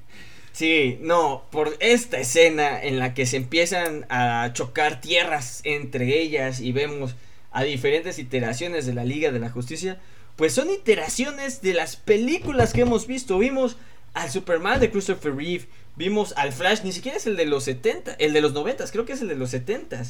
Sí, 0.55 0.99
no, 1.01 1.43
por 1.51 1.77
esta 1.81 2.21
escena 2.21 2.81
en 2.81 3.01
la 3.01 3.13
que 3.13 3.27
se 3.27 3.37
empiezan 3.37 4.07
a 4.09 4.53
chocar 4.53 5.01
tierras 5.01 5.61
entre 5.65 6.21
ellas 6.21 6.61
y 6.61 6.71
vemos 6.71 7.17
a 7.51 7.65
diferentes 7.65 8.21
iteraciones 8.21 8.87
de 8.87 8.95
la 8.95 9.05
Liga 9.05 9.33
de 9.33 9.41
la 9.41 9.51
Justicia, 9.51 9.99
pues 10.37 10.53
son 10.53 10.71
iteraciones 10.71 11.61
de 11.61 11.75
las 11.75 11.97
películas 11.97 12.73
que 12.73 12.83
hemos 12.83 13.09
visto. 13.09 13.37
Vimos 13.37 13.79
al 14.13 14.31
Superman 14.31 14.79
de 14.79 14.93
Christopher 14.93 15.35
Reeve, 15.35 15.67
vimos 15.97 16.33
al 16.37 16.53
Flash, 16.53 16.83
ni 16.85 16.93
siquiera 16.93 17.17
es 17.17 17.27
el 17.27 17.35
de 17.35 17.47
los 17.47 17.65
70, 17.65 18.15
el 18.15 18.33
de 18.33 18.41
los 18.41 18.53
90, 18.53 18.85
creo 18.93 19.05
que 19.05 19.15
es 19.15 19.23
el 19.23 19.29
de 19.29 19.35
los 19.35 19.51
70. 19.51 20.05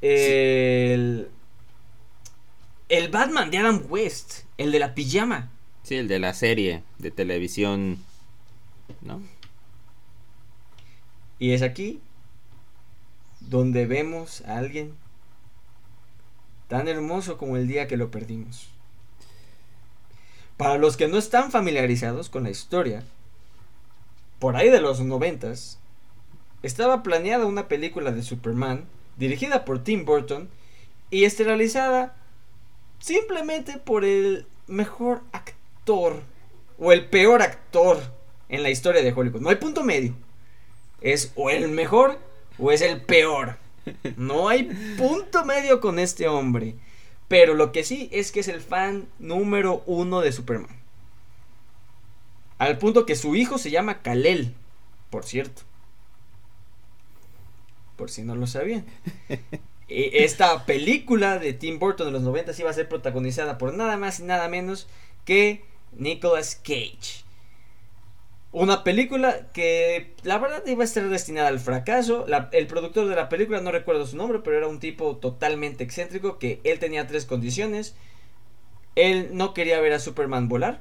El... 0.00 1.28
El 2.92 3.08
Batman 3.08 3.50
de 3.50 3.56
Adam 3.56 3.86
West, 3.88 4.40
el 4.58 4.70
de 4.70 4.78
la 4.78 4.94
pijama. 4.94 5.48
Sí, 5.82 5.96
el 5.96 6.08
de 6.08 6.18
la 6.18 6.34
serie 6.34 6.82
de 6.98 7.10
televisión, 7.10 7.96
¿no? 9.00 9.22
Y 11.38 11.52
es 11.52 11.62
aquí 11.62 12.00
donde 13.40 13.86
vemos 13.86 14.42
a 14.42 14.58
alguien 14.58 14.92
tan 16.68 16.86
hermoso 16.86 17.38
como 17.38 17.56
el 17.56 17.66
día 17.66 17.88
que 17.88 17.96
lo 17.96 18.10
perdimos. 18.10 18.68
Para 20.58 20.76
los 20.76 20.98
que 20.98 21.08
no 21.08 21.16
están 21.16 21.50
familiarizados 21.50 22.28
con 22.28 22.42
la 22.42 22.50
historia, 22.50 23.04
por 24.38 24.54
ahí 24.54 24.68
de 24.68 24.82
los 24.82 25.00
noventas, 25.00 25.78
estaba 26.62 27.02
planeada 27.02 27.46
una 27.46 27.68
película 27.68 28.12
de 28.12 28.22
Superman 28.22 28.84
dirigida 29.16 29.64
por 29.64 29.82
Tim 29.82 30.04
Burton 30.04 30.50
y 31.10 31.24
esterilizada 31.24 32.18
simplemente 33.02 33.78
por 33.78 34.04
el 34.04 34.46
mejor 34.68 35.22
actor 35.32 36.22
o 36.78 36.92
el 36.92 37.04
peor 37.06 37.42
actor 37.42 38.00
en 38.48 38.62
la 38.62 38.70
historia 38.70 39.02
de 39.02 39.12
Hollywood. 39.12 39.42
No 39.42 39.50
hay 39.50 39.56
punto 39.56 39.82
medio. 39.82 40.14
Es 41.00 41.32
o 41.34 41.50
el 41.50 41.68
mejor 41.68 42.18
o 42.58 42.70
es 42.70 42.80
el 42.80 43.02
peor. 43.02 43.58
No 44.16 44.48
hay 44.48 44.64
punto 44.96 45.44
medio 45.44 45.80
con 45.80 45.98
este 45.98 46.28
hombre. 46.28 46.76
Pero 47.26 47.54
lo 47.54 47.72
que 47.72 47.82
sí 47.82 48.08
es 48.12 48.30
que 48.30 48.40
es 48.40 48.48
el 48.48 48.60
fan 48.60 49.08
número 49.18 49.82
uno 49.86 50.20
de 50.20 50.32
Superman. 50.32 50.80
Al 52.58 52.78
punto 52.78 53.06
que 53.06 53.16
su 53.16 53.34
hijo 53.34 53.58
se 53.58 53.72
llama 53.72 54.02
Kalel, 54.02 54.54
por 55.10 55.24
cierto. 55.24 55.62
Por 57.96 58.10
si 58.10 58.22
no 58.22 58.36
lo 58.36 58.46
sabían. 58.46 58.86
esta 59.92 60.64
película 60.64 61.38
de 61.38 61.52
Tim 61.52 61.78
Burton 61.78 62.06
de 62.06 62.12
los 62.12 62.22
90 62.22 62.52
iba 62.58 62.70
a 62.70 62.74
ser 62.74 62.88
protagonizada 62.88 63.58
por 63.58 63.74
nada 63.74 63.96
más 63.96 64.20
y 64.20 64.24
nada 64.24 64.48
menos 64.48 64.88
que 65.24 65.64
Nicolas 65.92 66.56
Cage. 66.56 67.24
Una 68.52 68.84
película 68.84 69.48
que 69.54 70.14
la 70.24 70.38
verdad 70.38 70.62
iba 70.66 70.82
a 70.82 70.84
estar 70.84 71.08
destinada 71.08 71.48
al 71.48 71.58
fracaso. 71.58 72.26
el 72.52 72.66
productor 72.66 73.08
de 73.08 73.16
la 73.16 73.30
película, 73.30 73.60
no 73.60 73.72
recuerdo 73.72 74.06
su 74.06 74.16
nombre, 74.16 74.40
pero 74.40 74.58
era 74.58 74.68
un 74.68 74.78
tipo 74.78 75.16
totalmente 75.16 75.84
excéntrico 75.84 76.38
que 76.38 76.60
él 76.64 76.78
tenía 76.78 77.06
tres 77.06 77.24
condiciones. 77.24 77.94
Él 78.94 79.30
no 79.32 79.54
quería 79.54 79.80
ver 79.80 79.94
a 79.94 79.98
Superman 79.98 80.48
volar. 80.48 80.80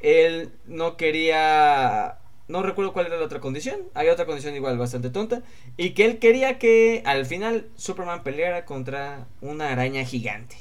Él 0.00 0.52
no 0.66 0.96
quería 0.98 2.18
no 2.48 2.62
recuerdo 2.62 2.92
cuál 2.92 3.06
era 3.06 3.18
la 3.18 3.24
otra 3.24 3.40
condición, 3.40 3.80
había 3.94 4.12
otra 4.12 4.26
condición 4.26 4.54
igual 4.54 4.78
bastante 4.78 5.10
tonta, 5.10 5.42
y 5.76 5.90
que 5.90 6.06
él 6.06 6.18
quería 6.18 6.58
que 6.58 7.02
al 7.04 7.26
final 7.26 7.68
Superman 7.76 8.22
peleara 8.22 8.64
contra 8.64 9.26
una 9.40 9.70
araña 9.70 10.04
gigante. 10.04 10.56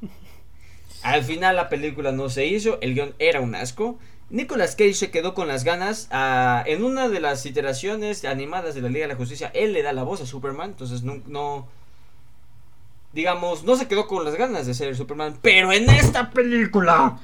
Al 1.02 1.22
final 1.22 1.54
la 1.54 1.68
película 1.68 2.10
no 2.10 2.28
se 2.30 2.46
hizo, 2.46 2.80
el 2.80 2.94
guion 2.94 3.14
era 3.20 3.40
un 3.40 3.54
asco. 3.54 3.96
Nicolas 4.28 4.74
Cage 4.74 4.94
se 4.94 5.10
quedó 5.12 5.34
con 5.34 5.46
las 5.46 5.62
ganas. 5.62 6.08
Ah, 6.10 6.64
en 6.66 6.82
una 6.82 7.08
de 7.08 7.20
las 7.20 7.46
iteraciones 7.46 8.24
animadas 8.24 8.74
de 8.74 8.80
la 8.80 8.88
Liga 8.88 9.06
de 9.06 9.12
la 9.12 9.18
Justicia, 9.18 9.52
él 9.54 9.72
le 9.72 9.82
da 9.82 9.92
la 9.92 10.02
voz 10.02 10.20
a 10.20 10.26
Superman, 10.26 10.70
entonces 10.70 11.04
no, 11.04 11.22
no 11.26 11.68
digamos, 13.12 13.64
no 13.64 13.76
se 13.76 13.88
quedó 13.88 14.06
con 14.06 14.24
las 14.24 14.34
ganas 14.34 14.66
de 14.66 14.74
ser 14.74 14.88
el 14.88 14.96
Superman, 14.96 15.38
pero 15.40 15.72
en 15.72 15.88
esta 15.88 16.30
película 16.30 17.18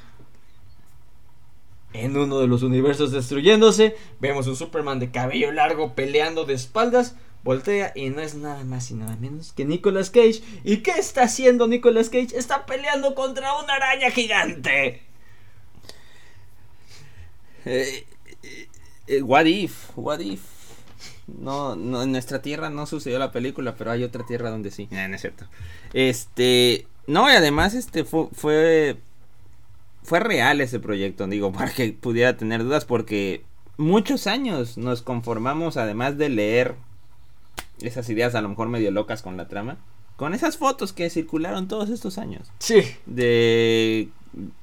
en 1.92 2.16
uno 2.16 2.40
de 2.40 2.46
los 2.46 2.62
universos 2.62 3.12
destruyéndose, 3.12 3.96
vemos 4.20 4.46
un 4.46 4.56
Superman 4.56 4.98
de 4.98 5.10
cabello 5.10 5.52
largo 5.52 5.94
peleando 5.94 6.44
de 6.44 6.54
espaldas, 6.54 7.16
voltea 7.44 7.92
y 7.94 8.08
no 8.10 8.20
es 8.20 8.34
nada 8.34 8.64
más 8.64 8.90
y 8.90 8.94
nada 8.94 9.16
menos 9.16 9.52
que 9.52 9.64
Nicolas 9.64 10.10
Cage. 10.10 10.42
¿Y 10.64 10.78
qué 10.78 10.92
está 10.92 11.24
haciendo 11.24 11.66
Nicolas 11.66 12.08
Cage? 12.08 12.36
Está 12.36 12.66
peleando 12.66 13.14
contra 13.14 13.58
una 13.58 13.74
araña 13.74 14.10
gigante. 14.10 15.02
Eh, 17.64 18.06
eh, 18.42 18.68
eh, 19.06 19.22
what 19.22 19.44
if, 19.46 19.90
what 19.96 20.20
if. 20.20 20.40
No, 21.26 21.76
no, 21.76 22.02
en 22.02 22.12
nuestra 22.12 22.42
tierra 22.42 22.68
no 22.68 22.86
sucedió 22.86 23.18
la 23.18 23.32
película, 23.32 23.76
pero 23.76 23.90
hay 23.92 24.02
otra 24.02 24.26
tierra 24.26 24.50
donde 24.50 24.70
sí. 24.70 24.88
no 24.90 25.14
es 25.14 25.20
cierto. 25.20 25.46
Este, 25.92 26.86
no, 27.06 27.30
y 27.30 27.34
además 27.34 27.74
este 27.74 28.04
fue 28.04 28.96
real 30.10 30.60
ese 30.60 30.80
proyecto, 30.80 31.26
digo, 31.26 31.52
para 31.52 31.72
que 31.72 31.92
pudiera 31.92 32.36
tener 32.36 32.64
dudas, 32.64 32.84
porque 32.84 33.44
muchos 33.76 34.26
años 34.26 34.78
nos 34.78 35.02
conformamos, 35.02 35.76
además 35.76 36.18
de 36.18 36.28
leer 36.28 36.74
esas 37.80 38.08
ideas 38.08 38.34
a 38.34 38.40
lo 38.40 38.48
mejor 38.48 38.68
medio 38.68 38.90
locas 38.90 39.22
con 39.22 39.36
la 39.36 39.48
trama, 39.48 39.78
con 40.16 40.34
esas 40.34 40.56
fotos 40.56 40.92
que 40.92 41.10
circularon 41.10 41.68
todos 41.68 41.90
estos 41.90 42.18
años. 42.18 42.52
Sí. 42.58 42.82
De 43.06 44.08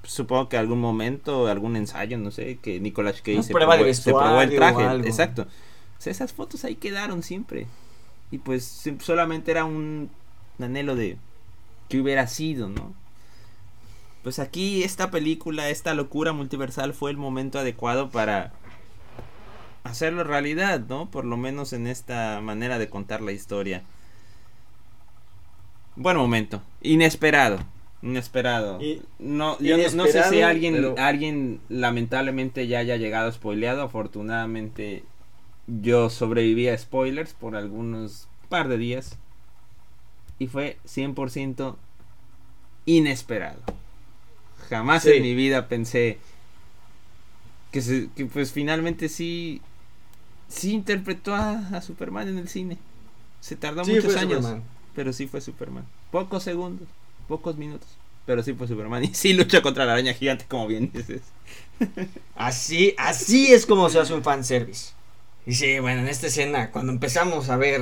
supongo 0.04 0.50
que 0.50 0.58
algún 0.58 0.80
momento, 0.80 1.48
algún 1.48 1.76
ensayo, 1.76 2.18
no 2.18 2.32
sé, 2.32 2.58
que 2.62 2.80
Nicolas 2.80 3.22
Cage 3.22 3.44
se, 3.44 3.54
probó, 3.54 4.42
el 4.42 4.56
traje. 4.56 4.84
Exacto. 5.08 5.44
O 5.44 6.02
sea, 6.02 6.12
esas 6.12 6.34
fotos 6.34 6.64
ahí 6.66 6.76
quedaron 6.76 7.24
siempre. 7.24 7.68
Y 8.32 8.40
pues 8.40 8.90
solamente 9.00 9.52
era 9.52 9.66
un 9.66 10.10
anhelo 10.60 10.96
de 10.96 11.18
que 11.88 12.00
hubiera 12.00 12.28
sido, 12.28 12.70
¿no? 12.70 12.94
Pues 14.24 14.40
aquí 14.40 14.84
esta 14.84 15.12
película, 15.12 15.70
esta 15.70 15.94
locura 15.94 16.34
multiversal 16.34 16.94
fue 16.94 17.12
el 17.12 17.18
momento 17.18 17.60
adecuado 17.60 18.10
para 18.10 18.52
hacerlo 19.84 20.24
realidad, 20.24 20.82
¿no? 20.88 21.10
Por 21.10 21.26
lo 21.26 21.38
menos 21.38 21.74
en 21.74 21.88
esta 21.88 22.42
manera 22.42 22.78
de 22.80 22.90
contar 22.90 23.22
la 23.22 23.32
historia. 23.32 23.84
Buen 25.96 26.18
momento, 26.18 26.62
inesperado, 26.82 27.60
inesperado. 28.02 28.80
no, 29.20 29.58
yo 29.60 29.78
no, 29.94 30.06
sé 30.06 30.24
si 30.24 30.42
alguien, 30.42 30.96
alguien 30.98 31.62
lamentablemente 31.70 32.68
ya 32.68 32.80
haya 32.80 32.98
llegado 32.98 33.32
spoileado. 33.32 33.84
Afortunadamente 33.84 35.04
yo 35.68 36.10
sobreviví 36.10 36.68
a 36.68 36.78
spoilers 36.78 37.34
por 37.34 37.56
algunos 37.56 38.28
par 38.50 38.68
de 38.68 38.78
días 38.78 39.18
y 40.40 40.48
fue 40.48 40.78
100% 40.86 41.76
inesperado 42.86 43.62
jamás 44.70 45.06
en 45.06 45.22
mi 45.22 45.34
vida 45.34 45.68
pensé 45.68 46.20
que, 47.72 47.82
se, 47.82 48.10
que 48.16 48.26
pues 48.26 48.52
finalmente 48.52 49.10
sí, 49.10 49.62
sí 50.48 50.74
interpretó 50.74 51.36
a, 51.36 51.82
Superman 51.82 52.28
en 52.28 52.38
el 52.38 52.50
cine. 52.50 52.78
Se 53.42 53.56
tardó 53.56 53.86
muchos 53.86 54.16
años, 54.16 54.46
pero 54.96 55.14
sí 55.14 55.28
fue 55.28 55.42
Superman. 55.42 55.86
Pocos 56.12 56.44
segundos, 56.44 56.88
pocos 57.28 57.58
minutos, 57.58 57.90
pero 58.26 58.44
sí 58.44 58.54
fue 58.54 58.68
Superman. 58.68 59.04
Y 59.06 59.14
sí 59.14 59.34
lucha 59.34 59.62
contra 59.62 59.86
la 59.86 59.94
araña 59.94 60.14
gigante, 60.14 60.46
como 60.48 60.68
bien 60.68 60.92
dices. 60.94 61.22
Así, 62.36 62.94
así 62.98 63.54
es 63.54 63.66
como 63.66 63.90
se 63.90 64.00
hace 64.00 64.14
un 64.14 64.24
fanservice. 64.24 64.92
Y 65.46 65.54
sí, 65.54 65.80
bueno, 65.80 66.02
en 66.02 66.10
esta 66.10 66.28
escena, 66.28 66.72
cuando 66.72 66.92
empezamos 66.92 67.50
a 67.50 67.56
ver 67.56 67.82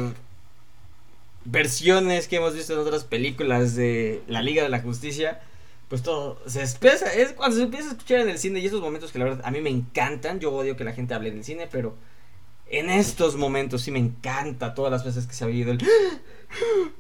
versiones 1.46 2.28
que 2.28 2.36
hemos 2.36 2.54
visto 2.54 2.74
en 2.74 2.80
otras 2.80 3.04
películas 3.04 3.76
de 3.76 4.22
la 4.28 4.42
Liga 4.42 4.64
de 4.64 4.70
la 4.70 4.80
Justicia, 4.82 5.42
pues 5.90 6.04
todo 6.04 6.42
se 6.48 6.64
empieza, 6.64 7.14
es 7.14 7.34
cuando 7.34 7.56
se 7.56 7.64
empieza 7.64 7.90
a 7.90 7.92
escuchar 7.92 8.20
en 8.20 8.30
el 8.30 8.38
cine 8.38 8.60
y 8.60 8.66
esos 8.66 8.82
momentos 8.82 9.12
que 9.12 9.20
la 9.20 9.26
verdad 9.26 9.46
a 9.46 9.52
mí 9.52 9.62
me 9.62 9.70
encantan, 9.70 10.40
yo 10.40 10.54
odio 10.54 10.76
que 10.76 10.84
la 10.84 10.94
gente 10.94 11.14
hable 11.14 11.30
en 11.30 11.38
el 11.38 11.44
cine, 11.44 11.68
pero 11.72 11.96
en 12.70 12.90
estos 12.90 13.38
momentos 13.38 13.84
sí 13.84 13.92
me 13.92 14.00
encanta 14.00 14.74
todas 14.74 14.92
las 14.92 15.06
veces 15.06 15.26
que 15.26 15.34
se 15.34 15.46
ha 15.46 15.48
oído 15.48 15.72
el 15.72 15.78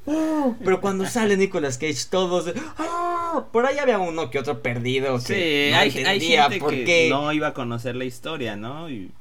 pero 0.63 0.79
cuando 0.79 1.05
sale 1.05 1.35
Nicolas 1.35 1.77
Cage 1.77 2.05
todos 2.09 2.53
¡ah! 2.77 3.47
por 3.51 3.65
ahí 3.65 3.77
había 3.77 3.99
uno 3.99 4.29
que 4.29 4.39
otro 4.39 4.61
perdido 4.61 5.19
que 5.21 5.69
no 5.73 5.77
hay, 5.79 5.89
entendía 5.89 6.49
por 6.59 6.71
qué 6.71 7.07
no 7.09 7.33
iba 7.33 7.47
a 7.47 7.53
conocer 7.53 7.95
la 7.97 8.05
historia, 8.05 8.55
¿no? 8.55 8.89
Y 8.89 9.11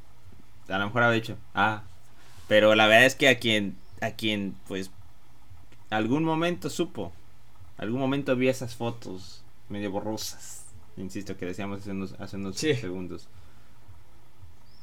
a 0.69 0.79
lo 0.79 0.87
mejor 0.87 1.03
había 1.03 1.21
dicho, 1.21 1.37
"Ah, 1.55 1.83
pero 2.47 2.77
la 2.77 2.87
verdad 2.87 3.07
es 3.07 3.17
que 3.17 3.29
a 3.29 3.39
quien 3.39 3.77
a 4.01 4.13
quien 4.13 4.55
pues 4.69 4.91
algún 5.91 6.23
momento 6.23 6.71
supo, 6.71 7.13
algún 7.79 7.99
momento 7.99 8.37
vi 8.37 8.49
esas 8.49 8.77
fotos 8.77 9.43
medio 9.69 9.91
borrosas. 9.91 10.65
Insisto, 10.97 11.37
que 11.37 11.47
decíamos 11.47 11.81
hace 11.81 11.91
unos, 11.91 12.15
hace 12.19 12.37
unos 12.37 12.57
segundos. 12.57 13.29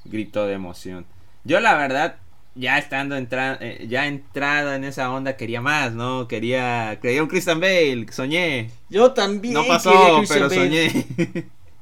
Grito 0.06 0.46
de 0.46 0.54
emoción. 0.54 1.06
Yo 1.44 1.60
la 1.60 1.76
verdad, 1.76 2.18
ya 2.56 2.78
estando 2.78 3.16
entrada, 3.16 3.58
eh, 3.62 3.86
ya 3.90 4.06
entrada 4.06 4.76
en 4.76 4.84
esa 4.84 5.12
onda 5.12 5.38
quería 5.38 5.62
más, 5.62 5.94
¿no? 5.94 6.28
Quería, 6.28 7.00
quería 7.02 7.24
un 7.24 7.30
Christian 7.30 7.60
Bale, 7.60 8.06
soñé. 8.12 8.70
Yo 8.90 9.12
también. 9.14 9.56
No 9.56 9.66
pasó, 9.66 10.22
pero 10.28 10.50
soñé. 10.50 11.06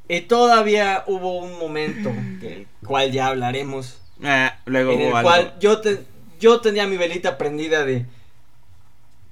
Y 0.08 0.22
todavía 0.22 1.04
hubo 1.08 1.38
un 1.38 1.58
momento, 1.58 2.10
del 2.42 2.68
cual 2.86 3.12
ya 3.12 3.28
hablaremos. 3.28 4.02
Ah, 4.24 4.60
luego 4.66 4.92
en 4.92 5.02
el 5.02 5.12
cual 5.22 5.56
yo, 5.60 5.80
te, 5.80 6.04
yo 6.40 6.60
tenía 6.60 6.86
mi 6.86 6.98
velita 6.98 7.38
prendida 7.38 7.86
de... 7.86 8.06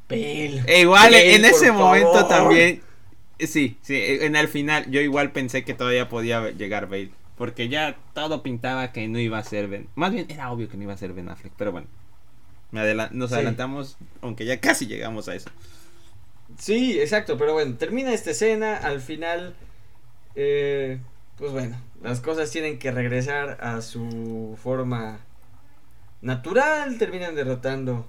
Bale. 0.08 0.64
E 0.66 0.80
igual 0.80 1.14
en 1.14 1.46
ese 1.46 1.72
momento 1.72 2.26
también 2.26 2.82
Sí, 3.40 3.78
sí, 3.82 3.96
en 3.96 4.36
el 4.36 4.48
final 4.48 4.90
yo 4.92 5.00
igual 5.00 5.32
pensé 5.32 5.64
que 5.64 5.74
todavía 5.74 6.10
podía 6.10 6.52
llegar 6.52 6.90
Bale. 6.90 7.12
Porque 7.38 7.70
ya 7.70 7.98
todo 8.14 8.44
pintaba 8.44 8.92
que 8.92 9.08
no 9.08 9.18
iba 9.18 9.38
a 9.38 9.44
ser 9.44 9.70
Ben. 9.70 9.88
Más 9.96 10.12
bien 10.12 10.26
era 10.30 10.52
obvio 10.52 10.68
que 10.68 10.76
no 10.76 10.84
iba 10.84 10.94
a 10.94 10.98
ser 10.98 11.14
Ben 11.14 11.30
Affleck, 11.30 11.54
pero 11.58 11.72
bueno. 11.72 11.88
nos 12.72 13.32
adelantamos, 13.32 13.98
aunque 14.22 14.46
ya 14.46 14.60
casi 14.60 14.88
llegamos 14.88 15.30
a 15.30 15.36
eso. 15.36 15.50
Sí, 16.58 17.00
exacto, 17.00 17.38
pero 17.38 17.54
bueno, 17.54 17.76
termina 17.78 18.14
esta 18.14 18.32
escena, 18.32 18.76
al 18.76 19.00
final, 19.00 19.56
eh, 20.36 21.00
pues 21.38 21.54
bueno, 21.54 21.82
las 22.02 22.20
cosas 22.20 22.52
tienen 22.52 22.78
que 22.78 22.92
regresar 22.92 23.58
a 23.62 23.82
su 23.82 24.58
forma 24.62 25.20
natural, 26.22 26.98
terminan 26.98 27.36
derrotando 27.36 28.06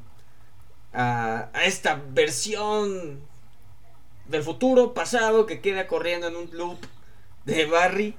a, 0.93 1.51
a 1.53 1.64
esta 1.66 2.03
versión 2.12 3.30
del 4.31 4.43
futuro, 4.43 4.95
pasado, 4.95 5.47
que 5.47 5.61
queda 5.61 5.87
corriendo 5.87 6.28
en 6.28 6.37
un 6.37 6.51
loop 6.53 6.78
de 7.45 7.66
Barry. 7.66 8.14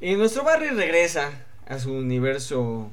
Y 0.00 0.14
nuestro 0.14 0.44
Barry 0.44 0.68
regresa 0.68 1.46
a 1.66 1.78
su 1.78 1.92
universo 1.92 2.90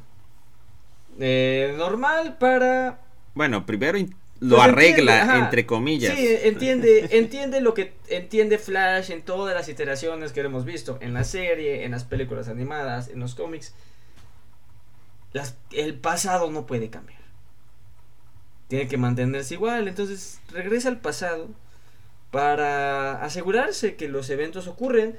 eh, 1.20 1.74
normal 1.78 2.38
para... 2.38 3.00
Bueno, 3.36 3.66
primero 3.66 3.98
lo 4.40 4.58
pues 4.58 4.68
arregla, 4.68 5.38
entre 5.38 5.66
comillas. 5.66 6.16
Sí, 6.16 6.28
entiende, 6.44 7.10
entiende 7.12 7.62
lo 7.62 7.74
que 7.74 7.94
entiende 8.10 8.58
Flash 8.58 9.12
en 9.12 9.22
todas 9.22 9.54
las 9.54 9.70
iteraciones 9.70 10.34
que 10.34 10.42
hemos 10.42 10.66
visto, 10.66 10.98
en 11.00 11.14
la 11.14 11.24
serie, 11.24 11.86
en 11.86 11.92
las 11.92 12.04
películas 12.04 12.48
animadas, 12.48 13.08
en 13.08 13.20
los 13.20 13.36
cómics. 13.36 13.74
Las, 15.32 15.58
el 15.72 15.96
pasado 15.96 16.50
no 16.50 16.66
puede 16.66 16.90
cambiar 16.90 17.25
tiene 18.68 18.88
que 18.88 18.98
mantenerse 18.98 19.54
igual. 19.54 19.88
Entonces 19.88 20.40
regresa 20.52 20.90
al 20.90 21.00
pasado 21.00 21.50
para 22.32 23.24
asegurarse 23.24 23.96
que 23.96 24.08
los 24.08 24.30
eventos 24.30 24.68
ocurren. 24.68 25.18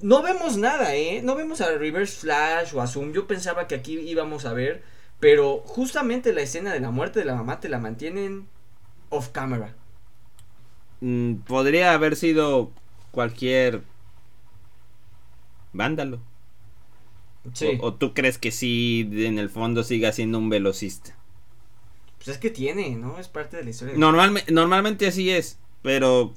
No 0.00 0.22
vemos 0.22 0.56
nada, 0.56 0.94
¿eh? 0.94 1.20
No 1.22 1.34
vemos 1.34 1.60
a 1.60 1.70
Reverse 1.76 2.20
Flash 2.20 2.74
o 2.74 2.80
a 2.80 2.86
Zoom. 2.86 3.12
Yo 3.12 3.26
pensaba 3.26 3.66
que 3.66 3.74
aquí 3.74 3.98
íbamos 3.98 4.46
a 4.46 4.52
ver. 4.52 4.82
Pero 5.20 5.58
justamente 5.64 6.32
la 6.32 6.42
escena 6.42 6.72
de 6.72 6.80
la 6.80 6.90
muerte 6.90 7.18
de 7.18 7.24
la 7.24 7.34
mamá 7.34 7.60
te 7.60 7.68
la 7.68 7.78
mantienen 7.78 8.46
off 9.08 9.28
camera. 9.28 9.74
Mm, 11.00 11.36
podría 11.46 11.92
haber 11.92 12.16
sido 12.16 12.70
cualquier 13.10 13.82
vándalo. 15.72 16.20
Sí. 17.52 17.78
O, 17.80 17.86
o, 17.86 17.94
tú 17.94 18.14
crees 18.14 18.38
que 18.38 18.52
sí, 18.52 19.08
en 19.12 19.38
el 19.38 19.50
fondo 19.50 19.82
siga 19.82 20.12
siendo 20.12 20.38
un 20.38 20.50
velocista? 20.50 21.17
Pues 22.18 22.28
es 22.28 22.38
que 22.38 22.50
tiene, 22.50 22.90
¿no? 22.96 23.18
Es 23.18 23.28
parte 23.28 23.56
de 23.56 23.64
la 23.64 23.70
historia. 23.70 23.94
normalmente 23.96 25.06
así 25.06 25.30
es, 25.30 25.58
pero 25.82 26.34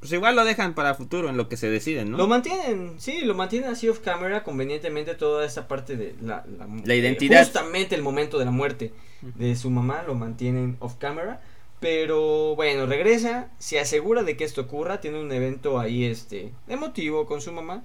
Pues 0.00 0.12
igual 0.12 0.34
lo 0.34 0.44
dejan 0.44 0.74
para 0.74 0.94
futuro 0.94 1.28
en 1.28 1.36
lo 1.36 1.48
que 1.48 1.56
se 1.56 1.70
deciden, 1.70 2.10
¿no? 2.10 2.18
Lo 2.18 2.26
mantienen, 2.26 2.94
sí, 2.98 3.20
lo 3.20 3.34
mantienen 3.34 3.70
así 3.70 3.88
off 3.88 4.00
camera 4.00 4.42
convenientemente 4.42 5.14
toda 5.14 5.44
esa 5.44 5.68
parte 5.68 5.96
de 5.96 6.14
la, 6.20 6.44
la, 6.84 6.94
identidad. 6.94 7.44
justamente 7.44 7.94
el 7.94 8.02
momento 8.02 8.38
de 8.38 8.44
la 8.44 8.50
muerte 8.50 8.92
de 9.22 9.54
su 9.56 9.70
mamá 9.70 10.02
lo 10.06 10.14
mantienen 10.14 10.76
off 10.80 10.94
camera. 10.96 11.40
Pero 11.80 12.56
bueno, 12.56 12.84
regresa, 12.84 13.48
se 13.58 13.80
asegura 13.80 14.22
de 14.22 14.36
que 14.36 14.44
esto 14.44 14.60
ocurra, 14.60 15.00
tiene 15.00 15.18
un 15.18 15.32
evento 15.32 15.78
ahí 15.78 16.04
este 16.04 16.52
emotivo 16.68 17.26
con 17.26 17.40
su 17.40 17.52
mamá. 17.52 17.82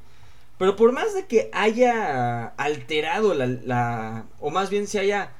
Pero 0.57 0.75
por 0.75 0.91
más 0.91 1.13
de 1.13 1.25
que 1.25 1.49
haya 1.53 2.47
alterado 2.57 3.33
la, 3.33 3.45
la 3.47 4.25
o 4.39 4.51
más 4.51 4.69
bien 4.69 4.87
se 4.87 4.99
haya 4.99 5.31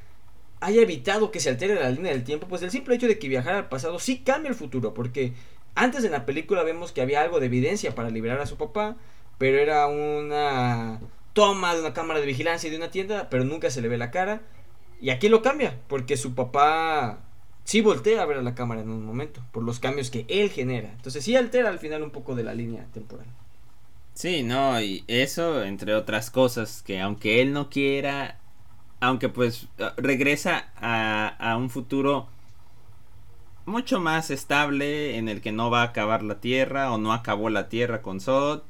haya 0.60 0.82
evitado 0.82 1.32
que 1.32 1.40
se 1.40 1.50
altere 1.50 1.76
la 1.76 1.90
línea 1.90 2.12
del 2.12 2.24
tiempo, 2.24 2.48
pues 2.48 2.62
el 2.62 2.72
simple 2.72 2.96
hecho 2.96 3.08
de 3.08 3.20
que 3.20 3.28
viajara 3.28 3.58
al 3.58 3.70
pasado 3.70 4.00
sí 4.00 4.20
cambia 4.20 4.50
el 4.50 4.56
futuro, 4.56 4.94
porque 4.94 5.34
antes 5.76 6.04
en 6.04 6.12
la 6.12 6.26
película 6.26 6.64
vemos 6.64 6.92
que 6.92 7.02
había 7.02 7.22
algo 7.22 7.40
de 7.40 7.48
evidencia 7.48 7.94
para 7.94 8.10
liberar 8.10 8.40
a 8.40 8.46
su 8.46 8.58
papá, 8.58 8.96
pero 9.38 9.58
era 9.58 9.88
una 9.88 11.00
toma 11.34 11.74
de 11.76 11.82
una 11.82 11.94
cámara 11.94 12.22
de 12.22 12.26
vigilancia 12.26 12.70
de 12.70 12.78
una 12.78 12.92
tienda, 12.92 13.30
pero 13.30 13.44
nunca 13.44 13.70
se 13.70 13.82
le 13.82 13.90
ve 13.90 13.98
la 13.98 14.12
cara. 14.12 14.42
Y 15.02 15.10
aquí 15.10 15.28
lo 15.28 15.42
cambia, 15.42 15.78
porque 15.88 16.16
su 16.16 16.34
papá 16.34 17.20
sí 17.66 17.82
voltea 17.82 18.22
a 18.22 18.26
ver 18.26 18.38
a 18.38 18.42
la 18.42 18.56
cámara 18.56 18.82
en 18.82 18.90
un 18.90 19.04
momento, 19.04 19.42
por 19.52 19.64
los 19.64 19.80
cambios 19.80 20.10
que 20.10 20.26
él 20.30 20.50
genera. 20.50 20.90
Entonces 20.94 21.24
sí 21.26 21.36
altera 21.36 21.70
al 21.70 21.80
final 21.80 22.02
un 22.04 22.12
poco 22.12 22.36
de 22.36 22.44
la 22.44 22.54
línea 22.54 22.86
temporal. 22.94 23.28
Sí, 24.14 24.44
no, 24.44 24.80
y 24.82 25.04
eso, 25.08 25.66
entre 25.66 25.94
otras 25.94 26.32
cosas, 26.32 26.82
que 26.82 27.02
aunque 27.02 27.42
él 27.42 27.52
no 27.52 27.70
quiera, 27.70 28.40
aunque 29.06 29.30
pues 29.30 29.68
eh, 29.78 29.90
regresa 29.98 30.70
a, 30.78 31.56
un 31.58 31.70
futuro 31.70 32.28
mucho 33.66 34.00
más 34.00 34.32
estable 34.32 35.18
en 35.18 35.30
el 35.30 35.42
que 35.42 35.52
no 35.52 35.70
va 35.70 35.82
a 35.82 35.86
acabar 35.86 36.24
la 36.24 36.40
Tierra 36.40 36.92
o 36.92 36.98
no 36.98 37.14
acabó 37.14 37.50
la 37.50 37.70
Tierra 37.70 38.02
con 38.02 38.20
Sod. 38.20 38.62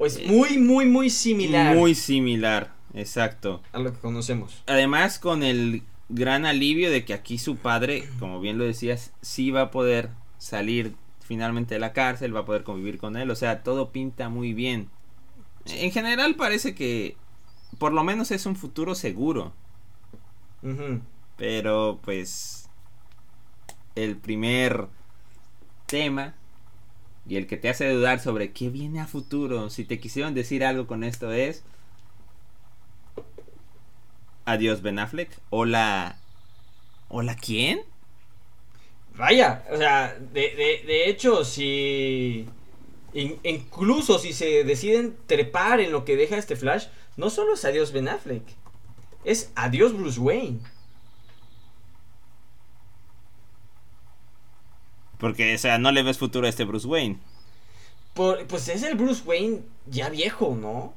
Es 0.00 0.26
muy, 0.26 0.58
muy, 0.58 0.86
muy 0.86 1.10
similar. 1.10 1.76
Muy 1.76 1.94
similar, 1.94 2.72
exacto. 2.94 3.62
A 3.72 3.78
lo 3.78 3.92
que 3.92 3.98
conocemos. 3.98 4.62
Además 4.66 5.18
con 5.18 5.42
el 5.42 5.82
gran 6.08 6.44
alivio 6.44 6.90
de 6.90 7.04
que 7.04 7.14
aquí 7.14 7.38
su 7.38 7.56
padre, 7.56 8.08
como 8.18 8.40
bien 8.40 8.58
lo 8.58 8.64
decías, 8.64 9.12
sí 9.22 9.50
va 9.50 9.62
a 9.62 9.70
poder 9.70 10.10
salir 10.38 10.94
finalmente 11.20 11.74
de 11.74 11.80
la 11.80 11.92
cárcel, 11.92 12.34
va 12.34 12.40
a 12.40 12.44
poder 12.44 12.64
convivir 12.64 12.98
con 12.98 13.16
él, 13.16 13.30
o 13.30 13.36
sea, 13.36 13.62
todo 13.62 13.90
pinta 13.90 14.28
muy 14.28 14.54
bien. 14.54 14.88
En 15.66 15.92
general 15.92 16.34
parece 16.34 16.74
que 16.74 17.16
por 17.78 17.92
lo 17.92 18.04
menos 18.04 18.30
es 18.30 18.46
un 18.46 18.56
futuro 18.56 18.94
seguro. 18.94 19.52
Pero 21.36 21.98
pues 22.02 22.68
el 23.94 24.16
primer 24.16 24.86
tema 25.86 26.34
y 27.26 27.36
el 27.36 27.46
que 27.46 27.56
te 27.56 27.68
hace 27.68 27.88
dudar 27.90 28.20
sobre 28.20 28.52
qué 28.52 28.70
viene 28.70 29.00
a 29.00 29.06
futuro, 29.06 29.70
si 29.70 29.84
te 29.84 29.98
quisieron 29.98 30.34
decir 30.34 30.64
algo 30.64 30.86
con 30.86 31.04
esto 31.04 31.32
es 31.32 31.64
Adiós 34.44 34.82
Ben 34.82 34.98
Affleck. 34.98 35.30
Hola. 35.50 36.16
¿Hola 37.08 37.36
quién? 37.36 37.82
Vaya, 39.14 39.64
o 39.70 39.76
sea, 39.76 40.16
de, 40.18 40.82
de, 40.86 41.08
hecho, 41.08 41.44
si... 41.44 42.48
incluso 43.14 44.18
si 44.18 44.32
se 44.32 44.64
deciden 44.64 45.16
trepar 45.26 45.80
en 45.80 45.92
lo 45.92 46.04
que 46.04 46.16
deja 46.16 46.36
este 46.36 46.56
Flash, 46.56 46.86
no 47.16 47.30
solo 47.30 47.54
es 47.54 47.64
adiós 47.64 47.92
Ben 47.92 48.08
Affleck, 48.08 48.42
es 49.24 49.50
adiós 49.54 49.92
Bruce 49.92 50.18
Wayne. 50.18 50.60
Porque, 55.18 55.54
o 55.54 55.58
sea, 55.58 55.78
no 55.78 55.92
le 55.92 56.02
ves 56.02 56.18
futuro 56.18 56.46
a 56.46 56.50
este 56.50 56.64
Bruce 56.64 56.86
Wayne. 56.86 57.18
pues 58.14 58.68
es 58.68 58.82
el 58.82 58.96
Bruce 58.96 59.22
Wayne 59.24 59.60
ya 59.86 60.08
viejo, 60.08 60.56
¿no? 60.60 60.94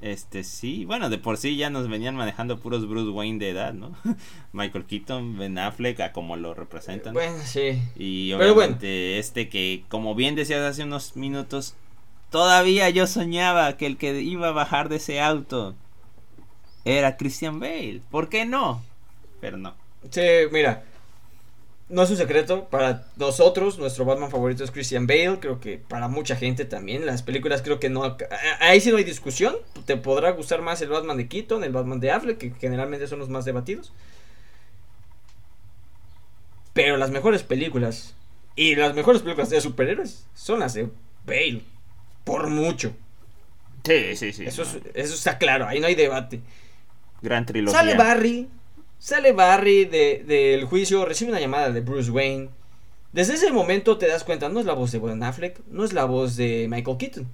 Este 0.00 0.44
sí, 0.44 0.84
bueno, 0.84 1.10
de 1.10 1.18
por 1.18 1.38
sí 1.38 1.56
ya 1.56 1.70
nos 1.70 1.88
venían 1.88 2.14
manejando 2.14 2.60
puros 2.60 2.88
Bruce 2.88 3.10
Wayne 3.10 3.38
de 3.40 3.50
edad, 3.50 3.72
¿no? 3.74 3.96
Michael 4.52 4.84
Keaton, 4.84 5.36
Ben 5.36 5.58
Affleck, 5.58 5.98
a 6.00 6.12
como 6.12 6.36
lo 6.36 6.54
representan. 6.54 7.14
Bueno, 7.14 7.38
sí. 7.44 7.82
Y 7.96 8.32
obviamente 8.32 9.18
este 9.18 9.48
que, 9.48 9.84
como 9.88 10.14
bien 10.14 10.36
decías 10.36 10.60
hace 10.60 10.84
unos 10.84 11.16
minutos, 11.16 11.74
todavía 12.30 12.90
yo 12.90 13.08
soñaba 13.08 13.76
que 13.76 13.86
el 13.86 13.96
que 13.96 14.20
iba 14.20 14.48
a 14.48 14.52
bajar 14.52 14.88
de 14.88 14.96
ese 14.96 15.20
auto 15.20 15.74
era 16.84 17.16
Christian 17.16 17.58
Bale. 17.58 18.00
¿Por 18.08 18.28
qué 18.28 18.44
no? 18.44 18.82
Pero 19.40 19.56
no. 19.56 19.74
Sí, 20.10 20.22
mira, 20.52 20.84
no 21.88 22.02
es 22.02 22.10
un 22.10 22.16
secreto, 22.16 22.68
para 22.68 23.06
nosotros 23.16 23.78
nuestro 23.78 24.04
Batman 24.04 24.30
favorito 24.30 24.62
es 24.62 24.70
Christian 24.70 25.06
Bale, 25.06 25.38
creo 25.40 25.58
que 25.58 25.78
para 25.78 26.08
mucha 26.08 26.36
gente 26.36 26.64
también, 26.64 27.06
las 27.06 27.22
películas 27.22 27.62
creo 27.62 27.80
que 27.80 27.88
no, 27.88 28.16
ahí 28.60 28.80
sí 28.80 28.90
no 28.90 28.98
hay 28.98 29.04
discusión, 29.04 29.56
te 29.86 29.96
podrá 29.96 30.32
gustar 30.32 30.60
más 30.60 30.82
el 30.82 30.90
Batman 30.90 31.16
de 31.16 31.28
Keaton, 31.28 31.64
el 31.64 31.72
Batman 31.72 32.00
de 32.00 32.10
Affleck, 32.10 32.38
que 32.38 32.52
generalmente 32.60 33.06
son 33.06 33.18
los 33.18 33.30
más 33.30 33.44
debatidos. 33.44 33.92
Pero 36.74 36.96
las 36.96 37.10
mejores 37.10 37.42
películas 37.42 38.14
y 38.54 38.74
las 38.74 38.94
mejores 38.94 39.22
películas 39.22 39.50
de 39.50 39.60
superhéroes 39.60 40.26
son 40.34 40.60
las 40.60 40.74
de 40.74 40.90
Bale, 41.24 41.62
por 42.24 42.48
mucho. 42.48 42.92
Sí, 43.84 44.14
sí, 44.16 44.32
sí. 44.34 44.44
Eso, 44.44 44.62
eso 44.62 45.14
está 45.14 45.38
claro, 45.38 45.66
ahí 45.66 45.80
no 45.80 45.86
hay 45.86 45.94
debate. 45.94 46.40
Gran 47.22 47.46
trilogía. 47.46 47.78
Sale 47.78 47.96
Barry, 47.96 48.48
Sale 48.98 49.32
Barry 49.32 49.84
del 49.84 50.64
juicio, 50.64 51.04
recibe 51.04 51.30
una 51.30 51.40
llamada 51.40 51.70
de 51.70 51.80
Bruce 51.80 52.10
Wayne. 52.10 52.50
Desde 53.12 53.34
ese 53.34 53.52
momento 53.52 53.96
te 53.96 54.06
das 54.06 54.24
cuenta, 54.24 54.48
no 54.48 54.60
es 54.60 54.66
la 54.66 54.74
voz 54.74 54.92
de 54.92 54.98
Ben 54.98 55.22
Affleck, 55.22 55.60
no 55.70 55.84
es 55.84 55.92
la 55.92 56.04
voz 56.04 56.36
de 56.36 56.66
Michael 56.68 56.98
Keaton. 56.98 57.28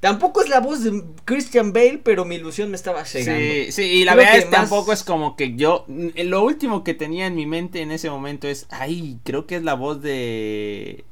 Tampoco 0.00 0.42
es 0.42 0.48
la 0.48 0.60
voz 0.60 0.84
de 0.84 1.02
Christian 1.24 1.72
Bale, 1.72 2.00
pero 2.02 2.24
mi 2.24 2.36
ilusión 2.36 2.70
me 2.70 2.76
estaba 2.76 3.04
cegando. 3.04 3.40
Sí, 3.40 3.72
sí, 3.72 3.82
y 3.82 4.04
la 4.04 4.14
verdad 4.14 4.36
es 4.36 4.50
tampoco 4.50 4.92
es 4.92 5.02
como 5.02 5.36
que 5.36 5.56
yo. 5.56 5.84
Lo 5.88 6.44
último 6.44 6.84
que 6.84 6.94
tenía 6.94 7.26
en 7.26 7.34
mi 7.34 7.46
mente 7.46 7.80
en 7.80 7.90
ese 7.90 8.10
momento 8.10 8.46
es. 8.46 8.66
Ay, 8.70 9.18
creo 9.24 9.46
que 9.46 9.56
es 9.56 9.62
la 9.62 9.74
voz 9.74 10.02
de. 10.02 11.04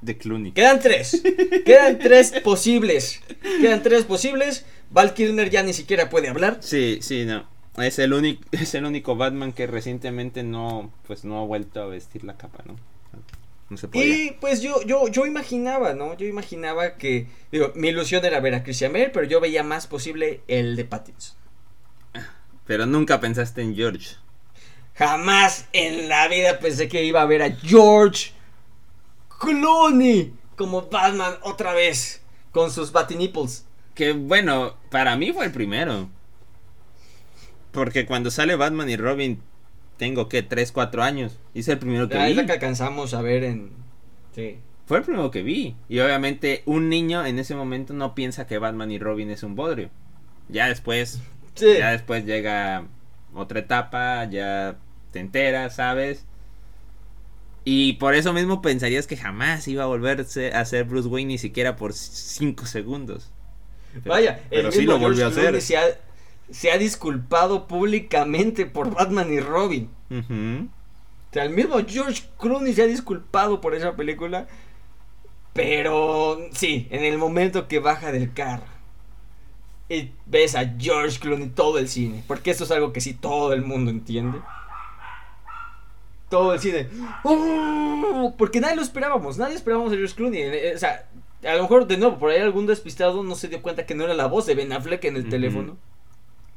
De 0.00 0.16
Clooney. 0.16 0.52
Quedan 0.52 0.80
tres. 0.80 1.22
Quedan 1.64 1.98
tres 1.98 2.32
posibles. 2.42 3.20
Quedan 3.60 3.82
tres 3.82 4.04
posibles. 4.04 4.64
Val 4.90 5.12
Kilmer 5.12 5.50
ya 5.50 5.62
ni 5.62 5.72
siquiera 5.72 6.08
puede 6.08 6.28
hablar. 6.28 6.58
Sí, 6.60 6.98
sí, 7.02 7.24
no. 7.24 7.51
Es 7.76 7.98
el 7.98 8.12
único, 8.12 8.42
es 8.52 8.74
el 8.74 8.84
único 8.84 9.16
Batman 9.16 9.52
que 9.52 9.66
recientemente 9.66 10.42
no, 10.42 10.92
pues 11.06 11.24
no 11.24 11.40
ha 11.40 11.44
vuelto 11.44 11.82
a 11.82 11.86
vestir 11.86 12.24
la 12.24 12.36
capa, 12.36 12.62
¿no? 12.66 12.76
No 13.70 13.76
se 13.78 13.88
Y 13.92 14.32
pues 14.32 14.60
yo, 14.60 14.82
yo, 14.82 15.08
yo 15.08 15.24
imaginaba, 15.24 15.94
¿no? 15.94 16.14
Yo 16.14 16.26
imaginaba 16.26 16.96
que, 16.96 17.26
digo, 17.50 17.72
mi 17.74 17.88
ilusión 17.88 18.22
era 18.22 18.38
ver 18.40 18.54
a 18.54 18.62
Christian 18.62 18.92
Bale, 18.92 19.08
pero 19.08 19.26
yo 19.26 19.40
veía 19.40 19.62
más 19.62 19.86
posible 19.86 20.42
el 20.46 20.76
de 20.76 20.84
Pattinson. 20.84 21.36
Pero 22.66 22.84
nunca 22.84 23.18
pensaste 23.18 23.62
en 23.62 23.74
George. 23.74 24.16
Jamás 24.94 25.68
en 25.72 26.08
la 26.08 26.28
vida 26.28 26.58
pensé 26.58 26.88
que 26.88 27.04
iba 27.04 27.22
a 27.22 27.26
ver 27.26 27.42
a 27.42 27.50
George 27.50 28.32
Clooney 29.40 30.34
como 30.54 30.82
Batman 30.82 31.34
otra 31.42 31.72
vez 31.72 32.22
con 32.52 32.70
sus 32.70 32.92
Batinipples. 32.92 33.64
Que 33.94 34.12
bueno, 34.12 34.76
para 34.90 35.16
mí 35.16 35.32
fue 35.32 35.46
el 35.46 35.52
primero. 35.52 36.08
Porque 37.72 38.06
cuando 38.06 38.30
sale 38.30 38.54
Batman 38.54 38.88
y 38.88 38.96
Robin, 38.96 39.40
tengo 39.96 40.28
que 40.28 40.42
3, 40.42 40.70
4 40.72 41.02
años. 41.02 41.38
Y 41.54 41.60
es 41.60 41.68
el 41.68 41.78
primero 41.78 42.08
que 42.08 42.18
vi. 42.18 42.30
Es 42.30 42.36
la 42.36 42.46
que 42.46 42.52
alcanzamos 42.52 43.14
a 43.14 43.22
ver 43.22 43.44
en. 43.44 43.70
Sí. 44.34 44.58
Fue 44.86 44.98
el 44.98 45.04
primero 45.04 45.30
que 45.30 45.42
vi. 45.42 45.76
Y 45.88 46.00
obviamente 46.00 46.62
un 46.66 46.88
niño 46.88 47.24
en 47.24 47.38
ese 47.38 47.54
momento 47.54 47.94
no 47.94 48.14
piensa 48.14 48.46
que 48.46 48.58
Batman 48.58 48.90
y 48.90 48.98
Robin 48.98 49.30
es 49.30 49.42
un 49.42 49.54
bodrio. 49.54 49.90
Ya 50.48 50.68
después. 50.68 51.20
Ya 51.56 51.90
después 51.90 52.24
llega 52.24 52.86
otra 53.34 53.60
etapa, 53.60 54.24
ya 54.24 54.76
te 55.10 55.20
enteras, 55.20 55.76
¿sabes? 55.76 56.26
Y 57.64 57.94
por 57.94 58.14
eso 58.14 58.32
mismo 58.32 58.60
pensarías 58.60 59.06
que 59.06 59.16
jamás 59.16 59.68
iba 59.68 59.84
a 59.84 59.86
volverse 59.86 60.52
a 60.52 60.64
ser 60.64 60.84
Bruce 60.84 61.08
Wayne 61.08 61.28
ni 61.28 61.38
siquiera 61.38 61.76
por 61.76 61.92
5 61.92 62.66
segundos. 62.66 63.30
Vaya, 64.04 64.40
el 64.50 64.72
sí 64.72 64.82
lo 64.82 64.98
volvió 64.98 65.26
a 65.26 65.28
hacer 65.28 65.60
se 66.50 66.70
ha 66.70 66.78
disculpado 66.78 67.66
públicamente 67.66 68.66
por 68.66 68.94
Batman 68.94 69.32
y 69.32 69.40
Robin. 69.40 69.90
O 70.10 71.32
sea, 71.32 71.44
el 71.44 71.50
mismo 71.50 71.76
George 71.86 72.24
Clooney 72.38 72.74
se 72.74 72.82
ha 72.82 72.86
disculpado 72.86 73.60
por 73.60 73.74
esa 73.74 73.96
película. 73.96 74.46
Pero 75.52 76.38
sí, 76.52 76.86
en 76.90 77.04
el 77.04 77.18
momento 77.18 77.68
que 77.68 77.78
baja 77.78 78.10
del 78.10 78.32
carro 78.32 78.64
y 79.88 80.10
ves 80.26 80.54
a 80.54 80.74
George 80.78 81.18
Clooney 81.18 81.50
todo 81.50 81.78
el 81.78 81.88
cine, 81.88 82.24
porque 82.26 82.50
esto 82.50 82.64
es 82.64 82.70
algo 82.70 82.92
que 82.92 83.02
sí 83.02 83.12
todo 83.12 83.52
el 83.52 83.62
mundo 83.62 83.90
entiende. 83.90 84.40
Todo 86.30 86.54
el 86.54 86.60
cine. 86.60 86.88
¡Oh! 87.24 88.34
Porque 88.38 88.60
nadie 88.60 88.76
lo 88.76 88.82
esperábamos, 88.82 89.36
nadie 89.36 89.54
esperábamos 89.54 89.92
a 89.92 89.96
George 89.96 90.14
Clooney. 90.14 90.40
Eh, 90.40 90.72
o 90.74 90.78
sea, 90.78 91.06
a 91.44 91.54
lo 91.56 91.62
mejor 91.62 91.86
de 91.86 91.98
nuevo, 91.98 92.18
por 92.18 92.30
ahí 92.30 92.40
algún 92.40 92.66
despistado 92.66 93.22
no 93.22 93.34
se 93.34 93.48
dio 93.48 93.60
cuenta 93.60 93.84
que 93.84 93.94
no 93.94 94.04
era 94.04 94.14
la 94.14 94.26
voz 94.26 94.46
de 94.46 94.54
Ben 94.54 94.72
Affleck 94.72 95.04
en 95.04 95.16
el 95.16 95.28
teléfono. 95.28 95.76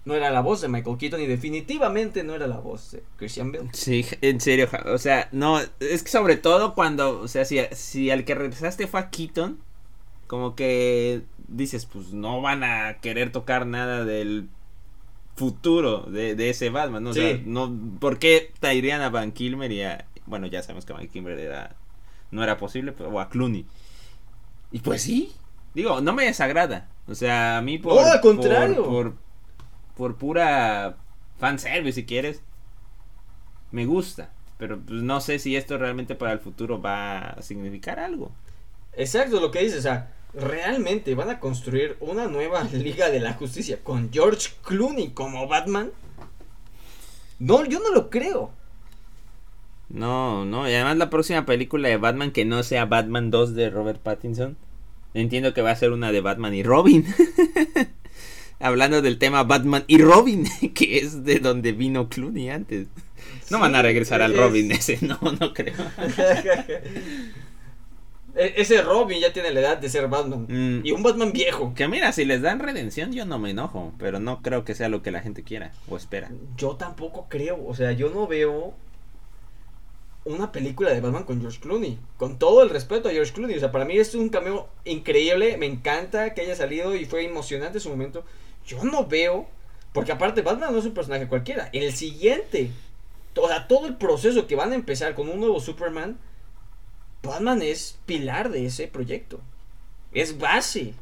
No 0.06 0.14
era 0.14 0.30
la 0.30 0.42
voz 0.42 0.62
de 0.62 0.68
Michael 0.68 0.98
Keaton 0.98 1.20
y 1.22 1.26
definitivamente 1.26 2.24
no 2.24 2.36
era 2.36 2.46
la 2.46 2.60
voz 2.60 2.92
de 2.92 3.04
Christian 3.18 3.52
Bale. 3.52 3.70
Sí, 3.74 4.06
en 4.22 4.40
serio, 4.40 4.70
o 4.86 5.00
sea, 5.00 5.28
no, 5.32 5.60
es 5.80 6.04
que 6.04 6.10
sobre 6.10 6.38
todo 6.38 6.76
cuando, 6.76 7.20
o 7.20 7.28
sea, 7.28 7.44
si, 7.44 7.60
si 7.72 8.12
al 8.12 8.24
que 8.24 8.36
regresaste 8.36 8.86
fue 8.86 9.00
a 9.00 9.10
Keaton, 9.10 9.60
como 10.28 10.56
que 10.56 11.24
dices, 11.48 11.88
pues 11.88 12.14
no 12.14 12.42
van 12.42 12.64
a 12.64 13.00
querer 13.02 13.32
tocar 13.32 13.66
nada 13.66 14.06
del 14.06 14.48
futuro 15.36 16.02
de, 16.04 16.50
ese 16.50 16.70
Batman, 16.70 17.04
¿no? 17.04 17.10
O 17.10 17.14
sea, 17.14 17.40
no, 17.44 17.76
¿por 18.00 18.20
qué 18.20 18.52
traerían 18.60 19.02
a 19.02 19.10
Van 19.10 19.32
Kilmer 19.32 19.72
y 19.72 19.82
a, 19.82 20.06
bueno, 20.28 20.46
ya 20.46 20.62
sabemos 20.62 20.86
que 20.86 20.94
Van 20.94 21.08
Kilmer 21.08 21.40
era, 21.40 21.76
no 22.30 22.44
era 22.44 22.58
posible, 22.58 22.92
pero, 22.92 23.10
o 23.10 23.20
a 23.20 23.30
Clooney. 23.30 23.66
Y 24.72 24.80
pues 24.80 25.02
sí, 25.02 25.34
digo, 25.74 26.00
no 26.00 26.14
me 26.14 26.26
desagrada, 26.26 26.90
o 27.08 27.16
sea, 27.16 27.58
a 27.58 27.62
mí 27.64 27.80
por... 27.80 28.00
al 28.00 28.22
contrario. 28.22 28.84
por 28.84 29.14
por 29.14 29.25
pura 29.96 30.98
fanservice 31.40 32.02
si 32.02 32.06
quieres, 32.06 32.42
me 33.72 33.86
gusta. 33.86 34.30
Pero 34.58 34.80
pues 34.80 35.02
no 35.02 35.20
sé 35.20 35.40
si 35.40 35.56
esto 35.56 35.78
realmente 35.78 36.16
para 36.16 36.32
el 36.32 36.40
futuro 36.40 36.82
va 36.82 37.30
a 37.30 37.42
significar 37.42 38.00
algo. 38.00 38.32
Exacto, 38.94 39.40
lo 39.42 39.52
que 39.52 39.60
dices, 39.60 39.80
o 39.80 39.82
sea, 39.82 40.14
realmente 40.34 41.16
van 41.16 41.30
a 41.30 41.40
construir 41.40 41.98
una 42.00 42.28
nueva 42.28 42.64
Liga 42.74 43.10
de 43.10 43.20
la 43.20 43.34
Justicia 43.34 43.80
con 43.84 44.12
George 44.12 44.50
Clooney 44.64 45.10
como 45.10 45.48
Batman. 45.48 45.92
No, 47.40 47.66
yo 47.66 47.80
no 47.80 47.92
lo 47.92 48.10
creo. 48.10 48.52
No, 49.90 50.46
no, 50.46 50.68
y 50.68 50.74
además 50.74 50.98
la 50.98 51.10
próxima 51.10 51.46
película 51.46 51.90
de 51.90 51.98
Batman 51.98 52.32
que 52.32 52.46
no 52.46 52.64
sea 52.64 52.86
Batman 52.86 53.30
2 53.30 53.54
de 53.56 53.70
Robert 53.70 54.02
Pattinson. 54.02 54.58
Entiendo 55.14 55.54
que 55.54 55.62
va 55.62 55.72
a 55.72 55.76
ser 55.76 55.92
una 55.92 56.12
de 56.12 56.22
Batman 56.22 56.54
y 56.54 56.64
Robin. 56.64 57.06
hablando 58.60 59.02
del 59.02 59.18
tema 59.18 59.44
Batman 59.44 59.84
y 59.88 59.98
Robin, 59.98 60.48
que 60.74 60.98
es 60.98 61.24
de 61.24 61.40
donde 61.40 61.72
vino 61.72 62.10
Clooney 62.10 62.50
antes. 62.50 62.88
No 63.50 63.60
van 63.60 63.76
a 63.76 63.82
regresar 63.82 64.22
al 64.22 64.36
Robin 64.36 64.72
ese, 64.72 65.00
no, 65.06 65.20
no 65.40 65.54
creo. 65.54 65.76
E-, 68.36 68.54
ese 68.58 68.82
Robin 68.82 69.20
ya 69.20 69.34
tiene 69.34 69.52
la 69.52 69.62
edad 69.62 69.78
de 69.78 69.90
ser 69.90 70.08
Batman. 70.08 70.46
Mm. 70.48 70.86
Y 70.86 70.92
un 70.92 71.04
Batman 71.04 71.32
viejo. 71.32 71.74
Que 71.74 71.88
mira, 71.88 72.12
si 72.12 72.26
les 72.26 72.42
dan 72.42 72.60
redención, 72.60 73.14
yo 73.14 73.26
no 73.26 73.40
me 73.40 73.52
enojo. 73.52 73.94
Pero 73.98 74.20
no 74.20 74.42
creo 74.42 74.66
que 74.66 74.76
sea 74.76 74.90
lo 74.90 75.02
que 75.02 75.12
la 75.12 75.22
gente 75.22 75.44
quiera 75.44 75.72
o 75.88 75.98
espera. 75.98 76.30
Yo 76.58 76.76
tampoco 76.76 77.28
creo. 77.30 77.66
O 77.66 77.74
sea, 77.74 77.94
yo 77.94 78.10
no 78.10 78.28
veo 78.28 78.74
una 80.26 80.52
película 80.52 80.92
de 80.92 81.02
Batman 81.02 81.24
con 81.24 81.40
George 81.40 81.60
Clooney. 81.60 81.98
Con 82.18 82.38
todo 82.38 82.62
el 82.64 82.70
respeto 82.70 83.10
a 83.10 83.12
George 83.12 83.34
Clooney. 83.34 83.56
O 83.56 83.60
sea, 83.60 83.72
para 83.72 83.86
mí 83.86 83.98
es 83.98 84.14
un 84.16 84.30
cameo 84.30 84.68
increíble. 84.84 85.58
Me 85.58 85.66
encanta 85.66 86.34
que 86.34 86.42
haya 86.42 86.56
salido 86.56 86.96
y 86.96 87.06
fue 87.06 87.26
emocionante 87.26 87.80
su 87.80 87.90
momento. 87.90 88.26
Yo 88.66 88.84
no 88.84 89.06
veo, 89.06 89.48
porque 89.94 90.12
aparte 90.12 90.42
Batman 90.42 90.74
no 90.74 90.80
es 90.80 90.86
un 90.86 90.94
personaje 90.94 91.28
cualquiera. 91.28 91.70
El 91.74 91.94
siguiente, 91.94 92.72
o 93.36 93.48
sea, 93.48 93.68
todo 93.68 93.88
el 93.88 93.96
proceso 93.96 94.48
que 94.48 94.56
van 94.56 94.72
a 94.72 94.76
empezar 94.76 95.16
con 95.16 95.30
un 95.30 95.40
nuevo 95.40 95.60
Superman, 95.60 96.18
Batman 97.24 97.62
es 97.62 97.98
pilar 98.06 98.52
de 98.52 98.66
ese 98.66 98.88
proyecto. 98.88 99.40
Es 100.12 100.38
base 100.38 100.94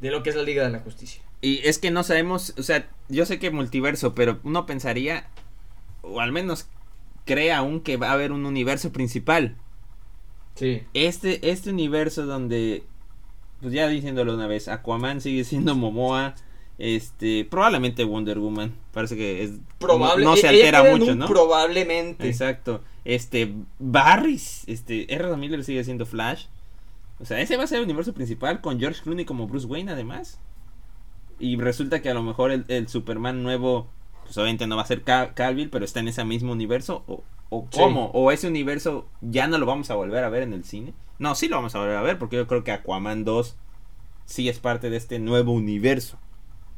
de 0.00 0.10
lo 0.10 0.22
que 0.22 0.30
es 0.30 0.36
la 0.36 0.42
Liga 0.42 0.64
de 0.64 0.70
la 0.70 0.80
Justicia. 0.80 1.22
Y 1.40 1.60
es 1.66 1.78
que 1.78 1.90
no 1.90 2.02
sabemos, 2.02 2.54
o 2.58 2.62
sea, 2.62 2.88
yo 3.08 3.26
sé 3.26 3.38
que 3.38 3.50
multiverso, 3.50 4.14
pero 4.14 4.40
uno 4.44 4.66
pensaría, 4.66 5.28
o 6.02 6.20
al 6.20 6.32
menos 6.32 6.68
cree 7.26 7.52
aún 7.52 7.80
que 7.80 7.96
va 7.96 8.08
a 8.08 8.12
haber 8.12 8.32
un 8.32 8.46
universo 8.46 8.92
principal. 8.92 9.56
Sí. 10.54 10.82
Este, 10.94 11.50
este 11.50 11.70
universo 11.70 12.24
donde, 12.26 12.84
pues 13.60 13.74
ya 13.74 13.88
diciéndolo 13.88 14.34
una 14.34 14.46
vez, 14.46 14.68
Aquaman 14.68 15.20
sigue 15.20 15.44
siendo 15.44 15.74
Momoa, 15.74 16.34
este, 16.78 17.44
probablemente 17.44 18.04
Wonder 18.04 18.38
Woman. 18.38 18.74
Parece 18.92 19.16
que 19.16 19.42
es. 19.42 19.52
Probable, 19.78 20.24
no, 20.24 20.36
se 20.36 20.48
altera 20.48 20.82
mucho, 20.84 21.14
¿no? 21.14 21.26
Probablemente. 21.26 22.28
Exacto. 22.28 22.82
Este, 23.04 23.54
Barris, 23.78 24.64
este, 24.66 25.12
R. 25.14 25.36
Miller 25.36 25.62
sigue 25.64 25.84
siendo 25.84 26.06
Flash. 26.06 26.46
O 27.20 27.24
sea, 27.24 27.40
ese 27.40 27.56
va 27.56 27.64
a 27.64 27.66
ser 27.66 27.78
el 27.78 27.84
universo 27.84 28.12
principal 28.12 28.60
con 28.60 28.80
George 28.80 29.02
Clooney 29.02 29.24
como 29.24 29.46
Bruce 29.46 29.66
Wayne, 29.66 29.92
además. 29.92 30.40
Y 31.38 31.56
resulta 31.56 32.02
que 32.02 32.10
a 32.10 32.14
lo 32.14 32.22
mejor 32.22 32.50
el, 32.50 32.88
Superman 32.88 33.42
nuevo, 33.42 33.88
pues 34.24 34.36
obviamente 34.36 34.66
no 34.66 34.76
va 34.76 34.82
a 34.82 34.86
ser 34.86 35.02
Calvin, 35.02 35.70
pero 35.70 35.84
está 35.84 36.00
en 36.00 36.08
ese 36.08 36.24
mismo 36.24 36.52
universo. 36.52 37.04
O, 37.06 37.22
o 37.50 37.68
cómo, 37.70 38.06
o 38.12 38.32
ese 38.32 38.48
universo 38.48 39.06
ya 39.20 39.46
no 39.46 39.58
lo 39.58 39.66
vamos 39.66 39.90
a 39.90 39.94
volver 39.94 40.24
a 40.24 40.28
ver 40.28 40.42
en 40.42 40.52
el 40.52 40.64
cine. 40.64 40.92
No, 41.18 41.34
sí 41.34 41.48
lo 41.48 41.56
vamos 41.56 41.74
a 41.74 41.78
volver 41.78 41.96
a 41.96 42.02
ver, 42.02 42.18
porque 42.18 42.36
yo 42.36 42.46
creo 42.46 42.64
que 42.64 42.72
Aquaman 42.72 43.24
2 43.24 43.56
sí 44.26 44.48
es 44.48 44.58
parte 44.58 44.90
de 44.90 44.96
este 44.96 45.18
nuevo 45.18 45.52
universo. 45.52 46.18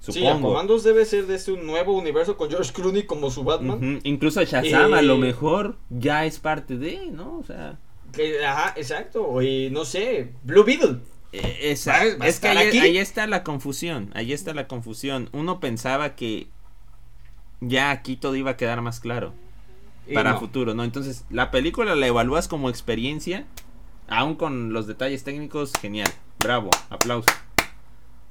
Sí, 0.01 0.27
Aquaman 0.27 0.67
2 0.67 0.85
debe 0.85 1.05
ser 1.05 1.27
de 1.27 1.35
este 1.35 1.53
nuevo 1.57 1.97
universo 1.97 2.37
con 2.37 2.49
George 2.49 2.73
Clooney 2.73 3.05
como 3.05 3.31
su 3.31 3.43
Batman. 3.45 4.01
Incluso 4.05 4.43
Shazam 4.45 4.95
a 4.95 5.03
lo 5.03 5.17
mejor 5.17 5.77
ya 5.91 6.25
es 6.25 6.39
parte 6.39 6.77
de, 6.77 7.07
¿no? 7.11 7.39
O 7.39 7.45
sea. 7.45 7.79
ajá, 8.47 8.75
exacto. 8.77 9.43
Y 9.43 9.71
no 9.71 9.85
sé, 9.85 10.33
Blue 10.45 10.65
Beetle. 10.65 10.99
Eh, 11.33 11.71
exacto. 11.71 12.25
es 12.25 12.41
que 12.41 12.49
ahí, 12.49 12.99
está 12.99 13.27
la 13.27 13.43
confusión. 13.43 14.11
Ahí 14.15 14.33
está 14.33 14.55
la 14.55 14.69
confusión. 14.69 15.29
Uno 15.33 15.61
pensaba 15.61 16.15
que 16.15 16.49
ya 17.61 17.91
aquí 17.91 18.17
todo 18.17 18.37
iba 18.37 18.53
a 18.53 18.57
quedar 18.57 18.81
más 18.83 19.01
claro. 19.01 19.35
para 20.15 20.39
futuro, 20.39 20.75
¿no? 20.75 20.85
Entonces, 20.85 21.25
la 21.31 21.51
película 21.51 21.97
la 21.97 22.07
evalúas 22.07 22.49
como 22.49 22.71
experiencia. 22.71 23.47
Aún 24.09 24.37
con 24.37 24.73
los 24.73 24.87
detalles 24.87 25.25
técnicos, 25.25 25.73
genial. 25.81 26.09
Bravo, 26.39 26.71
aplausos. 26.91 27.35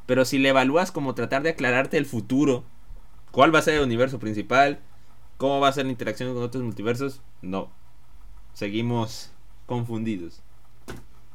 Pero 0.06 0.26
si 0.26 0.38
le 0.38 0.49
evalúas 0.49 0.91
como 0.91 1.16
tratar 1.16 1.43
de 1.43 1.49
aclararte 1.49 1.97
el 1.97 2.06
futuro, 2.06 2.64
cuál 3.32 3.53
va 3.53 3.60
a 3.60 3.64
ser 3.64 3.76
el 3.76 3.84
universo 3.84 4.20
principal, 4.20 4.80
cómo 5.38 5.60
va 5.60 5.70
a 5.70 5.74
ser 5.74 5.86
la 5.86 5.91
interacción 5.91 6.34
con 6.34 6.43
otros 6.43 6.64
multiversos, 6.64 7.22
no. 7.41 7.72
Seguimos 8.53 9.32
confundidos. 9.66 10.41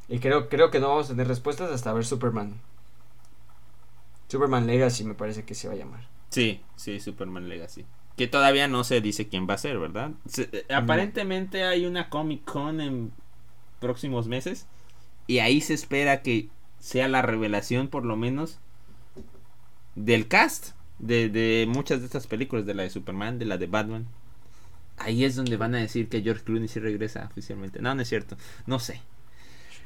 Y 0.07 0.19
creo, 0.19 0.49
creo 0.49 0.71
que 0.71 0.79
no 0.79 0.89
vamos 0.89 1.05
a 1.05 1.09
tener 1.09 1.27
respuestas 1.27 1.71
hasta 1.71 1.93
ver 1.93 2.05
Superman. 2.05 2.59
Superman 4.27 4.65
Legacy 4.65 5.03
me 5.03 5.13
parece 5.13 5.43
que 5.43 5.55
se 5.55 5.67
va 5.67 5.73
a 5.73 5.77
llamar. 5.77 6.07
Sí, 6.29 6.61
sí, 6.75 6.99
Superman 6.99 7.49
Legacy. 7.49 7.85
Que 8.15 8.27
todavía 8.27 8.67
no 8.67 8.83
se 8.83 9.01
dice 9.01 9.27
quién 9.27 9.47
va 9.49 9.55
a 9.55 9.57
ser, 9.57 9.77
¿verdad? 9.77 10.11
Eh, 10.37 10.65
aparentemente 10.73 11.63
hay 11.63 11.85
una 11.85 12.09
Comic 12.09 12.43
Con 12.45 12.79
en 12.81 13.11
próximos 13.79 14.27
meses. 14.27 14.67
Y 15.27 15.39
ahí 15.39 15.61
se 15.61 15.73
espera 15.73 16.21
que 16.21 16.49
sea 16.81 17.07
la 17.07 17.21
revelación 17.21 17.87
por 17.87 18.03
lo 18.03 18.17
menos 18.17 18.59
del 19.95 20.27
cast 20.27 20.71
de, 20.99 21.65
muchas 21.69 21.99
de 22.01 22.07
estas 22.07 22.27
películas, 22.27 22.65
de 22.65 22.73
la 22.73 22.83
de 22.83 22.89
Superman, 22.89 23.39
de 23.39 23.45
la 23.45 23.57
de 23.57 23.67
Batman. 23.67 24.07
Ahí 24.97 25.23
es 25.23 25.35
donde 25.35 25.57
van 25.57 25.73
a 25.75 25.79
decir 25.79 26.09
que 26.09 26.21
George 26.21 26.43
Clooney 26.43 26.67
sí 26.67 26.79
regresa 26.79 27.27
oficialmente. 27.31 27.81
No, 27.81 27.95
no 27.95 28.01
es 28.01 28.09
cierto. 28.09 28.35
No 28.65 28.79
sé. 28.79 29.01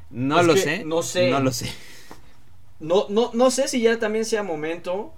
No 0.09 0.41
lo 0.41 0.57
sé. 0.57 0.83
No 0.83 1.03
sé. 1.03 1.31
No 1.31 1.39
lo 1.39 1.51
sé. 1.51 1.69
No, 2.79 3.05
no, 3.09 3.31
no 3.33 3.51
sé 3.51 3.67
si 3.67 3.81
ya 3.81 3.97
también 3.99 4.25
sea 4.25 4.43
momento 4.43 5.13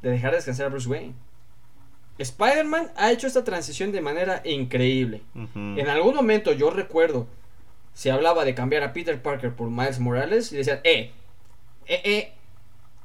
de 0.00 0.10
dejar 0.10 0.34
descansar 0.34 0.66
a 0.66 0.68
Bruce 0.70 0.88
Wayne. 0.88 1.14
Spider-Man 2.18 2.92
ha 2.96 3.12
hecho 3.12 3.26
esta 3.26 3.44
transición 3.44 3.92
de 3.92 4.00
manera 4.00 4.42
increíble. 4.44 5.22
En 5.54 5.88
algún 5.88 6.14
momento 6.14 6.52
yo 6.52 6.70
recuerdo 6.70 7.26
se 7.94 8.10
hablaba 8.10 8.44
de 8.44 8.54
cambiar 8.54 8.82
a 8.82 8.92
Peter 8.92 9.20
Parker 9.20 9.54
por 9.54 9.70
Miles 9.70 10.00
Morales 10.00 10.52
y 10.52 10.56
decían, 10.56 10.80
eh, 10.84 11.12
eh, 11.86 12.00
eh, 12.04 12.32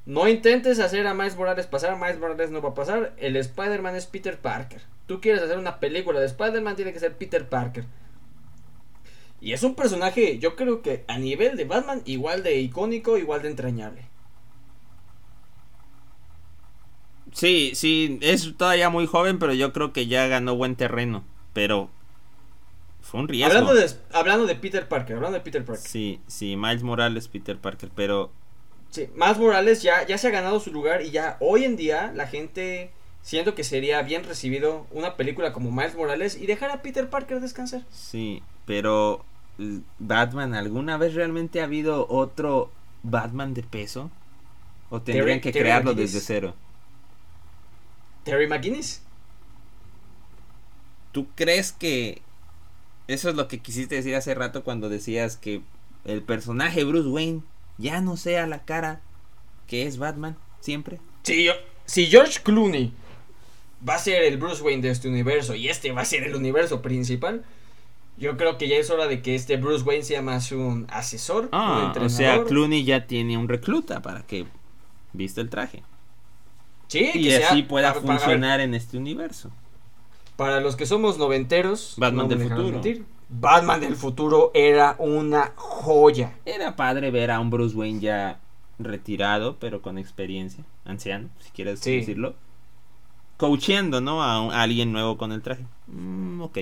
no 0.06 0.28
intentes 0.28 0.80
hacer 0.80 1.06
a 1.08 1.14
Miles 1.14 1.36
Morales 1.36 1.68
pasar, 1.68 1.98
Miles 1.98 2.20
Morales 2.20 2.52
no 2.52 2.62
va 2.62 2.70
a 2.70 2.74
pasar, 2.74 3.14
el 3.18 3.36
Spider-Man 3.36 3.96
es 3.96 4.06
Peter 4.06 4.38
Parker. 4.40 4.82
Tú 5.06 5.22
quieres 5.22 5.42
hacer 5.42 5.58
una 5.58 5.80
película 5.80 6.20
de 6.20 6.26
Spider-Man, 6.26 6.76
tiene 6.76 6.94
que 6.94 7.00
ser 7.00 7.16
Peter 7.18 7.48
Parker. 7.48 7.86
Y 9.40 9.54
es 9.54 9.64
un 9.64 9.76
personaje, 9.76 10.40
yo 10.40 10.56
creo 10.56 10.82
que 10.82 11.04
a 11.08 11.20
nivel 11.20 11.58
de 11.58 11.66
Batman, 11.66 12.02
igual 12.06 12.44
de 12.44 12.60
icónico, 12.60 13.18
igual 13.18 13.42
de 13.42 13.50
entrañable. 13.50 14.02
Sí, 17.34 17.74
sí, 17.76 18.18
es 18.22 18.56
todavía 18.58 18.90
muy 18.90 19.06
joven, 19.06 19.38
pero 19.38 19.54
yo 19.54 19.72
creo 19.72 19.94
que 19.94 20.08
ya 20.08 20.28
ganó 20.28 20.56
buen 20.56 20.76
terreno. 20.76 21.24
Pero 21.54 21.90
fue 23.08 23.22
un 23.22 23.28
riesgo. 23.30 23.48
Hablando 23.48 23.74
de, 23.74 23.90
hablando 24.12 24.46
de 24.46 24.56
Peter 24.56 24.88
Parker, 24.88 25.16
hablando 25.16 25.38
de 25.38 25.44
Peter 25.44 25.64
Parker. 25.64 25.88
Sí, 25.88 26.20
sí, 26.28 26.58
Miles 26.58 26.84
Morales, 26.84 27.30
Peter 27.30 27.58
Parker, 27.58 27.90
pero... 27.96 28.32
Sí, 28.90 29.10
Miles 29.16 29.38
Morales 29.38 29.82
ya, 29.82 30.06
ya 30.06 30.18
se 30.18 30.28
ha 30.28 30.32
ganado 30.32 30.60
su 30.60 30.72
lugar 30.72 31.02
y 31.02 31.12
ya 31.12 31.38
hoy 31.40 31.64
en 31.64 31.78
día 31.78 32.12
la 32.14 32.28
gente 32.28 32.92
siento 33.22 33.56
que 33.56 33.64
sería 33.64 34.02
bien 34.02 34.26
recibido 34.26 34.88
una 34.92 35.16
película 35.16 35.54
como 35.54 35.72
Miles 35.72 35.96
Morales 35.96 36.36
y 36.36 36.48
dejar 36.48 36.70
a 36.70 36.82
Peter 36.82 37.10
Parker 37.10 37.40
descansar. 37.40 37.84
Sí, 37.92 38.44
pero 38.66 39.24
Batman, 40.00 40.54
¿alguna 40.54 40.98
vez 40.98 41.14
realmente 41.14 41.62
ha 41.62 41.64
habido 41.64 42.08
otro 42.10 42.72
Batman 43.04 43.54
de 43.54 43.64
peso? 43.64 44.12
¿O 44.90 45.02
tendrían 45.02 45.40
que 45.40 45.54
crearlo 45.54 45.94
desde 45.94 46.20
cero? 46.20 46.56
¿Terry 48.24 48.48
McGuinness? 48.48 49.02
¿Tú 51.14 51.28
crees 51.36 51.72
que 51.72 52.22
eso 53.08 53.30
es 53.30 53.36
lo 53.36 53.48
que 53.48 53.60
quisiste 53.60 53.96
decir 53.96 54.16
hace 54.16 54.34
rato 54.36 54.64
cuando 54.64 54.90
decías 54.90 55.38
que 55.38 55.62
el 56.06 56.22
personaje 56.22 56.84
Bruce 56.84 57.10
Wayne 57.10 57.42
ya 57.78 58.02
no 58.02 58.18
sea 58.18 58.48
la 58.48 58.64
cara 58.64 59.02
que 59.68 59.86
es 59.86 59.98
Batman 59.98 60.38
siempre. 60.60 61.00
Yo, 61.24 61.54
si 61.86 62.08
George 62.08 62.40
Clooney 62.44 62.94
va 63.88 63.96
a 63.96 64.00
ser 64.00 64.24
el 64.24 64.38
Bruce 64.38 64.62
Wayne 64.62 64.82
de 64.82 64.90
este 64.90 65.08
universo 65.08 65.56
y 65.56 65.68
este 65.68 65.92
va 65.92 66.02
a 66.02 66.06
ser 66.06 66.24
el 66.24 66.36
universo 66.36 66.82
principal, 66.82 67.44
yo 68.18 68.36
creo 68.36 68.58
que 68.58 68.68
ya 68.68 68.78
es 68.78 68.90
hora 68.90 69.08
de 69.08 69.22
que 69.22 69.36
este 69.36 69.58
Bruce 69.58 69.84
Wayne 69.84 70.04
sea 70.04 70.22
más 70.22 70.52
un 70.52 70.88
asesor. 70.90 71.50
Ah, 71.52 71.94
o 72.00 72.10
sea, 72.10 72.44
Clooney 72.44 72.84
ya 72.84 73.06
tiene 73.06 73.38
un 73.38 73.48
recluta 73.48 74.02
para 74.02 74.24
que 74.24 74.46
viste 75.14 75.42
el 75.42 75.50
traje. 75.50 75.84
Sí, 76.88 77.12
y 77.14 77.32
así 77.34 77.64
pueda 77.64 77.94
funcionar 77.94 78.62
en 78.62 78.74
este 78.74 78.98
universo. 78.98 79.52
Para 80.38 80.62
los 80.62 80.76
que 80.76 80.86
somos 80.86 81.18
noventeros, 81.18 81.96
Batman 81.98 82.30
del 82.30 82.48
futuro. 82.48 82.82
Batman 83.30 83.82
del 83.82 83.96
futuro 83.96 84.52
era 84.54 84.96
una 85.00 85.52
joya. 85.56 86.36
Era 86.46 86.76
padre 86.76 87.12
ver 87.12 87.32
a 87.32 87.40
un 87.40 87.50
Bruce 87.50 87.76
Wayne 87.76 88.00
ya 88.00 88.40
retirado, 88.80 89.58
pero 89.60 89.82
con 89.82 89.98
experiencia, 89.98 90.64
anciano, 90.86 91.30
si 91.40 91.50
quieres 91.50 91.82
decirlo. 91.82 92.36
Coacheando, 93.38 94.00
¿no? 94.00 94.24
A, 94.24 94.62
alguien 94.62 94.92
nuevo 94.92 95.18
con 95.18 95.32
el 95.32 95.42
traje. 95.42 95.64
Mm, 95.88 96.42
ok. 96.42 96.58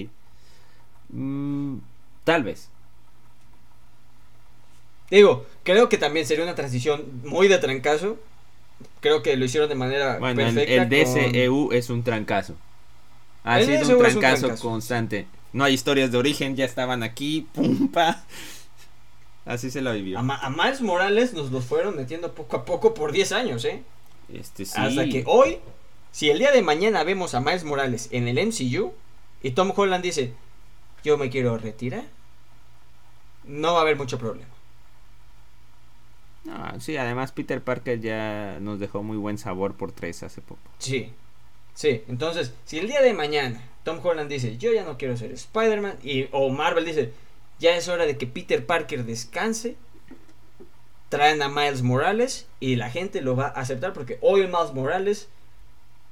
Mm, 1.10 1.78
tal 2.24 2.44
vez. 2.44 2.70
Digo, 5.12 5.46
creo 5.64 5.90
que 5.90 5.98
también 5.98 6.26
sería 6.26 6.46
una 6.46 6.56
transición 6.56 7.04
muy 7.26 7.50
de 7.50 7.58
trancazo. 7.58 8.18
Creo 9.02 9.22
que 9.22 9.36
lo 9.38 9.46
hicieron 9.46 9.70
de 9.70 9.76
manera 9.76 10.18
bueno, 10.18 10.38
perfecta. 10.38 10.74
El, 10.74 10.90
DCEU 10.90 11.72
es 11.74 11.90
un 11.90 12.04
trancazo. 12.04 12.56
Ha 13.46 13.62
sido 13.62 13.98
un 13.98 14.04
trancazo, 14.04 14.56
constante. 14.58 15.28
No 15.54 15.64
hay 15.64 15.76
historias 15.76 16.12
de 16.12 16.18
origen, 16.18 16.56
ya 16.56 16.66
estaban 16.66 17.04
aquí, 17.04 17.48
pumpa. 17.54 18.24
Así 19.46 19.70
se 19.70 19.82
la 19.82 19.91
vivió. 19.91 20.18
A, 20.18 20.50
Miles 20.50 20.82
Morales 20.82 21.34
nos 21.34 21.52
los 21.52 21.64
fueron 21.64 21.96
metiendo 21.96 22.34
poco 22.34 22.58
a 22.58 22.66
poco 22.66 22.96
por 22.96 23.12
10 23.12 23.32
años, 23.34 23.64
¿eh? 23.64 23.84
Este 24.34 24.66
sí. 24.66 24.74
Hasta 24.76 25.06
que 25.06 25.24
hoy, 25.28 25.60
si 26.12 26.32
el 26.32 26.39
día 26.39 26.52
de 26.52 26.64
mañana 26.64 27.04
vemos 27.04 27.36
a 27.36 27.39
Miles 27.39 27.64
Morales 27.64 28.10
en 28.12 28.28
el 28.28 28.43
MCU 28.48 28.93
y 29.43 29.52
Tom 29.52 29.72
Holland 29.76 30.04
dice, 30.04 30.34
yo 31.04 31.20
me 31.20 31.30
quiero 31.30 31.56
retirar, 31.60 32.06
no 33.43 33.74
va 33.74 33.80
a 33.80 33.82
haber 33.82 33.96
mucho 33.96 34.18
problema. 34.18 34.50
sí, 36.80 36.98
además 36.98 37.32
Peter 37.32 37.62
Parker 37.62 38.02
ya 38.02 38.58
nos 38.60 38.80
dejó 38.80 39.04
muy 39.04 39.18
buen 39.18 39.38
sabor 39.38 39.76
por 39.76 39.91
tres 39.91 40.24
hace 40.24 40.41
poco. 40.41 40.60
Sí, 40.80 41.14
sí, 41.76 42.04
entonces, 42.08 42.54
si 42.66 42.80
el 42.80 42.88
día 42.88 43.02
de 43.02 43.14
mañana 43.14 43.62
Tom 43.84 44.00
Holland 44.04 44.30
dice, 44.30 44.58
yo 44.58 44.74
ya 44.74 44.84
no 44.84 44.98
quiero 44.98 45.16
ser 45.16 45.32
Spider-Man, 45.32 45.98
y, 46.04 46.28
o 46.32 46.50
Marvel 46.50 46.86
dice, 46.86 47.14
ya 47.60 47.78
es 47.78 47.88
hora 47.88 48.08
de 48.08 48.18
que 48.18 48.26
Peter 48.26 48.66
Parker 48.66 49.06
descanse, 49.06 49.76
traen 51.10 51.44
a 51.44 51.50
Miles 51.50 51.84
Morales 51.84 52.48
y 52.60 52.78
la 52.78 52.90
gente 52.90 53.22
lo 53.22 53.36
va 53.36 53.46
a 53.46 53.62
aceptar 53.62 53.94
porque 53.94 54.18
hoy 54.22 54.48
Miles 54.48 54.74
Morales 54.74 55.30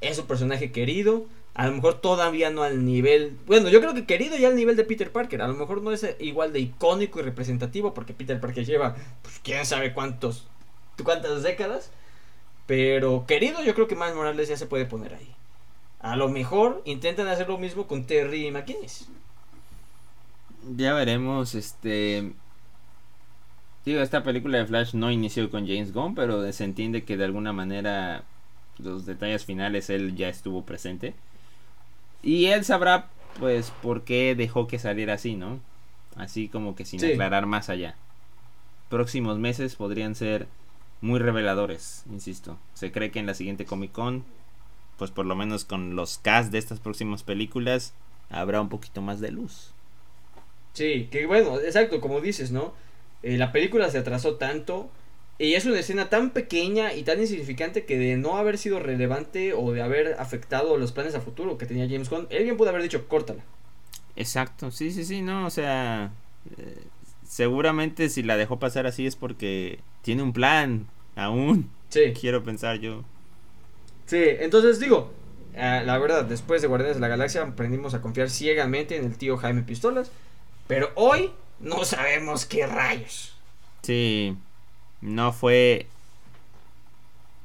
es 0.01 0.19
un 0.19 0.27
personaje 0.27 0.71
querido, 0.71 1.25
a 1.55 1.67
lo 1.67 1.73
mejor 1.73 2.01
todavía 2.01 2.49
no 2.49 2.63
al 2.63 2.83
nivel. 2.83 3.37
Bueno, 3.45 3.69
yo 3.69 3.79
creo 3.79 3.93
que 3.93 4.05
querido 4.05 4.37
ya 4.37 4.47
al 4.47 4.55
nivel 4.55 4.75
de 4.75 4.83
Peter 4.83 5.11
Parker. 5.11 5.41
A 5.41 5.47
lo 5.47 5.53
mejor 5.53 5.81
no 5.81 5.91
es 5.91 6.15
igual 6.19 6.51
de 6.51 6.59
icónico 6.59 7.19
y 7.19 7.23
representativo. 7.23 7.93
Porque 7.93 8.13
Peter 8.13 8.39
Parker 8.39 8.65
lleva, 8.65 8.95
pues 9.21 9.39
quién 9.43 9.65
sabe 9.65 9.93
cuántos. 9.93 10.47
cuántas 11.03 11.43
décadas. 11.43 11.91
Pero 12.65 13.25
querido, 13.27 13.63
yo 13.63 13.75
creo 13.75 13.87
que 13.87 13.95
Miles 13.95 14.15
Morales 14.15 14.49
ya 14.49 14.57
se 14.57 14.65
puede 14.65 14.85
poner 14.85 15.13
ahí. 15.13 15.35
A 16.03 16.17
lo 16.17 16.27
mejor 16.27 16.81
intentan 16.85 17.27
hacer 17.29 17.47
lo 17.47 17.57
mismo 17.57 17.87
con 17.87 18.05
Terry 18.05 18.51
McInnes. 18.51 19.07
Ya 20.75 20.93
veremos, 20.93 21.55
este. 21.55 22.33
Digo, 23.85 24.01
esta 24.01 24.21
película 24.21 24.57
de 24.57 24.65
Flash 24.65 24.93
no 24.93 25.11
inició 25.11 25.49
con 25.49 25.65
James 25.65 25.93
Gunn, 25.93 26.13
pero 26.13 26.51
se 26.51 26.65
entiende 26.65 27.05
que 27.05 27.17
de 27.17 27.23
alguna 27.23 27.53
manera 27.53 28.23
los 28.79 29.05
detalles 29.05 29.45
finales 29.45 29.89
él 29.89 30.15
ya 30.15 30.27
estuvo 30.27 30.63
presente. 30.65 31.15
Y 32.21 32.45
él 32.45 32.65
sabrá, 32.65 33.09
pues, 33.39 33.71
por 33.81 34.03
qué 34.03 34.35
dejó 34.35 34.67
que 34.67 34.79
saliera 34.79 35.13
así, 35.13 35.35
¿no? 35.35 35.59
Así 36.17 36.49
como 36.49 36.75
que 36.75 36.85
sin 36.85 37.03
aclarar 37.03 37.45
más 37.45 37.69
allá. 37.69 37.95
Próximos 38.89 39.39
meses 39.39 39.75
podrían 39.75 40.15
ser 40.15 40.47
muy 40.99 41.19
reveladores, 41.19 42.03
insisto. 42.11 42.57
Se 42.73 42.91
cree 42.91 43.11
que 43.11 43.19
en 43.19 43.25
la 43.25 43.33
siguiente 43.33 43.65
Comic 43.65 43.93
Con, 43.93 44.25
pues 45.03 45.11
por 45.11 45.25
lo 45.25 45.35
menos 45.35 45.65
con 45.65 45.97
los 45.97 46.17
cast 46.17 46.49
de 46.53 46.57
estas 46.57 46.79
próximas 46.79 47.23
películas, 47.23 47.93
habrá 48.29 48.61
un 48.61 48.69
poquito 48.69 49.01
más 49.01 49.19
de 49.19 49.31
luz. 49.31 49.73
Sí, 50.71 51.09
que 51.11 51.25
bueno, 51.25 51.59
exacto, 51.59 51.99
como 51.99 52.21
dices, 52.21 52.53
¿no? 52.53 52.73
Eh, 53.21 53.37
la 53.37 53.51
película 53.51 53.89
se 53.89 53.97
atrasó 53.97 54.35
tanto 54.35 54.89
y 55.37 55.55
es 55.55 55.65
una 55.65 55.77
escena 55.77 56.07
tan 56.07 56.29
pequeña 56.29 56.93
y 56.93 57.03
tan 57.03 57.19
insignificante 57.19 57.83
que 57.83 57.99
de 57.99 58.15
no 58.15 58.37
haber 58.37 58.57
sido 58.57 58.79
relevante 58.79 59.51
o 59.51 59.73
de 59.73 59.81
haber 59.81 60.15
afectado 60.19 60.77
los 60.77 60.93
planes 60.93 61.15
a 61.15 61.19
futuro 61.19 61.57
que 61.57 61.65
tenía 61.65 61.89
James 61.89 62.09
Gunn, 62.09 62.27
él 62.29 62.45
bien 62.45 62.55
pudo 62.55 62.69
haber 62.69 62.81
dicho, 62.81 63.05
córtala. 63.09 63.43
Exacto, 64.15 64.71
sí, 64.71 64.89
sí, 64.93 65.03
sí, 65.03 65.21
no, 65.21 65.45
o 65.45 65.49
sea, 65.49 66.13
eh, 66.57 66.77
seguramente 67.27 68.07
si 68.07 68.23
la 68.23 68.37
dejó 68.37 68.57
pasar 68.57 68.87
así 68.87 69.05
es 69.05 69.17
porque 69.17 69.79
tiene 70.01 70.23
un 70.23 70.31
plan 70.31 70.87
aún. 71.17 71.69
Sí. 71.89 72.13
Quiero 72.17 72.41
pensar 72.41 72.79
yo. 72.79 73.03
Sí, 74.05 74.21
entonces 74.39 74.79
digo, 74.79 75.11
eh, 75.53 75.83
la 75.85 75.97
verdad, 75.97 76.25
después 76.25 76.61
de 76.61 76.67
Guardianes 76.67 76.97
de 76.97 77.01
la 77.01 77.07
Galaxia 77.07 77.43
aprendimos 77.43 77.93
a 77.93 78.01
confiar 78.01 78.29
ciegamente 78.29 78.97
en 78.97 79.05
el 79.05 79.17
tío 79.17 79.37
Jaime 79.37 79.63
Pistolas, 79.63 80.11
pero 80.67 80.91
hoy 80.95 81.31
no 81.59 81.85
sabemos 81.85 82.45
qué 82.45 82.67
rayos. 82.67 83.35
Sí, 83.81 84.37
no 85.01 85.33
fue 85.33 85.87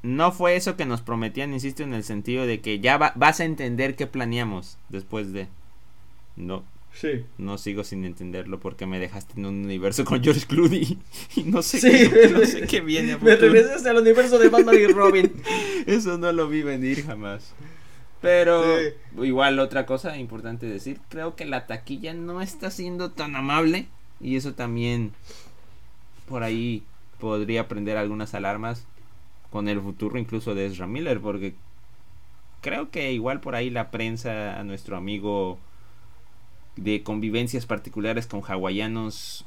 no 0.02 0.32
fue 0.32 0.56
eso 0.56 0.76
que 0.76 0.86
nos 0.86 1.00
prometían, 1.00 1.52
insisto, 1.52 1.82
en 1.82 1.92
el 1.92 2.04
sentido 2.04 2.46
de 2.46 2.61
que 2.61 2.80
ya 2.80 2.98
vas 2.98 3.40
a 3.40 3.44
entender 3.44 3.96
qué 3.96 4.06
planeamos 4.06 4.78
después 4.88 5.32
de. 5.32 5.48
No. 6.36 6.64
Sí. 7.01 7.24
No 7.38 7.59
sigo 7.59 7.84
sin 7.84 8.05
entenderlo 8.05 8.59
porque 8.59 8.84
me 8.84 8.99
dejaste 8.99 9.34
en 9.38 9.46
un 9.46 9.64
universo 9.64 10.05
con 10.05 10.20
George 10.20 10.46
Clooney 10.49 10.99
y 11.36 11.42
no 11.44 11.62
sé, 11.62 11.80
qué, 11.80 12.28
no 12.32 12.44
sé 12.44 12.62
qué 12.62 12.80
viene. 12.80 13.16
me 13.18 13.36
regresaste 13.36 13.88
al 13.88 13.99
universo 13.99 14.36
de 14.36 14.49
Batman 14.49 14.74
y 14.74 14.86
Robin. 14.88 15.32
eso 15.86 16.18
no 16.18 16.32
lo 16.32 16.49
vi 16.49 16.62
venir 16.62 17.07
jamás. 17.07 17.55
Pero 18.20 18.64
igual 19.22 19.61
otra 19.61 19.86
cosa 19.86 20.16
importante 20.16 20.66
decir, 20.66 20.99
creo 21.09 21.36
que 21.36 21.44
la 21.44 21.68
taquilla 21.68 22.14
no 22.14 22.42
está 22.42 22.72
siendo 22.72 23.12
tan 23.12 23.36
amable 23.36 23.86
y 24.20 24.34
eso 24.34 24.55
también 24.55 25.12
por 26.28 26.42
ahí 26.42 26.82
podría 27.20 27.68
prender 27.68 27.96
algunas 27.96 28.34
alarmas 28.34 28.88
con 29.51 29.68
el 29.68 29.80
futuro 29.80 30.18
incluso 30.18 30.57
de 30.57 30.66
Ezra 30.66 30.88
Miller, 30.88 31.20
porque 31.20 31.55
creo 32.61 32.90
que 32.90 33.12
igual 33.12 33.38
por 33.38 33.55
ahí 33.55 33.70
la 33.70 33.92
prensa 33.92 34.59
a 34.59 34.64
nuestro 34.64 34.96
amigo 34.96 35.61
de 36.79 37.03
convivencias 37.03 37.66
particulares 37.66 38.26
con 38.26 38.43
hawaianos 38.43 39.45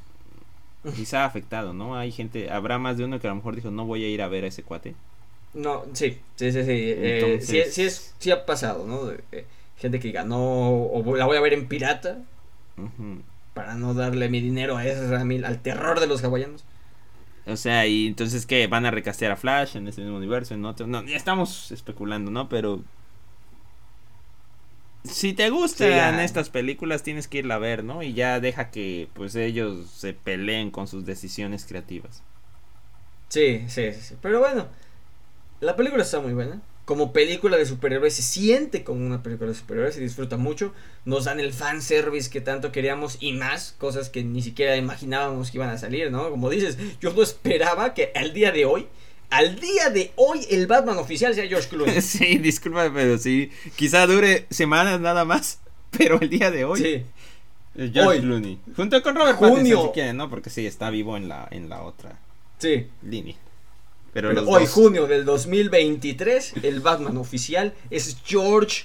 quizá 0.96 1.22
ha 1.22 1.26
afectado, 1.26 1.72
¿no? 1.72 1.96
Hay 1.96 2.10
gente, 2.10 2.50
habrá 2.50 2.78
más 2.78 2.96
de 2.96 3.04
uno 3.04 3.20
que 3.20 3.28
a 3.28 3.30
lo 3.30 3.36
mejor 3.36 3.54
dijo, 3.54 3.70
no 3.70 3.86
voy 3.86 4.04
a 4.04 4.08
ir 4.08 4.22
a 4.22 4.28
ver 4.28 4.44
a 4.44 4.48
ese 4.48 4.62
cuate. 4.62 4.94
No, 5.54 5.84
sí, 5.92 6.18
sí, 6.36 6.50
sí, 6.50 6.64
sí. 6.64 6.70
Eh, 6.70 7.38
sí, 7.40 7.58
es, 7.58 8.14
sí, 8.18 8.30
ha 8.30 8.44
pasado, 8.46 8.86
¿no? 8.86 9.12
gente 9.78 9.98
que 9.98 10.12
ganó 10.12 10.38
o 10.38 11.16
la 11.16 11.26
voy 11.26 11.36
a 11.36 11.40
ver 11.40 11.54
en 11.54 11.66
pirata 11.66 12.18
para 13.52 13.74
no 13.74 13.94
darle 13.94 14.28
mi 14.28 14.40
dinero 14.40 14.78
a 14.78 15.24
Miller, 15.24 15.46
al 15.46 15.60
terror 15.60 16.00
de 16.00 16.06
los 16.06 16.22
hawaianos. 16.22 16.64
O 17.46 17.56
sea, 17.56 17.86
y 17.86 18.06
entonces 18.06 18.46
que 18.46 18.66
van 18.68 18.86
a 18.86 18.90
recastear 18.92 19.32
a 19.32 19.36
Flash 19.36 19.76
en 19.76 19.88
ese 19.88 20.00
mismo 20.00 20.16
universo, 20.16 20.54
en 20.54 20.64
otro. 20.64 20.86
No, 20.86 21.02
ya 21.04 21.16
estamos 21.16 21.72
especulando, 21.72 22.30
¿no? 22.30 22.48
Pero 22.48 22.80
si 25.04 25.32
te 25.32 25.50
gustan 25.50 26.20
estas 26.20 26.50
películas 26.50 27.02
tienes 27.02 27.28
que 27.28 27.38
irla 27.38 27.56
a 27.56 27.58
ver, 27.58 27.84
¿no? 27.84 28.02
Y 28.02 28.14
ya 28.14 28.40
deja 28.40 28.70
que 28.70 29.08
pues 29.14 29.34
ellos 29.34 29.90
se 29.90 30.14
peleen 30.14 30.70
con 30.70 30.86
sus 30.86 31.04
decisiones 31.04 31.64
creativas. 31.64 32.22
Sí, 33.28 33.64
sí, 33.68 33.92
sí. 33.92 34.14
Pero 34.20 34.40
bueno, 34.40 34.68
la 35.60 35.76
película 35.76 36.02
está 36.02 36.20
muy 36.20 36.34
buena 36.34 36.60
como 36.84 37.12
película 37.12 37.56
de 37.56 37.66
superhéroes 37.66 38.14
se 38.14 38.22
siente 38.22 38.82
como 38.82 39.06
una 39.06 39.22
película 39.22 39.50
de 39.50 39.56
superhéroes, 39.56 39.94
se 39.94 40.00
disfruta 40.00 40.36
mucho, 40.36 40.74
nos 41.04 41.24
dan 41.24 41.38
el 41.38 41.52
fan 41.52 41.80
service 41.80 42.28
que 42.28 42.40
tanto 42.40 42.72
queríamos 42.72 43.18
y 43.20 43.32
más, 43.32 43.74
cosas 43.78 44.10
que 44.10 44.24
ni 44.24 44.42
siquiera 44.42 44.76
imaginábamos 44.76 45.50
que 45.50 45.58
iban 45.58 45.70
a 45.70 45.78
salir, 45.78 46.10
¿no? 46.10 46.30
Como 46.30 46.50
dices, 46.50 46.76
yo 47.00 47.12
no 47.12 47.22
esperaba 47.22 47.94
que 47.94 48.10
al 48.14 48.32
día 48.32 48.50
de 48.50 48.64
hoy, 48.64 48.88
al 49.32 49.58
día 49.58 49.88
de 49.88 50.12
hoy, 50.16 50.46
el 50.50 50.66
Batman 50.66 50.98
oficial 50.98 51.34
sea 51.34 51.46
George 51.46 51.68
Clooney. 51.68 52.00
sí, 52.02 52.36
disculpa, 52.38 52.90
pero 52.92 53.16
sí, 53.16 53.50
quizá 53.76 54.06
dure 54.06 54.46
semanas 54.50 55.00
nada 55.00 55.24
más, 55.24 55.58
pero 55.90 56.20
el 56.20 56.28
día 56.28 56.50
de 56.50 56.64
hoy. 56.66 56.80
Sí. 56.80 57.90
George 57.92 58.20
Clooney. 58.20 58.58
Junto 58.76 59.02
con 59.02 59.16
Robert 59.16 59.40
Pattinson 59.40 59.86
si 59.86 59.92
quieren, 59.94 60.18
¿no? 60.18 60.28
Porque 60.28 60.50
sí, 60.50 60.66
está 60.66 60.90
vivo 60.90 61.16
en 61.16 61.30
la, 61.30 61.48
en 61.50 61.70
la 61.70 61.82
otra 61.82 62.18
sí. 62.58 62.88
línea. 63.02 63.34
Pero, 64.12 64.30
hoy, 64.46 64.66
junio 64.66 65.06
del 65.06 65.24
2023, 65.24 66.54
el 66.62 66.80
Batman 66.80 67.16
oficial 67.16 67.72
es 67.88 68.18
George 68.26 68.84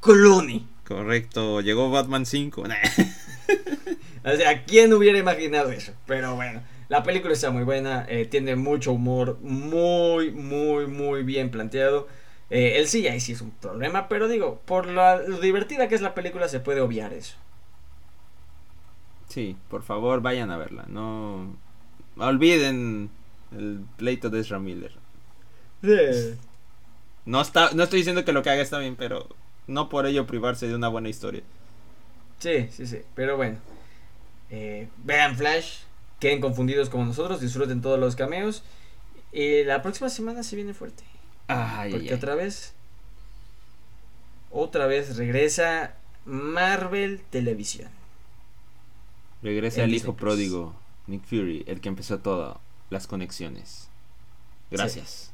Clooney. 0.00 0.66
Correcto, 0.88 1.60
llegó 1.60 1.90
Batman 1.90 2.24
5. 2.24 2.62
o 4.24 4.36
sea, 4.36 4.64
¿quién 4.64 4.94
hubiera 4.94 5.18
imaginado 5.18 5.70
eso? 5.70 5.92
Pero 6.06 6.34
bueno, 6.34 6.62
la 6.92 7.02
película 7.02 7.32
está 7.32 7.50
muy 7.50 7.64
buena, 7.64 8.04
eh, 8.06 8.26
tiene 8.26 8.54
mucho 8.54 8.92
humor, 8.92 9.38
muy, 9.40 10.30
muy, 10.30 10.86
muy 10.86 11.22
bien 11.22 11.50
planteado. 11.50 12.06
Eh, 12.50 12.74
el 12.76 12.86
CGI 12.86 13.18
sí 13.18 13.32
es 13.32 13.40
un 13.40 13.50
problema, 13.50 14.10
pero 14.10 14.28
digo, 14.28 14.60
por 14.66 14.84
lo 14.86 15.40
divertida 15.40 15.88
que 15.88 15.94
es 15.94 16.02
la 16.02 16.12
película 16.12 16.48
se 16.48 16.60
puede 16.60 16.82
obviar 16.82 17.14
eso. 17.14 17.34
Sí, 19.26 19.56
por 19.70 19.82
favor 19.82 20.20
vayan 20.20 20.50
a 20.50 20.58
verla. 20.58 20.84
No 20.86 21.56
olviden 22.18 23.08
el 23.52 23.80
pleito 23.96 24.28
de 24.28 24.40
Ezra 24.40 24.58
Miller. 24.58 24.92
No, 27.24 27.40
está, 27.40 27.70
no 27.72 27.84
estoy 27.84 28.00
diciendo 28.00 28.26
que 28.26 28.34
lo 28.34 28.42
que 28.42 28.50
haga 28.50 28.60
está 28.60 28.78
bien, 28.78 28.96
pero 28.96 29.28
no 29.66 29.88
por 29.88 30.04
ello 30.04 30.26
privarse 30.26 30.68
de 30.68 30.74
una 30.74 30.88
buena 30.88 31.08
historia. 31.08 31.42
Sí, 32.38 32.68
sí, 32.70 32.86
sí. 32.86 32.98
Pero 33.14 33.38
bueno. 33.38 33.56
Eh, 34.50 34.88
vean 34.98 35.38
Flash. 35.38 35.84
Queden 36.22 36.40
confundidos 36.40 36.88
como 36.88 37.04
nosotros. 37.04 37.40
Disfruten 37.40 37.82
todos 37.82 37.98
los 37.98 38.14
cameos. 38.14 38.62
Y 39.32 39.64
la 39.64 39.82
próxima 39.82 40.08
semana 40.08 40.44
se 40.44 40.54
viene 40.54 40.72
fuerte. 40.72 41.02
Porque 41.48 42.14
otra 42.14 42.36
vez. 42.36 42.74
Otra 44.52 44.86
vez 44.86 45.16
regresa 45.16 45.96
Marvel 46.24 47.22
Televisión. 47.30 47.90
Regresa 49.42 49.82
el 49.82 49.94
hijo 49.94 50.14
pródigo, 50.14 50.76
Nick 51.08 51.24
Fury, 51.24 51.64
el 51.66 51.80
que 51.80 51.88
empezó 51.88 52.20
todo, 52.20 52.60
las 52.88 53.08
conexiones. 53.08 53.88
Gracias. 54.70 55.32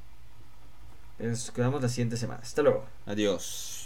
Nos 1.19 1.51
quedamos 1.51 1.83
la 1.83 1.91
siguiente 1.91 2.17
semana. 2.17 2.41
Hasta 2.41 2.63
luego. 2.63 2.87
Adiós. 3.05 3.78